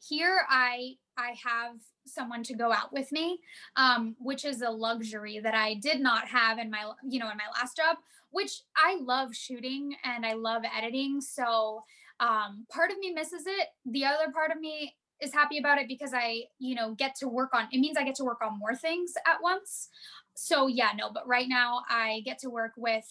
Here 0.08 0.42
i 0.50 0.94
i 1.18 1.36
have 1.46 1.76
someone 2.06 2.44
to 2.44 2.56
go 2.56 2.72
out 2.72 2.92
with 2.92 3.12
me 3.12 3.40
um, 3.76 4.16
which 4.20 4.46
is 4.46 4.62
a 4.62 4.70
luxury 4.70 5.40
that 5.40 5.54
i 5.54 5.76
did 5.76 6.00
not 6.00 6.28
have 6.28 6.58
in 6.58 6.70
my 6.70 6.92
you 7.08 7.20
know 7.20 7.30
in 7.30 7.38
my 7.38 7.50
last 7.60 7.78
job 7.78 7.98
which 8.32 8.62
i 8.78 8.98
love 9.02 9.36
shooting 9.36 9.96
and 10.04 10.26
i 10.26 10.34
love 10.34 10.64
editing. 10.78 11.22
So 11.22 11.84
um, 12.20 12.66
part 12.70 12.92
of 12.92 12.98
me 13.00 13.12
misses 13.12 13.44
it. 13.46 13.68
The 13.86 14.06
other 14.06 14.32
part 14.32 14.52
of 14.52 14.60
me 14.60 14.96
is 15.22 15.34
happy 15.34 15.58
about 15.58 15.78
it 15.78 15.88
because 15.88 16.14
I, 16.14 16.44
you 16.60 16.76
know, 16.76 16.94
get 16.96 17.16
to 17.16 17.28
work 17.28 17.54
on 17.54 17.68
it 17.72 17.80
means 17.80 17.98
I 17.98 18.04
get 18.04 18.16
to 18.16 18.24
work 18.24 18.40
on 18.42 18.60
more 18.60 18.76
things 18.76 19.14
at 19.26 19.42
once. 19.42 19.90
So 20.36 20.68
yeah, 20.68 20.90
no, 20.98 21.12
but 21.12 21.28
right 21.28 21.48
now 21.50 21.82
I 21.90 22.22
get 22.26 22.40
to 22.40 22.50
work 22.50 22.74
with 22.78 23.06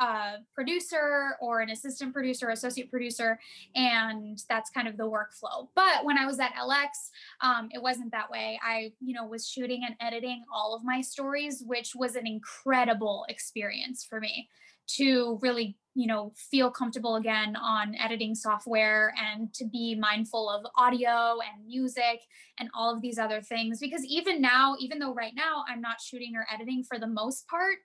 a 0.00 0.34
producer 0.54 1.36
or 1.40 1.60
an 1.60 1.70
assistant 1.70 2.12
producer, 2.12 2.50
associate 2.50 2.90
producer, 2.90 3.38
and 3.74 4.42
that's 4.48 4.70
kind 4.70 4.88
of 4.88 4.96
the 4.96 5.04
workflow. 5.04 5.68
But 5.74 6.04
when 6.04 6.18
I 6.18 6.26
was 6.26 6.40
at 6.40 6.52
LX, 6.54 7.10
um, 7.40 7.68
it 7.72 7.82
wasn't 7.82 8.12
that 8.12 8.30
way. 8.30 8.58
I, 8.62 8.92
you 9.00 9.14
know, 9.14 9.26
was 9.26 9.48
shooting 9.48 9.82
and 9.86 9.94
editing 10.00 10.44
all 10.52 10.74
of 10.74 10.84
my 10.84 11.00
stories, 11.00 11.62
which 11.66 11.94
was 11.94 12.16
an 12.16 12.26
incredible 12.26 13.24
experience 13.28 14.04
for 14.04 14.20
me 14.20 14.48
to 14.86 15.38
really 15.42 15.76
you 15.94 16.06
know 16.06 16.32
feel 16.50 16.70
comfortable 16.70 17.16
again 17.16 17.56
on 17.56 17.94
editing 17.94 18.34
software 18.34 19.14
and 19.22 19.52
to 19.54 19.64
be 19.64 19.94
mindful 19.94 20.50
of 20.50 20.66
audio 20.76 21.38
and 21.52 21.64
music 21.66 22.20
and 22.58 22.68
all 22.74 22.94
of 22.94 23.00
these 23.00 23.18
other 23.18 23.40
things. 23.40 23.78
Because 23.78 24.04
even 24.04 24.40
now 24.40 24.74
even 24.80 24.98
though 24.98 25.14
right 25.14 25.34
now 25.34 25.64
i'm 25.68 25.80
not 25.80 26.00
shooting 26.00 26.34
or 26.36 26.46
editing 26.52 26.82
for 26.82 26.98
the 26.98 27.06
most 27.06 27.46
part 27.48 27.78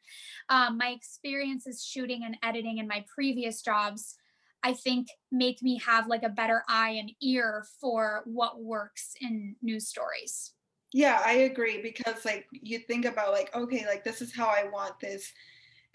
um, 0.50 0.78
my 0.78 0.90
experiences 0.90 1.84
shooting 1.84 2.24
and 2.26 2.38
editing 2.44 2.78
in 2.80 2.88
my 2.88 3.04
previous 3.14 3.62
jobs 3.62 4.16
i 4.64 4.74
think 4.74 5.08
make 5.32 5.62
me 5.62 5.80
have 5.80 6.08
like 6.08 6.24
a 6.24 6.30
better 6.30 6.64
eye 6.68 6.92
and 6.92 7.12
ear 7.22 7.66
for 7.80 8.24
what 8.26 8.62
works 8.62 9.14
in 9.22 9.56
news 9.62 9.88
stories. 9.88 10.54
Yeah 10.94 11.22
i 11.26 11.34
agree 11.34 11.82
because 11.82 12.26
like 12.26 12.46
you 12.52 12.80
think 12.80 13.06
about 13.06 13.32
like 13.32 13.56
okay 13.56 13.86
like 13.86 14.04
this 14.04 14.22
is 14.22 14.36
how 14.36 14.48
i 14.48 14.68
want 14.72 15.00
this 15.00 15.32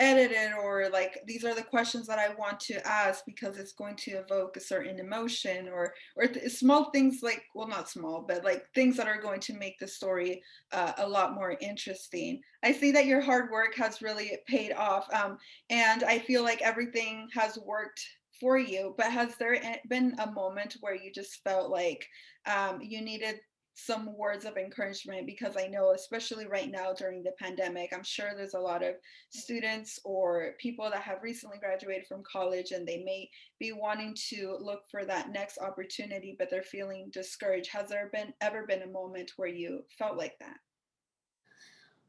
edited 0.01 0.53
or 0.53 0.89
like 0.93 1.21
these 1.25 1.45
are 1.45 1.55
the 1.55 1.63
questions 1.63 2.07
that 2.09 2.19
I 2.19 2.35
want 2.35 2.59
to 2.61 2.85
ask 2.87 3.25
because 3.25 3.59
it's 3.59 3.73
going 3.73 3.95
to 3.97 4.13
evoke 4.13 4.57
a 4.57 4.61
certain 4.61 4.99
emotion 4.99 5.69
or 5.69 5.95
or 6.17 6.27
th- 6.27 6.51
small 6.51 6.91
things 6.91 7.21
like 7.23 7.45
well 7.55 7.69
not 7.69 7.89
small 7.89 8.25
but 8.27 8.45
like 8.45 8.65
things 8.75 8.97
that 8.97 9.07
are 9.07 9.21
going 9.21 9.39
to 9.41 9.55
make 9.55 9.79
the 9.79 9.87
story 9.87 10.43
uh, 10.73 10.93
a 10.99 11.09
lot 11.09 11.35
more 11.35 11.57
interesting. 11.61 12.41
I 12.65 12.73
see 12.73 12.91
that 12.91 13.07
your 13.07 13.21
hard 13.21 13.51
work 13.53 13.77
has 13.77 14.03
really 14.03 14.37
paid 14.49 14.73
off 14.73 15.07
um, 15.15 15.39
and 15.71 16.03
I 16.03 16.19
feel 16.19 16.43
like 16.43 16.61
everything 16.63 17.29
has 17.33 17.57
worked 17.65 18.05
for 18.41 18.59
you 18.59 18.95
but 18.99 19.13
has 19.13 19.37
there 19.37 19.57
been 19.89 20.17
a 20.19 20.31
moment 20.33 20.77
where 20.81 20.97
you 20.97 21.13
just 21.13 21.43
felt 21.45 21.71
like 21.71 22.05
um, 22.47 22.81
you 22.83 23.01
needed 23.01 23.39
some 23.75 24.17
words 24.17 24.45
of 24.45 24.57
encouragement 24.57 25.27
because 25.27 25.57
I 25.57 25.67
know, 25.67 25.91
especially 25.91 26.47
right 26.47 26.71
now 26.71 26.93
during 26.93 27.23
the 27.23 27.33
pandemic, 27.39 27.93
I'm 27.93 28.05
sure 28.05 28.31
there's 28.35 28.55
a 28.55 28.61
lot 28.61 28.85
of 28.85 28.95
students 29.31 29.99
or 30.05 30.53
people 30.59 30.89
that 30.91 31.03
have 31.03 31.23
recently 31.23 31.59
graduated 31.59 32.07
from 32.07 32.23
college 32.31 32.71
and 32.71 32.87
they 32.87 33.03
may 33.05 33.29
be 33.59 33.73
wanting 33.73 34.17
to 34.31 34.57
look 34.61 34.83
for 34.91 35.05
that 35.05 35.33
next 35.33 35.59
opportunity, 35.59 36.37
but 36.39 36.51
they're 36.51 36.63
feeling 36.63 37.11
discouraged. 37.13 37.71
Has 37.73 37.89
there 37.89 38.11
been 38.13 38.33
ever 38.41 38.65
been 38.65 38.83
a 38.83 38.87
moment 38.87 39.33
where 39.37 39.49
you 39.49 39.81
felt 39.99 40.17
like 40.17 40.39
that? 40.39 40.57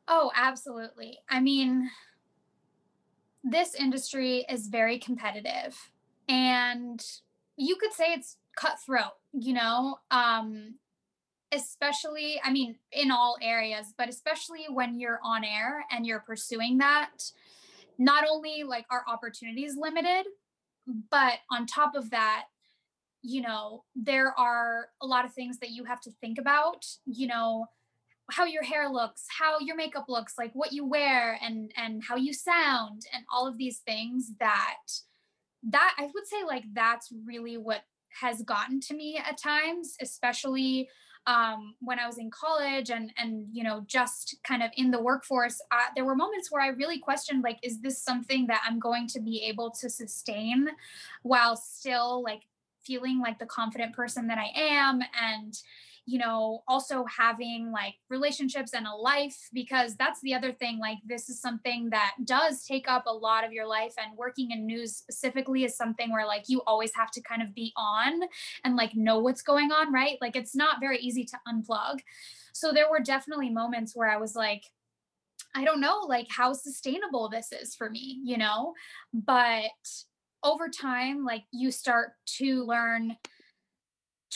Oh, 0.08 0.32
absolutely. 0.36 1.17
I 1.30 1.39
mean, 1.39 1.89
this 3.43 3.73
industry 3.73 4.45
is 4.49 4.67
very 4.67 4.99
competitive 4.99 5.75
and 6.30 7.04
you 7.58 7.75
could 7.78 7.93
say 7.93 8.13
it's 8.13 8.38
cutthroat, 8.56 9.13
you 9.34 9.54
know? 9.54 9.97
Um, 10.12 10.75
especially 11.56 12.39
i 12.44 12.52
mean 12.52 12.76
in 12.91 13.12
all 13.12 13.38
areas 13.41 13.94
but 13.98 14.10
especially 14.10 14.65
when 14.70 15.00
you're 15.00 15.20
on 15.24 15.44
air 15.44 15.86
and 15.91 16.06
you're 16.06 16.20
pursuing 16.20 16.78
that 16.78 17.32
not 17.98 18.26
only 18.30 18.63
like 18.63 18.86
our 18.91 19.04
opportunities 19.08 19.76
limited 19.78 20.26
but 21.10 21.39
on 21.52 21.65
top 21.65 21.96
of 21.96 22.10
that 22.12 22.46
you 23.22 23.41
know 23.41 23.84
there 23.96 24.38
are 24.38 24.89
a 25.02 25.06
lot 25.06 25.26
of 25.26 25.34
things 25.34 25.58
that 25.60 25.72
you 25.72 25.84
have 25.84 26.00
to 26.00 26.12
think 26.22 26.38
about 26.38 26.86
you 27.06 27.28
know 27.28 27.65
how 28.32 28.46
your 28.46 28.63
hair 28.63 28.89
looks 28.89 29.26
how 29.39 29.60
your 29.60 29.76
makeup 29.76 30.06
looks 30.08 30.34
like 30.38 30.52
what 30.54 30.72
you 30.72 30.86
wear 30.86 31.39
and 31.41 31.72
and 31.78 32.04
how 32.04 32.15
you 32.15 32.34
sound 32.34 33.04
and 33.13 33.24
all 33.34 33.48
of 33.48 33.58
these 33.58 33.80
things 33.80 34.32
that 34.39 34.78
that 35.63 35.96
i 35.98 36.04
would 36.13 36.28
say 36.28 36.44
like 36.46 36.63
that's 36.74 37.12
really 37.26 37.58
what 37.58 37.82
has 38.22 38.41
gotten 38.44 38.80
to 38.80 38.94
me 38.94 39.18
at 39.18 39.38
times 39.38 39.96
especially 40.02 40.88
um, 41.27 41.75
when 41.81 41.99
I 41.99 42.05
was 42.05 42.17
in 42.17 42.29
college 42.29 42.91
and 42.91 43.11
and 43.17 43.47
you 43.51 43.63
know 43.63 43.83
just 43.88 44.35
kind 44.43 44.61
of 44.61 44.71
in 44.77 44.91
the 44.91 45.01
workforce, 45.01 45.59
uh, 45.71 45.89
there 45.95 46.05
were 46.05 46.15
moments 46.15 46.51
where 46.51 46.61
I 46.61 46.69
really 46.69 46.99
questioned 46.99 47.43
like, 47.43 47.59
is 47.63 47.81
this 47.81 48.01
something 48.01 48.47
that 48.47 48.61
I'm 48.65 48.79
going 48.79 49.07
to 49.07 49.19
be 49.19 49.43
able 49.43 49.71
to 49.71 49.89
sustain 49.89 50.69
while 51.23 51.55
still 51.55 52.21
like 52.23 52.41
feeling 52.84 53.19
like 53.19 53.39
the 53.39 53.45
confident 53.45 53.93
person 53.95 54.28
that 54.28 54.38
I 54.38 54.51
am? 54.55 55.01
And 55.19 55.57
you 56.06 56.20
know, 56.20 56.64
also 56.68 57.03
having 57.06 57.72
like 57.72 57.95
relationships 58.10 58.74
and 58.74 58.86
a 58.86 58.93
life, 58.93 59.49
because 59.53 59.95
that's 59.95 60.22
the 60.22 60.34
other 60.34 60.51
thing. 60.51 60.78
Like, 60.80 60.99
this 61.06 61.30
is 61.30 61.41
something 61.41 61.89
that 61.89 62.14
does 62.26 62.64
take 62.64 62.88
up 62.88 63.06
a 63.08 63.14
lot 63.14 63.43
of 63.43 63.51
your 63.51 63.66
life, 63.68 63.93
and 63.97 64.18
working 64.18 64.51
in 64.51 64.66
news 64.66 64.95
specifically 64.95 65.64
is 65.64 65.76
something 65.76 66.12
where 66.12 66.28
like 66.28 66.43
you 66.47 66.62
always 66.68 66.91
have 66.95 67.12
to 67.12 67.22
kind 67.22 67.41
of 67.41 67.56
be 67.56 67.74
on 67.76 68.22
and 68.64 68.76
like 68.76 68.95
know 68.95 69.20
what's 69.20 69.41
going 69.41 69.72
on, 69.72 69.91
right? 69.91 70.18
Like, 70.22 70.36
it's 70.36 70.56
not 70.56 70.80
very 70.80 70.99
easy 70.99 71.26
to 71.26 71.38
unplug. 71.47 71.99
So, 72.53 72.72
there 72.72 72.89
were 72.89 72.99
definitely 72.99 73.49
moments 73.49 73.95
where 73.95 74.10
I 74.10 74.18
was 74.18 74.36
like, 74.36 74.64
I 75.56 75.64
don't 75.64 75.82
know, 75.82 76.01
like, 76.08 76.28
how 76.30 76.53
sustainable 76.53 77.30
this 77.30 77.51
is 77.51 77.76
for 77.76 77.89
me, 77.89 78.20
you 78.24 78.38
know? 78.38 78.74
But 79.14 79.72
over 80.43 80.70
time, 80.70 81.26
like, 81.26 81.43
you 81.51 81.72
start 81.72 82.12
to 82.38 82.64
learn 82.66 83.18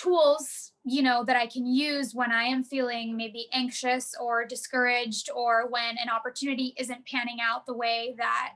tools 0.02 0.72
you 0.86 1.02
know 1.02 1.24
that 1.24 1.36
i 1.36 1.46
can 1.46 1.66
use 1.66 2.14
when 2.14 2.32
i 2.32 2.44
am 2.44 2.64
feeling 2.64 3.18
maybe 3.18 3.48
anxious 3.54 4.14
or 4.20 4.46
discouraged 4.46 5.30
or 5.36 5.70
when 5.70 5.98
an 5.98 6.10
opportunity 6.10 6.74
isn't 6.78 7.06
panning 7.06 7.38
out 7.42 7.66
the 7.66 7.74
way 7.74 8.14
that 8.18 8.52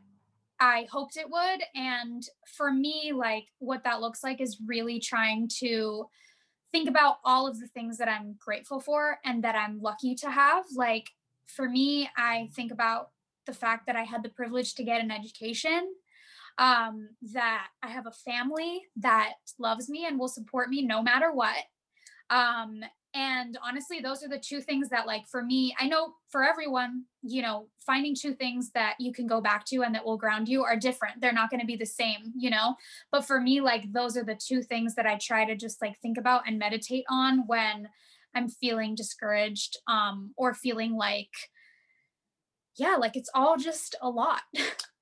I 0.59 0.87
hoped 0.89 1.17
it 1.17 1.29
would. 1.29 1.61
And 1.75 2.23
for 2.47 2.71
me, 2.71 3.11
like 3.13 3.47
what 3.59 3.83
that 3.83 3.99
looks 3.99 4.23
like 4.23 4.39
is 4.39 4.61
really 4.65 4.97
trying 4.97 5.49
to 5.59 6.07
think 6.71 6.89
about 6.89 7.17
all 7.25 7.47
of 7.47 7.59
the 7.59 7.67
things 7.67 7.97
that 7.97 8.07
I'm 8.07 8.35
grateful 8.39 8.79
for 8.79 9.19
and 9.25 9.43
that 9.43 9.55
I'm 9.55 9.81
lucky 9.81 10.15
to 10.15 10.31
have. 10.31 10.63
Like 10.75 11.11
for 11.47 11.67
me, 11.67 12.09
I 12.17 12.49
think 12.55 12.71
about 12.71 13.09
the 13.45 13.53
fact 13.53 13.85
that 13.87 13.95
I 13.95 14.03
had 14.03 14.23
the 14.23 14.29
privilege 14.29 14.73
to 14.75 14.83
get 14.83 15.01
an 15.01 15.11
education, 15.11 15.93
um, 16.57 17.09
that 17.33 17.67
I 17.81 17.89
have 17.89 18.05
a 18.05 18.11
family 18.11 18.83
that 18.97 19.33
loves 19.59 19.89
me 19.89 20.05
and 20.05 20.19
will 20.19 20.27
support 20.27 20.69
me 20.69 20.81
no 20.81 21.01
matter 21.01 21.31
what. 21.31 21.57
Um, 22.29 22.81
and 23.15 23.57
honestly 23.63 23.99
those 23.99 24.23
are 24.23 24.27
the 24.27 24.39
two 24.39 24.59
things 24.59 24.89
that 24.89 25.05
like 25.05 25.27
for 25.27 25.43
me 25.43 25.75
i 25.79 25.87
know 25.87 26.13
for 26.29 26.43
everyone 26.43 27.03
you 27.21 27.41
know 27.41 27.67
finding 27.85 28.15
two 28.15 28.33
things 28.33 28.71
that 28.71 28.95
you 28.99 29.13
can 29.13 29.27
go 29.27 29.39
back 29.39 29.65
to 29.65 29.83
and 29.83 29.93
that 29.93 30.05
will 30.05 30.17
ground 30.17 30.47
you 30.47 30.63
are 30.63 30.75
different. 30.75 31.19
They're 31.19 31.33
not 31.33 31.49
going 31.49 31.59
to 31.59 31.65
be 31.65 31.75
the 31.75 31.85
same 31.85 32.33
you 32.35 32.49
know? 32.49 32.75
But 33.11 33.25
for 33.25 33.39
me 33.39 33.61
like 33.61 33.91
those 33.91 34.17
are 34.17 34.23
the 34.23 34.35
two 34.35 34.61
things 34.61 34.95
that 34.95 35.05
i 35.05 35.17
try 35.17 35.45
to 35.45 35.55
just 35.55 35.81
like 35.81 35.99
think 36.01 36.17
about 36.17 36.47
and 36.47 36.57
meditate 36.57 37.05
on 37.09 37.45
when 37.47 37.87
i'm 38.35 38.47
feeling 38.47 38.95
discouraged 38.95 39.77
um 39.87 40.33
or 40.35 40.53
feeling 40.53 40.95
like 40.95 41.29
yeah 42.77 42.95
like 42.99 43.15
it's 43.15 43.29
all 43.33 43.57
just 43.57 43.95
a 44.01 44.09
lot 44.09 44.41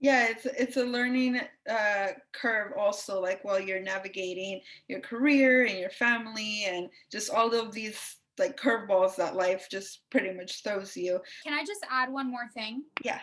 yeah 0.00 0.28
it's 0.28 0.46
it's 0.46 0.76
a 0.76 0.84
learning 0.84 1.40
uh, 1.68 2.06
curve 2.32 2.72
also 2.76 3.20
like 3.20 3.44
while 3.44 3.60
you're 3.60 3.80
navigating 3.80 4.60
your 4.88 5.00
career 5.00 5.66
and 5.66 5.78
your 5.78 5.90
family 5.90 6.64
and 6.66 6.88
just 7.12 7.30
all 7.30 7.54
of 7.54 7.72
these 7.72 8.16
like 8.38 8.58
curveballs 8.58 9.16
that 9.16 9.36
life 9.36 9.68
just 9.70 10.00
pretty 10.10 10.32
much 10.32 10.62
throws 10.62 10.96
you. 10.96 11.20
Can 11.44 11.52
i 11.52 11.60
just 11.64 11.84
add 11.90 12.10
one 12.10 12.30
more 12.30 12.48
thing? 12.54 12.82
Yeah. 13.04 13.20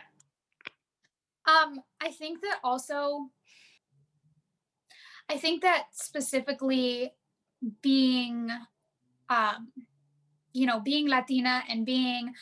Um 1.45 1.81
i 2.01 2.11
think 2.11 2.41
that 2.41 2.59
also 2.63 3.29
i 5.29 5.37
think 5.37 5.63
that 5.63 5.85
specifically 5.91 7.11
being 7.81 8.49
um 9.29 9.69
you 10.53 10.65
know 10.65 10.79
being 10.79 11.07
latina 11.07 11.63
and 11.69 11.85
being 11.85 12.33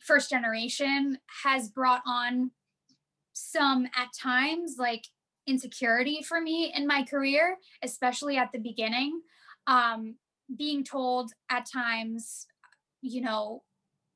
first 0.00 0.30
generation 0.30 1.18
has 1.44 1.68
brought 1.68 2.02
on 2.06 2.50
some 3.38 3.86
at 3.96 4.08
times 4.18 4.76
like 4.78 5.04
insecurity 5.46 6.22
for 6.22 6.40
me 6.40 6.72
in 6.74 6.86
my 6.86 7.02
career, 7.04 7.56
especially 7.82 8.36
at 8.36 8.52
the 8.52 8.58
beginning. 8.58 9.20
Um, 9.66 10.16
being 10.56 10.82
told 10.82 11.32
at 11.50 11.66
times, 11.70 12.46
you 13.02 13.20
know, 13.20 13.62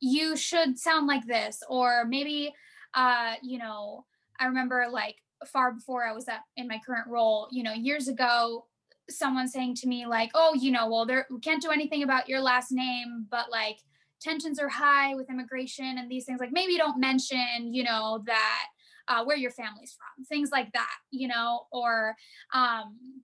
you 0.00 0.36
should 0.36 0.78
sound 0.78 1.06
like 1.06 1.26
this, 1.26 1.62
or 1.68 2.04
maybe, 2.06 2.52
uh, 2.94 3.34
you 3.42 3.58
know, 3.58 4.04
I 4.40 4.46
remember 4.46 4.86
like 4.90 5.16
far 5.46 5.72
before 5.72 6.04
I 6.04 6.12
was 6.12 6.28
at, 6.28 6.40
in 6.56 6.68
my 6.68 6.80
current 6.84 7.06
role, 7.08 7.48
you 7.52 7.62
know, 7.62 7.72
years 7.72 8.08
ago, 8.08 8.66
someone 9.10 9.46
saying 9.46 9.74
to 9.76 9.88
me 9.88 10.06
like, 10.06 10.30
"Oh, 10.34 10.54
you 10.54 10.70
know, 10.70 10.88
well, 10.88 11.06
there 11.06 11.26
we 11.30 11.38
can't 11.40 11.62
do 11.62 11.70
anything 11.70 12.02
about 12.02 12.28
your 12.28 12.40
last 12.40 12.72
name, 12.72 13.26
but 13.30 13.50
like 13.50 13.78
tensions 14.20 14.58
are 14.58 14.68
high 14.68 15.14
with 15.14 15.30
immigration 15.30 15.98
and 15.98 16.10
these 16.10 16.24
things. 16.24 16.40
Like 16.40 16.52
maybe 16.52 16.76
don't 16.76 17.00
mention, 17.00 17.74
you 17.74 17.84
know, 17.84 18.22
that 18.26 18.66
uh, 19.08 19.24
where 19.24 19.36
your 19.36 19.50
family's 19.50 19.96
from, 19.96 20.24
things 20.24 20.50
like 20.50 20.72
that, 20.72 20.94
you 21.10 21.28
know, 21.28 21.66
or 21.72 22.14
um, 22.54 23.22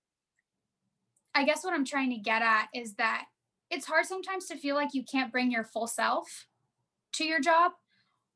I 1.34 1.44
guess 1.44 1.64
what 1.64 1.74
I'm 1.74 1.84
trying 1.84 2.10
to 2.10 2.18
get 2.18 2.42
at 2.42 2.68
is 2.74 2.94
that 2.94 3.24
it's 3.70 3.86
hard 3.86 4.06
sometimes 4.06 4.46
to 4.46 4.56
feel 4.56 4.74
like 4.74 4.94
you 4.94 5.04
can't 5.04 5.32
bring 5.32 5.50
your 5.50 5.64
full 5.64 5.86
self 5.86 6.46
to 7.12 7.24
your 7.24 7.40
job 7.40 7.72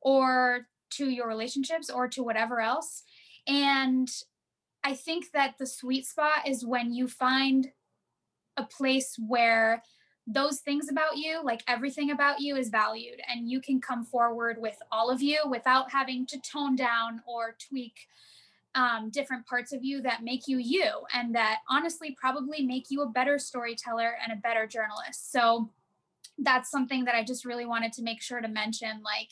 or 0.01 0.66
to 0.90 1.09
your 1.09 1.26
relationships 1.26 1.88
or 1.88 2.09
to 2.09 2.22
whatever 2.22 2.61
else. 2.61 3.03
And 3.47 4.09
I 4.84 4.95
think 4.95 5.32
that 5.32 5.55
the 5.59 5.66
sweet 5.66 6.07
spot 6.07 6.47
is 6.47 6.66
when 6.66 6.93
you 6.93 7.09
find 7.09 7.68
a 8.57 8.64
place 8.64 9.16
where 9.18 9.82
those 10.26 10.60
things 10.60 10.88
about 10.88 11.16
you, 11.16 11.40
like 11.42 11.62
everything 11.66 12.10
about 12.10 12.40
you, 12.40 12.56
is 12.56 12.68
valued, 12.68 13.20
and 13.28 13.50
you 13.50 13.60
can 13.60 13.80
come 13.80 14.04
forward 14.04 14.56
with 14.60 14.78
all 14.90 15.10
of 15.10 15.20
you 15.20 15.40
without 15.48 15.90
having 15.90 16.26
to 16.26 16.40
tone 16.40 16.76
down 16.76 17.22
or 17.26 17.56
tweak 17.58 18.06
um, 18.74 19.10
different 19.10 19.46
parts 19.46 19.72
of 19.72 19.84
you 19.84 20.00
that 20.02 20.22
make 20.22 20.46
you 20.46 20.58
you, 20.58 20.86
and 21.12 21.34
that 21.34 21.58
honestly 21.68 22.16
probably 22.18 22.64
make 22.64 22.90
you 22.90 23.02
a 23.02 23.08
better 23.08 23.38
storyteller 23.38 24.16
and 24.22 24.32
a 24.32 24.40
better 24.40 24.66
journalist. 24.66 25.32
So 25.32 25.70
that's 26.38 26.70
something 26.70 27.04
that 27.04 27.14
I 27.14 27.24
just 27.24 27.44
really 27.44 27.66
wanted 27.66 27.92
to 27.94 28.02
make 28.02 28.22
sure 28.22 28.40
to 28.40 28.48
mention. 28.48 29.02
Like, 29.02 29.28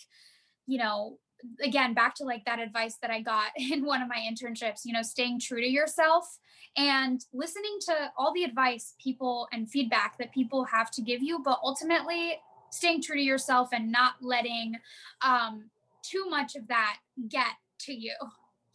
you 0.66 0.78
know, 0.78 1.18
again 1.62 1.95
back 1.95 2.14
to 2.14 2.24
like 2.24 2.45
that 2.45 2.59
advice 2.59 2.97
that 3.03 3.11
i 3.11 3.20
got 3.20 3.51
in 3.57 3.84
one 3.84 4.03
of 4.03 4.09
my 4.09 4.18
internships 4.18 4.80
you 4.84 4.93
know 4.93 5.03
staying 5.03 5.38
true 5.41 5.61
to 5.61 5.68
yourself 5.68 6.38
and 6.76 7.24
listening 7.32 7.78
to 7.80 8.11
all 8.16 8.32
the 8.32 8.45
advice 8.45 8.95
people 9.03 9.49
and 9.53 9.68
feedback 9.68 10.16
that 10.18 10.32
people 10.32 10.64
have 10.64 10.91
to 10.91 11.03
give 11.03 11.22
you 11.22 11.41
but 11.45 11.59
ultimately 11.62 12.38
staying 12.70 13.03
true 13.03 13.16
to 13.16 13.22
yourself 13.22 13.70
and 13.72 13.91
not 13.91 14.14
letting 14.20 14.74
um 15.22 15.64
too 16.03 16.26
much 16.28 16.57
of 16.57 16.66
that 16.68 16.99
get 17.28 17.53
to 17.78 17.93
you 17.93 18.14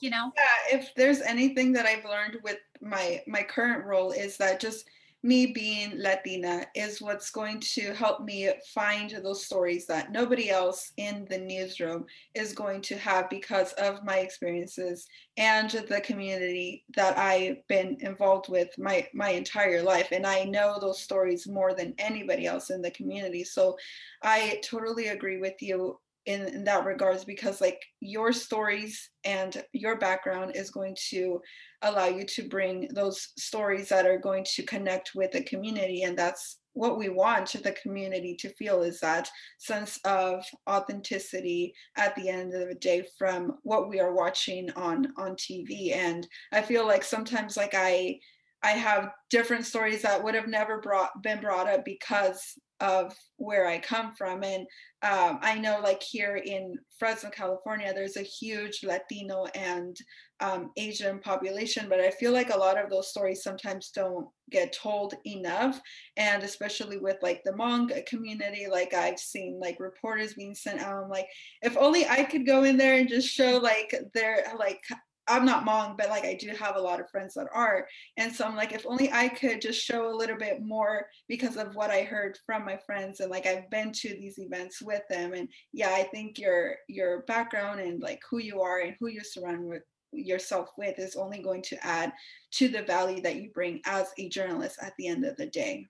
you 0.01 0.09
know? 0.09 0.31
Yeah 0.35 0.77
if 0.77 0.93
there's 0.95 1.21
anything 1.21 1.71
that 1.73 1.85
i've 1.85 2.05
learned 2.05 2.37
with 2.43 2.57
my 2.81 3.23
my 3.27 3.43
current 3.43 3.85
role 3.85 4.11
is 4.11 4.37
that 4.37 4.59
just 4.59 4.85
me 5.25 5.47
being 5.47 5.99
Latina 5.99 6.67
is 6.75 7.01
what's 7.01 7.31
going 7.31 7.59
to 7.59 7.95
help 7.95 8.21
me 8.21 8.47
find 8.75 9.09
those 9.23 9.43
stories 9.43 9.87
that 9.87 10.11
nobody 10.11 10.51
else 10.51 10.91
in 10.97 11.25
the 11.31 11.39
newsroom 11.39 12.05
is 12.35 12.53
going 12.53 12.79
to 12.79 12.95
have 12.95 13.27
because 13.31 13.73
of 13.73 14.05
my 14.05 14.17
experiences 14.19 15.07
and 15.37 15.71
the 15.89 15.99
community 16.01 16.83
that 16.95 17.17
I've 17.17 17.67
been 17.67 17.97
involved 18.01 18.49
with 18.49 18.69
my 18.77 19.07
my 19.15 19.31
entire 19.31 19.81
life. 19.81 20.09
And 20.11 20.27
I 20.27 20.43
know 20.43 20.77
those 20.79 21.01
stories 21.01 21.47
more 21.47 21.73
than 21.73 21.95
anybody 21.97 22.45
else 22.45 22.69
in 22.69 22.83
the 22.83 22.91
community. 22.91 23.43
So 23.43 23.75
I 24.21 24.61
totally 24.63 25.07
agree 25.07 25.37
with 25.37 25.59
you 25.59 25.99
in, 26.25 26.47
in 26.47 26.63
that 26.63 26.85
regards 26.85 27.23
because 27.23 27.61
like 27.61 27.81
your 27.99 28.33
stories 28.33 29.09
and 29.23 29.63
your 29.73 29.97
background 29.97 30.55
is 30.55 30.71
going 30.71 30.95
to 31.09 31.41
allow 31.81 32.07
you 32.07 32.25
to 32.25 32.47
bring 32.47 32.87
those 32.93 33.29
stories 33.37 33.89
that 33.89 34.05
are 34.05 34.17
going 34.17 34.45
to 34.55 34.63
connect 34.63 35.11
with 35.15 35.31
the 35.31 35.43
community. 35.43 36.03
And 36.03 36.17
that's 36.17 36.57
what 36.75 36.97
we 36.97 37.09
want 37.09 37.47
the 37.63 37.71
community 37.71 38.35
to 38.35 38.49
feel 38.55 38.81
is 38.81 38.99
that 38.99 39.29
sense 39.57 39.97
of 40.03 40.43
authenticity 40.69 41.73
at 41.95 42.13
the 42.15 42.29
end 42.29 42.53
of 42.53 42.67
the 42.67 42.75
day 42.75 43.03
from 43.17 43.57
what 43.63 43.87
we 43.87 43.99
are 43.99 44.13
watching 44.13 44.69
on 44.75 45.07
on 45.17 45.31
tv 45.35 45.95
and 45.95 46.27
i 46.51 46.61
feel 46.61 46.85
like 46.85 47.03
sometimes 47.03 47.55
like 47.55 47.73
i 47.73 48.19
i 48.65 48.71
have 48.71 49.11
different 49.29 49.65
stories 49.65 50.01
that 50.01 50.23
would 50.23 50.35
have 50.35 50.47
never 50.47 50.81
brought 50.81 51.11
been 51.23 51.39
brought 51.39 51.67
up 51.67 51.85
because 51.85 52.57
of 52.81 53.15
where 53.37 53.67
I 53.67 53.79
come 53.79 54.13
from. 54.15 54.43
And 54.43 54.67
um, 55.01 55.39
I 55.41 55.57
know, 55.57 55.79
like 55.81 56.01
here 56.01 56.37
in 56.37 56.77
Fresno, 56.99 57.29
California, 57.29 57.93
there's 57.93 58.17
a 58.17 58.21
huge 58.21 58.81
Latino 58.83 59.45
and 59.55 59.95
um, 60.41 60.71
Asian 60.75 61.19
population, 61.19 61.87
but 61.87 62.01
I 62.01 62.11
feel 62.11 62.33
like 62.33 62.53
a 62.53 62.57
lot 62.57 62.77
of 62.77 62.89
those 62.89 63.09
stories 63.09 63.43
sometimes 63.43 63.91
don't 63.91 64.27
get 64.51 64.73
told 64.73 65.13
enough. 65.25 65.79
And 66.17 66.43
especially 66.43 66.97
with 66.97 67.17
like 67.21 67.41
the 67.45 67.51
Hmong 67.51 68.05
community, 68.07 68.67
like 68.69 68.93
I've 68.93 69.19
seen 69.19 69.59
like 69.61 69.77
reporters 69.79 70.33
being 70.33 70.55
sent 70.55 70.81
out. 70.81 71.03
I'm 71.03 71.09
like, 71.09 71.27
if 71.61 71.77
only 71.77 72.05
I 72.07 72.23
could 72.23 72.45
go 72.45 72.63
in 72.63 72.77
there 72.77 72.97
and 72.97 73.07
just 73.07 73.29
show 73.29 73.57
like 73.57 73.95
their 74.13 74.43
like 74.59 74.81
I'm 75.27 75.45
not 75.45 75.65
Hmong, 75.65 75.97
but 75.97 76.09
like 76.09 76.25
I 76.25 76.35
do 76.35 76.49
have 76.49 76.75
a 76.75 76.81
lot 76.81 76.99
of 76.99 77.09
friends 77.09 77.33
that 77.33 77.47
are. 77.53 77.87
And 78.17 78.33
so 78.33 78.45
I'm 78.45 78.55
like, 78.55 78.73
if 78.73 78.85
only 78.85 79.11
I 79.11 79.27
could 79.27 79.61
just 79.61 79.83
show 79.83 80.09
a 80.09 80.15
little 80.15 80.37
bit 80.37 80.61
more 80.61 81.07
because 81.27 81.57
of 81.57 81.75
what 81.75 81.89
I 81.89 82.03
heard 82.03 82.37
from 82.45 82.63
my 82.65 82.77
friends 82.85 83.19
and 83.19 83.31
like 83.31 83.45
I've 83.45 83.69
been 83.69 83.91
to 83.91 84.09
these 84.09 84.37
events 84.37 84.81
with 84.81 85.01
them. 85.09 85.33
And 85.33 85.49
yeah, 85.73 85.89
I 85.89 86.03
think 86.03 86.37
your 86.37 86.75
your 86.87 87.21
background 87.23 87.79
and 87.79 88.01
like 88.01 88.19
who 88.29 88.39
you 88.39 88.61
are 88.61 88.79
and 88.79 88.95
who 88.99 89.07
you 89.07 89.21
surround 89.23 89.65
with 89.67 89.83
yourself 90.11 90.69
with 90.77 90.97
is 90.99 91.15
only 91.15 91.41
going 91.41 91.61
to 91.63 91.85
add 91.85 92.13
to 92.51 92.67
the 92.67 92.83
value 92.83 93.21
that 93.21 93.35
you 93.35 93.49
bring 93.53 93.81
as 93.85 94.11
a 94.17 94.29
journalist 94.29 94.77
at 94.81 94.93
the 94.97 95.07
end 95.07 95.25
of 95.25 95.35
the 95.37 95.47
day. 95.47 95.87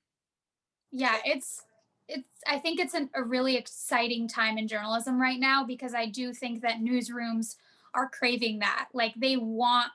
Yeah, 0.92 1.18
it's 1.26 1.62
it's 2.08 2.28
I 2.48 2.60
think 2.60 2.80
it's 2.80 2.94
an, 2.94 3.10
a 3.16 3.24
really 3.24 3.58
exciting 3.58 4.28
time 4.28 4.58
in 4.58 4.68
journalism 4.68 5.20
right 5.20 5.40
now 5.40 5.66
because 5.66 5.94
I 5.94 6.06
do 6.06 6.34
think 6.34 6.62
that 6.62 6.80
newsrooms 6.80 7.56
are 7.96 8.10
craving 8.10 8.60
that. 8.60 8.88
Like 8.94 9.14
they 9.16 9.38
want 9.38 9.92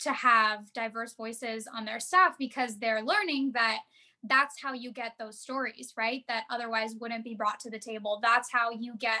to 0.00 0.12
have 0.12 0.72
diverse 0.72 1.14
voices 1.14 1.68
on 1.74 1.84
their 1.84 2.00
staff 2.00 2.36
because 2.38 2.78
they're 2.78 3.02
learning 3.02 3.52
that 3.54 3.78
that's 4.24 4.60
how 4.60 4.72
you 4.72 4.92
get 4.92 5.14
those 5.18 5.38
stories, 5.38 5.94
right? 5.96 6.24
That 6.28 6.44
otherwise 6.50 6.94
wouldn't 7.00 7.24
be 7.24 7.34
brought 7.34 7.60
to 7.60 7.70
the 7.70 7.78
table. 7.78 8.20
That's 8.22 8.50
how 8.52 8.70
you 8.70 8.94
get 8.98 9.20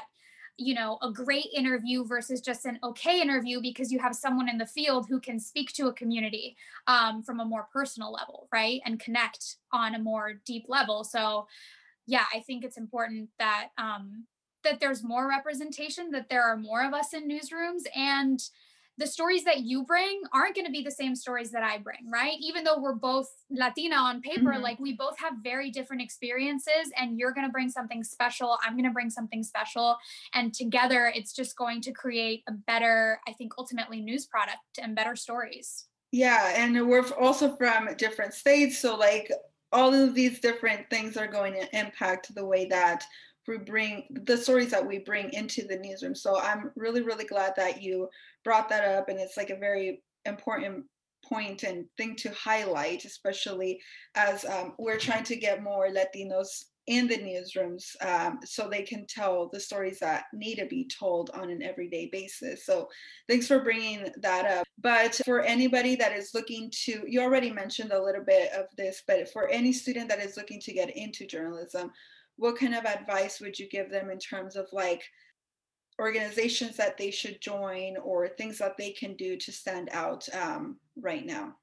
you 0.60 0.74
know 0.74 0.98
a 1.00 1.10
great 1.10 1.46
interview 1.56 2.04
versus 2.04 2.40
just 2.40 2.66
an 2.66 2.78
okay 2.82 3.22
interview 3.22 3.60
because 3.62 3.90
you 3.90 3.98
have 3.98 4.14
someone 4.14 4.48
in 4.48 4.58
the 4.58 4.66
field 4.66 5.06
who 5.08 5.18
can 5.18 5.40
speak 5.40 5.72
to 5.72 5.86
a 5.86 5.92
community 5.92 6.54
um, 6.86 7.22
from 7.22 7.40
a 7.40 7.44
more 7.44 7.66
personal 7.72 8.12
level 8.12 8.46
right 8.52 8.82
and 8.84 9.00
connect 9.00 9.56
on 9.72 9.94
a 9.94 9.98
more 9.98 10.34
deep 10.44 10.66
level 10.68 11.02
so 11.02 11.46
yeah 12.06 12.24
i 12.34 12.40
think 12.40 12.62
it's 12.62 12.76
important 12.76 13.30
that 13.38 13.68
um, 13.78 14.26
that 14.64 14.80
there's 14.80 15.02
more 15.02 15.28
representation, 15.28 16.10
that 16.10 16.28
there 16.28 16.42
are 16.42 16.56
more 16.56 16.84
of 16.84 16.94
us 16.94 17.12
in 17.14 17.28
newsrooms, 17.28 17.82
and 17.94 18.40
the 18.98 19.06
stories 19.06 19.44
that 19.44 19.60
you 19.60 19.82
bring 19.84 20.20
aren't 20.34 20.54
going 20.54 20.66
to 20.66 20.70
be 20.70 20.82
the 20.82 20.90
same 20.90 21.16
stories 21.16 21.50
that 21.52 21.62
I 21.62 21.78
bring, 21.78 22.10
right? 22.12 22.36
Even 22.38 22.64
though 22.64 22.78
we're 22.78 22.94
both 22.94 23.30
Latina 23.50 23.96
on 23.96 24.20
paper, 24.20 24.50
mm-hmm. 24.50 24.62
like 24.62 24.78
we 24.78 24.92
both 24.92 25.18
have 25.18 25.34
very 25.42 25.70
different 25.70 26.02
experiences, 26.02 26.92
and 26.98 27.18
you're 27.18 27.32
going 27.32 27.46
to 27.46 27.52
bring 27.52 27.70
something 27.70 28.04
special. 28.04 28.58
I'm 28.62 28.74
going 28.74 28.84
to 28.84 28.90
bring 28.90 29.08
something 29.08 29.42
special. 29.42 29.96
And 30.34 30.52
together, 30.52 31.10
it's 31.14 31.32
just 31.32 31.56
going 31.56 31.80
to 31.82 31.92
create 31.92 32.42
a 32.46 32.52
better, 32.52 33.20
I 33.26 33.32
think, 33.32 33.54
ultimately 33.56 34.02
news 34.02 34.26
product 34.26 34.58
and 34.82 34.94
better 34.94 35.16
stories. 35.16 35.86
Yeah. 36.12 36.52
And 36.54 36.86
we're 36.86 37.08
also 37.12 37.56
from 37.56 37.88
different 37.96 38.34
states. 38.34 38.80
So, 38.80 38.96
like, 38.96 39.32
all 39.72 39.94
of 39.94 40.14
these 40.14 40.40
different 40.40 40.90
things 40.90 41.16
are 41.16 41.28
going 41.28 41.54
to 41.54 41.78
impact 41.78 42.34
the 42.34 42.44
way 42.44 42.66
that 42.66 43.04
we 43.50 43.58
bring 43.58 44.04
the 44.24 44.36
stories 44.36 44.70
that 44.70 44.86
we 44.86 45.00
bring 45.00 45.32
into 45.32 45.66
the 45.66 45.76
newsroom. 45.76 46.14
So 46.14 46.40
I'm 46.40 46.70
really, 46.76 47.02
really 47.02 47.24
glad 47.24 47.52
that 47.56 47.82
you 47.82 48.08
brought 48.44 48.68
that 48.70 48.84
up. 48.84 49.08
And 49.08 49.18
it's 49.18 49.36
like 49.36 49.50
a 49.50 49.56
very 49.56 50.02
important 50.24 50.86
point 51.24 51.64
and 51.64 51.84
thing 51.98 52.16
to 52.16 52.30
highlight, 52.32 53.04
especially 53.04 53.80
as 54.14 54.44
um, 54.44 54.74
we're 54.78 54.98
trying 54.98 55.24
to 55.24 55.36
get 55.36 55.62
more 55.62 55.88
Latinos 55.88 56.64
in 56.86 57.06
the 57.06 57.18
newsrooms 57.18 57.94
um, 58.04 58.40
so 58.44 58.68
they 58.68 58.82
can 58.82 59.06
tell 59.06 59.48
the 59.52 59.60
stories 59.60 59.98
that 60.00 60.24
need 60.32 60.56
to 60.56 60.66
be 60.66 60.88
told 60.88 61.30
on 61.30 61.50
an 61.50 61.62
everyday 61.62 62.08
basis. 62.10 62.64
So 62.64 62.88
thanks 63.28 63.46
for 63.46 63.60
bringing 63.60 64.10
that 64.22 64.46
up. 64.46 64.66
But 64.78 65.20
for 65.24 65.42
anybody 65.42 65.94
that 65.96 66.12
is 66.12 66.30
looking 66.34 66.70
to, 66.84 67.04
you 67.06 67.20
already 67.20 67.52
mentioned 67.52 67.92
a 67.92 68.02
little 68.02 68.24
bit 68.24 68.50
of 68.52 68.64
this, 68.76 69.02
but 69.06 69.30
for 69.30 69.48
any 69.48 69.72
student 69.72 70.08
that 70.08 70.20
is 70.20 70.36
looking 70.36 70.60
to 70.62 70.72
get 70.72 70.96
into 70.96 71.26
journalism, 71.26 71.92
what 72.40 72.56
kind 72.56 72.74
of 72.74 72.86
advice 72.86 73.38
would 73.38 73.58
you 73.58 73.68
give 73.68 73.90
them 73.90 74.08
in 74.08 74.18
terms 74.18 74.56
of 74.56 74.66
like 74.72 75.02
organizations 76.00 76.74
that 76.78 76.96
they 76.96 77.10
should 77.10 77.38
join 77.38 77.98
or 78.02 78.26
things 78.26 78.56
that 78.56 78.78
they 78.78 78.92
can 78.92 79.14
do 79.14 79.36
to 79.36 79.52
stand 79.52 79.90
out 79.92 80.26
um, 80.32 80.78
right 80.98 81.26
now? 81.26 81.54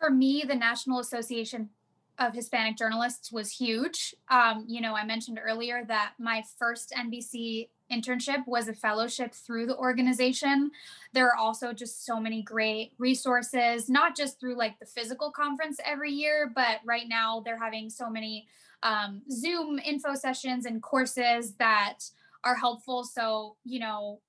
For 0.00 0.10
me, 0.10 0.44
the 0.46 0.56
National 0.56 0.98
Association 0.98 1.70
of 2.18 2.34
Hispanic 2.34 2.76
Journalists 2.76 3.30
was 3.30 3.52
huge. 3.52 4.12
Um, 4.28 4.64
you 4.66 4.80
know, 4.80 4.96
I 4.96 5.04
mentioned 5.04 5.38
earlier 5.40 5.84
that 5.86 6.14
my 6.18 6.42
first 6.58 6.92
NBC 6.98 7.68
internship 7.94 8.46
was 8.46 8.68
a 8.68 8.74
fellowship 8.74 9.32
through 9.32 9.66
the 9.66 9.76
organization. 9.76 10.70
There 11.12 11.26
are 11.28 11.36
also 11.36 11.72
just 11.72 12.04
so 12.04 12.18
many 12.18 12.42
great 12.42 12.92
resources, 12.98 13.88
not 13.88 14.16
just 14.16 14.40
through 14.40 14.56
like 14.56 14.78
the 14.78 14.86
physical 14.86 15.30
conference 15.30 15.78
every 15.84 16.10
year, 16.10 16.50
but 16.54 16.80
right 16.84 17.08
now 17.08 17.42
they're 17.44 17.58
having 17.58 17.90
so 17.90 18.10
many 18.10 18.46
um, 18.82 19.22
Zoom 19.30 19.78
info 19.78 20.14
sessions 20.14 20.66
and 20.66 20.82
courses 20.82 21.54
that 21.54 22.00
are 22.44 22.54
helpful. 22.54 23.04
So, 23.04 23.56
you 23.64 23.80
know, 23.80 24.20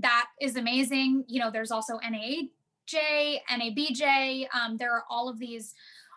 that 0.00 0.26
is 0.40 0.56
amazing. 0.56 1.24
You 1.26 1.40
know, 1.40 1.50
there's 1.50 1.72
also 1.72 1.98
NAJ, 1.98 3.38
NABJ. 3.50 4.46
Um, 4.54 4.76
there 4.76 4.92
are 4.92 5.04
all 5.10 5.28
of 5.28 5.38
these 5.38 5.74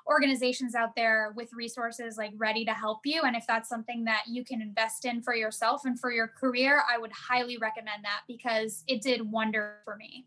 organizations 0.08 0.76
out 0.76 0.95
there 0.95 1.34
with 1.36 1.51
resources 1.53 2.18
like 2.18 2.32
ready 2.38 2.64
to 2.66 2.74
help 2.74 2.99
you. 3.05 3.22
And 3.24 3.36
if 3.36 3.45
that's 3.47 3.70
something 3.70 4.05
that 4.05 4.24
you 4.28 4.43
can 4.43 4.62
invest 4.62 5.05
in 5.05 5.22
for 5.22 5.36
yourself 5.36 5.82
and 5.86 5.99
for 5.99 6.12
your 6.12 6.28
career, 6.28 6.82
I 6.89 6.97
would 6.97 7.12
highly 7.12 7.58
recommend 7.58 8.03
that 8.03 8.22
because 8.28 8.84
it 8.88 9.01
did 9.01 9.30
wonder 9.30 9.76
for 9.84 9.95
me. 9.95 10.26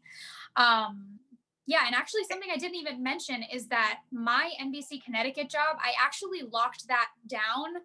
Um, 0.56 1.18
yeah, 1.66 1.82
and 1.86 1.94
actually, 1.94 2.24
something 2.24 2.50
I 2.52 2.56
didn't 2.56 2.76
even 2.76 3.02
mention 3.02 3.44
is 3.52 3.68
that 3.68 4.00
my 4.10 4.50
NBC 4.60 5.04
Connecticut 5.04 5.48
job, 5.48 5.76
I 5.78 5.92
actually 6.02 6.42
locked 6.42 6.88
that 6.88 7.08
down 7.28 7.76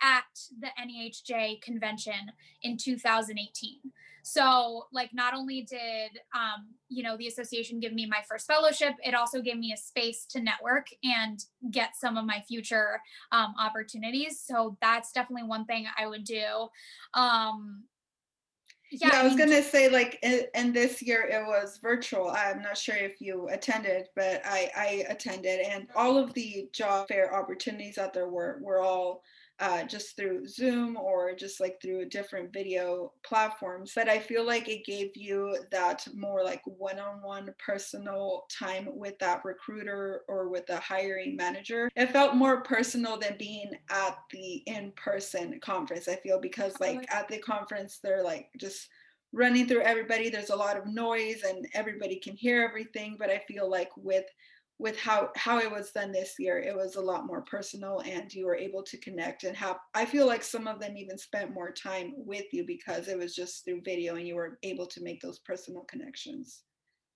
at 0.00 0.24
the 0.60 0.68
NAHJ 0.80 1.60
convention 1.60 2.32
in 2.62 2.76
2018. 2.76 3.80
So, 4.26 4.86
like, 4.90 5.12
not 5.12 5.34
only 5.34 5.60
did, 5.60 6.18
um, 6.34 6.68
you 6.88 7.02
know, 7.02 7.14
the 7.18 7.26
association 7.26 7.78
give 7.78 7.92
me 7.92 8.06
my 8.06 8.22
first 8.26 8.46
fellowship, 8.46 8.94
it 9.04 9.14
also 9.14 9.42
gave 9.42 9.58
me 9.58 9.74
a 9.74 9.76
space 9.76 10.24
to 10.30 10.40
network 10.40 10.86
and 11.04 11.38
get 11.70 11.90
some 11.94 12.16
of 12.16 12.24
my 12.24 12.40
future 12.48 13.02
um, 13.32 13.54
opportunities. 13.60 14.40
So, 14.40 14.78
that's 14.80 15.12
definitely 15.12 15.46
one 15.46 15.66
thing 15.66 15.86
I 15.98 16.06
would 16.06 16.24
do. 16.24 16.68
Um, 17.12 17.84
yeah, 18.90 19.08
yeah, 19.12 19.20
I 19.20 19.24
was 19.24 19.36
gonna 19.36 19.62
say 19.62 19.88
like, 19.88 20.18
and 20.54 20.72
this 20.72 21.02
year 21.02 21.22
it 21.22 21.44
was 21.44 21.78
virtual. 21.82 22.30
I'm 22.30 22.62
not 22.62 22.78
sure 22.78 22.94
if 22.94 23.20
you 23.20 23.48
attended, 23.48 24.06
but 24.14 24.40
I 24.44 24.70
I 24.76 25.04
attended, 25.08 25.60
and 25.60 25.88
all 25.96 26.16
of 26.16 26.32
the 26.34 26.68
job 26.72 27.08
fair 27.08 27.34
opportunities 27.34 27.98
out 27.98 28.12
there 28.12 28.28
were 28.28 28.58
were 28.62 28.80
all 28.80 29.22
uh, 29.60 29.84
just 29.84 30.16
through 30.16 30.46
Zoom 30.48 30.96
or 30.96 31.34
just 31.34 31.60
like 31.60 31.80
through 31.80 32.08
different 32.08 32.52
video 32.52 33.12
platforms. 33.24 33.92
But 33.94 34.08
I 34.08 34.18
feel 34.18 34.44
like 34.44 34.68
it 34.68 34.84
gave 34.84 35.16
you 35.16 35.56
that 35.70 36.06
more 36.14 36.42
like 36.42 36.62
one 36.64 36.98
on 36.98 37.22
one 37.22 37.54
personal 37.64 38.44
time 38.50 38.88
with 38.90 39.18
that 39.20 39.44
recruiter 39.44 40.22
or 40.28 40.48
with 40.48 40.66
the 40.66 40.78
hiring 40.78 41.36
manager. 41.36 41.88
It 41.94 42.10
felt 42.10 42.34
more 42.34 42.62
personal 42.62 43.16
than 43.16 43.36
being 43.38 43.70
at 43.90 44.16
the 44.32 44.62
in 44.66 44.92
person 44.96 45.60
conference, 45.60 46.08
I 46.08 46.16
feel, 46.16 46.40
because 46.40 46.78
like 46.80 47.06
at 47.12 47.28
the 47.28 47.38
conference, 47.38 48.00
they're 48.02 48.24
like 48.24 48.48
just 48.58 48.88
running 49.32 49.66
through 49.66 49.82
everybody. 49.82 50.30
There's 50.30 50.50
a 50.50 50.56
lot 50.56 50.76
of 50.76 50.86
noise 50.86 51.42
and 51.46 51.66
everybody 51.74 52.16
can 52.16 52.36
hear 52.36 52.62
everything. 52.62 53.16
But 53.18 53.30
I 53.30 53.42
feel 53.46 53.70
like 53.70 53.90
with 53.96 54.24
with 54.78 54.98
how 54.98 55.30
how 55.36 55.58
it 55.58 55.70
was 55.70 55.92
done 55.92 56.10
this 56.10 56.34
year 56.38 56.58
it 56.58 56.74
was 56.74 56.96
a 56.96 57.00
lot 57.00 57.26
more 57.26 57.42
personal 57.42 58.00
and 58.04 58.32
you 58.34 58.44
were 58.44 58.56
able 58.56 58.82
to 58.82 58.98
connect 58.98 59.44
and 59.44 59.56
have 59.56 59.76
i 59.94 60.04
feel 60.04 60.26
like 60.26 60.42
some 60.42 60.66
of 60.66 60.80
them 60.80 60.96
even 60.96 61.16
spent 61.16 61.54
more 61.54 61.70
time 61.70 62.12
with 62.16 62.52
you 62.52 62.64
because 62.66 63.08
it 63.08 63.18
was 63.18 63.34
just 63.34 63.64
through 63.64 63.80
video 63.84 64.16
and 64.16 64.26
you 64.26 64.34
were 64.34 64.58
able 64.62 64.86
to 64.86 65.02
make 65.02 65.20
those 65.20 65.38
personal 65.40 65.82
connections. 65.82 66.62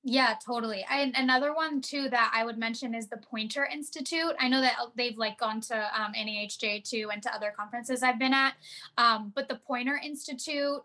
Yeah 0.05 0.35
totally. 0.47 0.87
I, 0.89 1.13
another 1.17 1.53
one 1.53 1.81
too 1.81 2.09
that 2.11 2.33
i 2.33 2.45
would 2.45 2.57
mention 2.57 2.95
is 2.95 3.09
the 3.09 3.17
Poynter 3.17 3.67
Institute. 3.67 4.35
I 4.39 4.49
know 4.49 4.61
that 4.61 4.77
they've 4.97 5.19
like 5.19 5.39
gone 5.39 5.61
to 5.63 5.77
um, 5.77 6.13
NAHJ 6.17 6.89
too 6.89 7.11
and 7.13 7.21
to 7.25 7.35
other 7.35 7.53
conferences 7.57 8.03
i've 8.05 8.19
been 8.19 8.33
at 8.33 8.55
um, 8.97 9.33
but 9.35 9.49
the 9.49 9.57
Poynter 9.57 10.01
Institute 10.03 10.83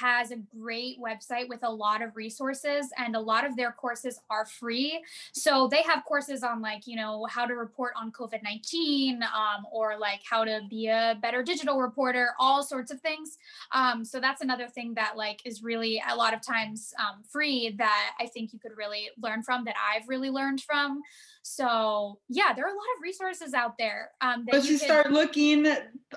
has 0.00 0.30
a 0.30 0.36
great 0.58 1.00
website 1.00 1.48
with 1.48 1.60
a 1.62 1.70
lot 1.70 2.02
of 2.02 2.16
resources 2.16 2.88
and 2.98 3.14
a 3.14 3.20
lot 3.20 3.44
of 3.44 3.56
their 3.56 3.72
courses 3.72 4.20
are 4.30 4.46
free. 4.46 5.02
So 5.32 5.68
they 5.68 5.82
have 5.82 6.04
courses 6.04 6.42
on 6.42 6.60
like, 6.62 6.86
you 6.86 6.96
know, 6.96 7.26
how 7.28 7.46
to 7.46 7.54
report 7.54 7.92
on 8.00 8.10
COVID-19 8.12 9.22
um, 9.22 9.66
or 9.70 9.98
like 9.98 10.20
how 10.28 10.44
to 10.44 10.60
be 10.68 10.88
a 10.88 11.18
better 11.20 11.42
digital 11.42 11.78
reporter, 11.78 12.30
all 12.38 12.62
sorts 12.62 12.90
of 12.90 13.00
things. 13.00 13.38
Um, 13.72 14.04
so 14.04 14.20
that's 14.20 14.42
another 14.42 14.68
thing 14.68 14.94
that 14.94 15.16
like 15.16 15.40
is 15.44 15.62
really 15.62 16.02
a 16.10 16.16
lot 16.16 16.34
of 16.34 16.40
times 16.40 16.94
um, 16.98 17.22
free 17.22 17.74
that 17.78 18.12
I 18.20 18.26
think 18.26 18.52
you 18.52 18.58
could 18.58 18.76
really 18.76 19.10
learn 19.20 19.42
from 19.42 19.64
that 19.64 19.74
I've 19.76 20.08
really 20.08 20.30
learned 20.30 20.62
from. 20.62 21.02
So 21.42 22.20
yeah, 22.28 22.52
there 22.54 22.64
are 22.64 22.68
a 22.68 22.72
lot 22.72 22.96
of 22.96 23.02
resources 23.02 23.52
out 23.52 23.76
there. 23.78 24.10
Um, 24.20 24.44
that 24.46 24.52
Once 24.52 24.66
you, 24.66 24.72
you 24.72 24.78
start 24.78 25.10
looking, 25.10 25.66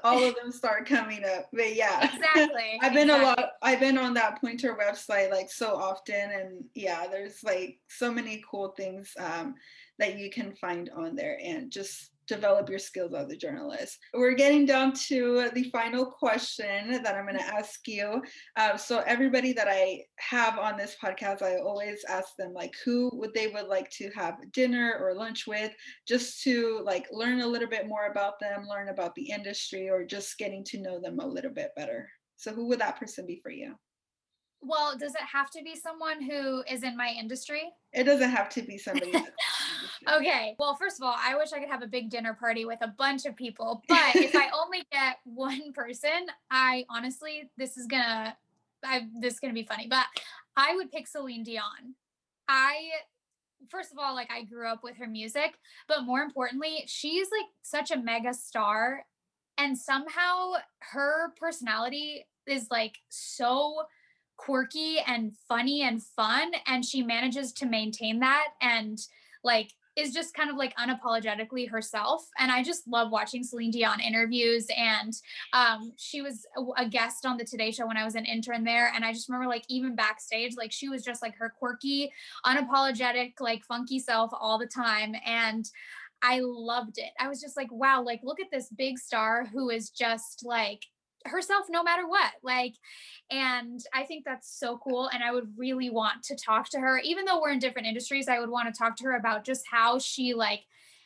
all 0.04 0.24
of 0.24 0.36
them 0.42 0.52
start 0.52 0.88
coming 0.88 1.24
up. 1.26 1.50
But 1.52 1.76
yeah, 1.76 2.14
exactly. 2.14 2.80
I've 2.82 2.94
been 2.94 3.10
exactly. 3.10 3.26
a 3.26 3.28
lot. 3.28 3.52
I've 3.62 3.80
been 3.80 3.98
on 3.98 4.14
that 4.14 4.40
Poynter 4.40 4.76
website 4.76 5.32
like 5.32 5.52
so 5.52 5.76
often, 5.76 6.32
and 6.32 6.64
yeah, 6.76 7.08
there's 7.08 7.44
like 7.44 7.80
so 7.90 8.12
many 8.12 8.44
cool 8.50 8.70
things 8.78 9.12
um, 9.20 9.56
that 9.98 10.18
you 10.18 10.30
can 10.30 10.54
find 10.56 10.90
on 10.96 11.16
there, 11.16 11.40
and 11.44 11.72
just 11.72 12.12
develop 12.28 12.70
your 12.70 12.80
skills 12.80 13.14
as 13.14 13.32
a 13.32 13.38
journalist. 13.38 13.98
We're 14.14 14.34
getting 14.34 14.66
down 14.66 14.94
to 15.08 15.50
the 15.54 15.70
final 15.72 16.06
question 16.06 17.02
that 17.04 17.16
I'm 17.16 17.26
going 17.26 17.38
to 17.38 17.46
ask 17.46 17.88
you. 17.88 18.22
Uh, 18.56 18.78
so 18.78 19.04
everybody 19.06 19.54
that 19.54 19.68
I 19.70 20.02
have 20.20 20.58
on 20.58 20.78
this 20.78 20.96
podcast, 21.04 21.42
I 21.42 21.58
always 21.58 22.04
ask 22.08 22.30
them 22.38 22.54
like 22.54 22.74
who 22.84 23.10
would 23.14 23.34
they 23.34 23.48
would 23.48 23.68
like 23.68 23.90
to 23.92 24.10
have 24.16 24.36
dinner 24.52 24.98
or 25.00 25.14
lunch 25.14 25.48
with, 25.48 25.72
just 26.08 26.42
to 26.44 26.82
like 26.84 27.08
learn 27.12 27.42
a 27.42 27.48
little 27.48 27.70
bit 27.70 27.88
more 27.88 28.08
about 28.08 28.40
them, 28.40 28.66
learn 28.70 28.90
about 28.90 29.14
the 29.16 29.30
industry, 29.30 29.90
or 29.90 30.06
just 30.06 30.38
getting 30.38 30.64
to 30.66 30.82
know 30.82 31.00
them 31.00 31.20
a 31.20 31.28
little 31.28 31.52
bit 31.52 31.72
better. 31.76 32.10
So 32.38 32.54
who 32.54 32.68
would 32.68 32.80
that 32.80 33.00
person 33.00 33.26
be 33.26 33.40
for 33.42 33.52
you? 33.52 33.76
Well, 34.62 34.98
does 34.98 35.14
it 35.14 35.22
have 35.32 35.52
to 35.52 35.62
be 35.64 35.76
someone 35.76 36.24
who 36.24 36.64
is 36.70 36.84
in 36.84 36.98
my 36.98 37.10
industry? 37.10 37.64
It 37.94 38.06
doesn't 38.06 38.32
have 38.32 38.50
to 38.50 38.64
be 38.64 38.78
somebody. 38.78 39.12
okay. 40.08 40.56
Well, 40.60 40.76
first 40.76 41.00
of 41.00 41.04
all, 41.04 41.16
I 41.18 41.36
wish 41.36 41.54
I 41.54 41.60
could 41.60 41.70
have 41.70 41.82
a 41.82 41.88
big 41.88 42.10
dinner 42.10 42.34
party 42.34 42.66
with 42.66 42.80
a 42.82 42.88
bunch 42.88 43.26
of 43.26 43.36
people, 43.36 43.84
but 43.88 44.16
if 44.16 44.36
I 44.36 44.50
only 44.54 44.84
get 44.92 45.18
one 45.24 45.74
person, 45.74 46.28
I 46.52 46.86
honestly, 46.90 47.50
this 47.58 47.78
is 47.78 47.88
gonna, 47.88 48.36
I 48.84 49.08
this 49.20 49.36
is 49.36 49.40
gonna 49.40 49.54
be 49.54 49.64
funny, 49.64 49.88
but 49.88 50.06
I 50.56 50.76
would 50.76 50.92
pick 50.92 51.08
Celine 51.08 51.44
Dion. 51.44 51.96
I 52.48 52.90
first 53.70 53.92
of 53.92 53.98
all, 53.98 54.14
like 54.14 54.32
I 54.32 54.44
grew 54.44 54.68
up 54.68 54.84
with 54.84 54.98
her 54.98 55.08
music, 55.08 55.58
but 55.88 56.04
more 56.04 56.22
importantly, 56.22 56.84
she's 56.88 57.28
like 57.32 57.50
such 57.62 57.92
a 57.92 57.98
mega 57.98 58.34
star, 58.34 59.06
and 59.58 59.78
somehow 59.78 60.54
her 60.80 61.34
personality 61.40 62.26
is 62.48 62.68
like 62.70 62.98
so 63.10 63.86
quirky 64.38 65.00
and 65.08 65.34
funny 65.48 65.84
and 65.84 66.04
fun 66.04 66.52
and 66.68 66.84
she 66.84 67.02
manages 67.02 67.54
to 67.54 67.66
maintain 67.66 68.20
that 68.20 68.48
and 68.62 69.00
like 69.44 69.72
is 69.96 70.14
just 70.14 70.34
kind 70.34 70.50
of 70.50 70.58
like 70.58 70.76
unapologetically 70.78 71.70
herself. 71.70 72.28
And 72.38 72.52
I 72.52 72.64
just 72.64 72.88
love 72.88 73.12
watching 73.12 73.44
Celine 73.44 73.72
Dion 73.72 74.00
interviews. 74.00 74.68
And 74.78 75.14
um, 75.54 75.94
she 75.98 76.22
was 76.22 76.46
a 76.78 76.88
guest 76.88 77.26
on 77.26 77.38
the 77.38 77.46
Today 77.46 77.72
Show 77.72 77.88
when 77.88 77.98
I 77.98 78.04
was 78.04 78.16
an 78.16 78.26
intern 78.26 78.64
there. 78.64 78.92
And 78.94 79.06
I 79.06 79.14
just 79.14 79.30
remember 79.30 79.48
like 79.48 79.64
even 79.70 79.96
backstage, 79.96 80.56
like 80.58 80.72
she 80.72 80.90
was 80.90 81.04
just 81.04 81.22
like 81.22 81.36
her 81.38 81.54
quirky, 81.58 82.12
unapologetic, 82.46 83.34
like 83.40 83.64
funky 83.64 84.00
self 84.00 84.32
all 84.34 84.58
the 84.58 84.68
time. 84.68 85.16
And 85.26 85.70
I 86.22 86.42
loved 86.44 86.98
it. 86.98 87.12
I 87.20 87.28
was 87.28 87.40
just 87.40 87.56
like, 87.56 87.72
wow, 87.72 88.04
like 88.04 88.22
look 88.24 88.40
at 88.40 88.52
this 88.52 88.70
big 88.70 88.98
star 88.98 89.46
who 89.46 89.70
is 89.70 89.90
just 89.90 90.44
like 90.44 90.86
herself 91.26 91.66
no 91.70 91.84
matter 91.84 92.08
what 92.08 92.32
like 92.44 92.76
and 93.32 93.82
i 93.94 94.04
think 94.04 94.24
that's 94.24 94.60
so 94.60 94.78
cool 94.78 95.10
and 95.14 95.24
i 95.24 95.32
would 95.32 95.48
really 95.58 95.90
want 95.90 96.24
to 96.24 96.36
talk 96.36 96.70
to 96.70 96.80
her 96.80 97.00
even 97.00 97.26
though 97.26 97.42
we're 97.42 97.52
in 97.52 97.60
different 97.60 97.88
industries 97.88 98.28
i 98.28 98.40
would 98.40 98.50
want 98.50 98.72
to 98.72 98.78
talk 98.78 98.96
to 98.96 99.04
her 99.04 99.16
about 99.16 99.44
just 99.44 99.66
how 99.70 99.98
she 99.98 100.34
like 100.34 100.62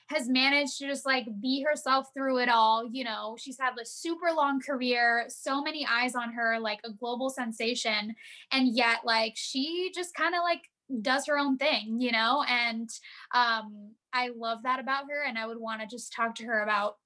has 0.10 0.28
managed 0.28 0.80
to 0.80 0.88
just 0.88 1.06
like 1.06 1.28
be 1.40 1.64
herself 1.64 2.08
through 2.14 2.40
it 2.40 2.50
all 2.50 2.90
you 2.92 3.04
know? 3.04 3.38
She's 3.40 3.60
had 3.60 3.74
a 3.80 3.86
super 3.86 4.32
long 4.36 4.60
career 4.60 5.26
so 5.28 5.62
many 5.62 5.88
eyes 5.90 6.16
on 6.16 6.34
her 6.34 6.60
like 6.60 6.80
a 6.84 6.92
global 6.92 7.30
sensation 7.30 8.16
and 8.52 8.76
yet 8.76 9.00
like 9.06 9.34
she 9.36 9.92
just 9.94 10.14
kind 10.16 10.34
of 10.34 10.42
like 10.42 10.62
does 11.02 11.28
her 11.28 11.38
own 11.38 11.58
thing 11.58 12.02
you 12.02 12.12
know? 12.12 12.44
And 12.48 12.90
um 13.34 13.92
i 14.12 14.32
love 14.36 14.64
that 14.64 14.80
about 14.80 15.04
her 15.10 15.24
and 15.24 15.38
i 15.38 15.46
would 15.46 15.60
want 15.60 15.82
to 15.82 15.88
just 15.88 16.12
talk 16.12 16.34
to 16.34 16.46
her 16.46 16.64
about 16.64 16.98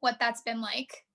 what 0.00 0.18
that's 0.20 0.42
been 0.42 0.60
like 0.60 1.05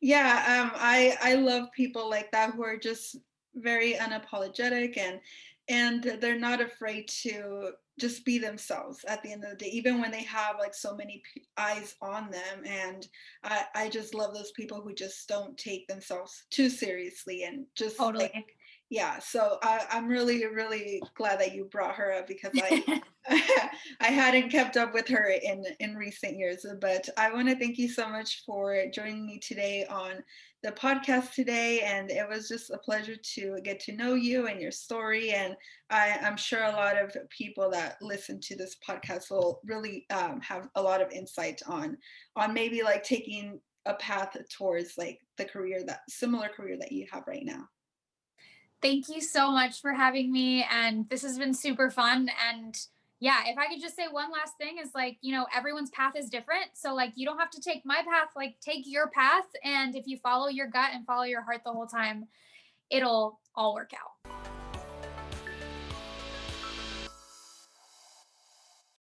yeah, 0.00 0.62
um, 0.62 0.72
I 0.76 1.16
I 1.22 1.34
love 1.34 1.72
people 1.72 2.08
like 2.08 2.30
that 2.32 2.54
who 2.54 2.62
are 2.62 2.76
just 2.76 3.16
very 3.54 3.94
unapologetic 3.94 4.96
and 4.96 5.20
and 5.68 6.02
they're 6.20 6.38
not 6.38 6.60
afraid 6.60 7.08
to 7.08 7.72
just 7.98 8.24
be 8.24 8.38
themselves 8.38 9.04
at 9.08 9.22
the 9.22 9.32
end 9.32 9.44
of 9.44 9.50
the 9.50 9.56
day 9.56 9.70
even 9.70 10.00
when 10.00 10.10
they 10.10 10.22
have 10.22 10.56
like 10.58 10.72
so 10.72 10.94
many 10.94 11.20
eyes 11.56 11.96
on 12.00 12.30
them 12.30 12.62
and 12.64 13.08
I, 13.42 13.64
I 13.74 13.88
just 13.88 14.14
love 14.14 14.34
those 14.34 14.52
people 14.52 14.80
who 14.80 14.94
just 14.94 15.28
don't 15.28 15.58
take 15.58 15.88
themselves 15.88 16.44
too 16.50 16.70
seriously 16.70 17.42
and 17.42 17.66
just 17.74 17.96
totally. 17.96 18.30
like 18.34 18.56
yeah 18.90 19.18
so 19.18 19.58
I, 19.62 19.84
i'm 19.90 20.08
really 20.08 20.46
really 20.46 21.02
glad 21.14 21.40
that 21.40 21.54
you 21.54 21.64
brought 21.64 21.94
her 21.96 22.12
up 22.12 22.26
because 22.26 22.52
i 22.56 23.02
i 24.00 24.06
hadn't 24.06 24.50
kept 24.50 24.76
up 24.76 24.94
with 24.94 25.06
her 25.08 25.28
in 25.28 25.64
in 25.80 25.94
recent 25.94 26.36
years 26.36 26.64
but 26.80 27.08
i 27.18 27.30
want 27.32 27.48
to 27.48 27.58
thank 27.58 27.76
you 27.76 27.88
so 27.88 28.08
much 28.08 28.44
for 28.46 28.84
joining 28.92 29.26
me 29.26 29.38
today 29.38 29.84
on 29.90 30.22
the 30.62 30.72
podcast 30.72 31.32
today 31.32 31.80
and 31.80 32.10
it 32.10 32.28
was 32.28 32.48
just 32.48 32.70
a 32.70 32.78
pleasure 32.78 33.14
to 33.22 33.58
get 33.62 33.78
to 33.78 33.92
know 33.92 34.14
you 34.14 34.46
and 34.46 34.60
your 34.60 34.72
story 34.72 35.30
and 35.32 35.54
I, 35.90 36.18
i'm 36.22 36.36
sure 36.36 36.64
a 36.64 36.72
lot 36.72 36.96
of 36.96 37.14
people 37.30 37.70
that 37.70 37.96
listen 38.00 38.40
to 38.40 38.56
this 38.56 38.76
podcast 38.86 39.30
will 39.30 39.60
really 39.64 40.06
um, 40.10 40.40
have 40.40 40.68
a 40.74 40.82
lot 40.82 41.02
of 41.02 41.12
insight 41.12 41.60
on 41.66 41.98
on 42.34 42.54
maybe 42.54 42.82
like 42.82 43.04
taking 43.04 43.60
a 43.86 43.94
path 43.94 44.36
towards 44.50 44.98
like 44.98 45.20
the 45.36 45.44
career 45.44 45.82
that 45.86 46.00
similar 46.08 46.48
career 46.48 46.76
that 46.80 46.92
you 46.92 47.06
have 47.12 47.24
right 47.26 47.44
now 47.44 47.68
Thank 48.80 49.08
you 49.08 49.20
so 49.20 49.50
much 49.50 49.80
for 49.80 49.92
having 49.92 50.30
me. 50.30 50.64
And 50.70 51.08
this 51.08 51.22
has 51.22 51.38
been 51.38 51.52
super 51.52 51.90
fun. 51.90 52.30
And 52.48 52.76
yeah, 53.20 53.40
if 53.46 53.58
I 53.58 53.66
could 53.66 53.80
just 53.80 53.96
say 53.96 54.06
one 54.08 54.30
last 54.30 54.56
thing 54.56 54.78
is 54.80 54.90
like, 54.94 55.18
you 55.20 55.32
know, 55.32 55.46
everyone's 55.54 55.90
path 55.90 56.14
is 56.16 56.30
different. 56.30 56.66
So, 56.74 56.94
like, 56.94 57.12
you 57.16 57.26
don't 57.26 57.38
have 57.38 57.50
to 57.50 57.60
take 57.60 57.82
my 57.84 57.96
path, 57.96 58.28
like, 58.36 58.56
take 58.60 58.84
your 58.86 59.08
path. 59.10 59.46
And 59.64 59.96
if 59.96 60.06
you 60.06 60.18
follow 60.18 60.46
your 60.46 60.68
gut 60.68 60.90
and 60.94 61.04
follow 61.04 61.24
your 61.24 61.42
heart 61.42 61.62
the 61.64 61.72
whole 61.72 61.88
time, 61.88 62.26
it'll 62.90 63.40
all 63.56 63.74
work 63.74 63.90
out. 63.94 64.57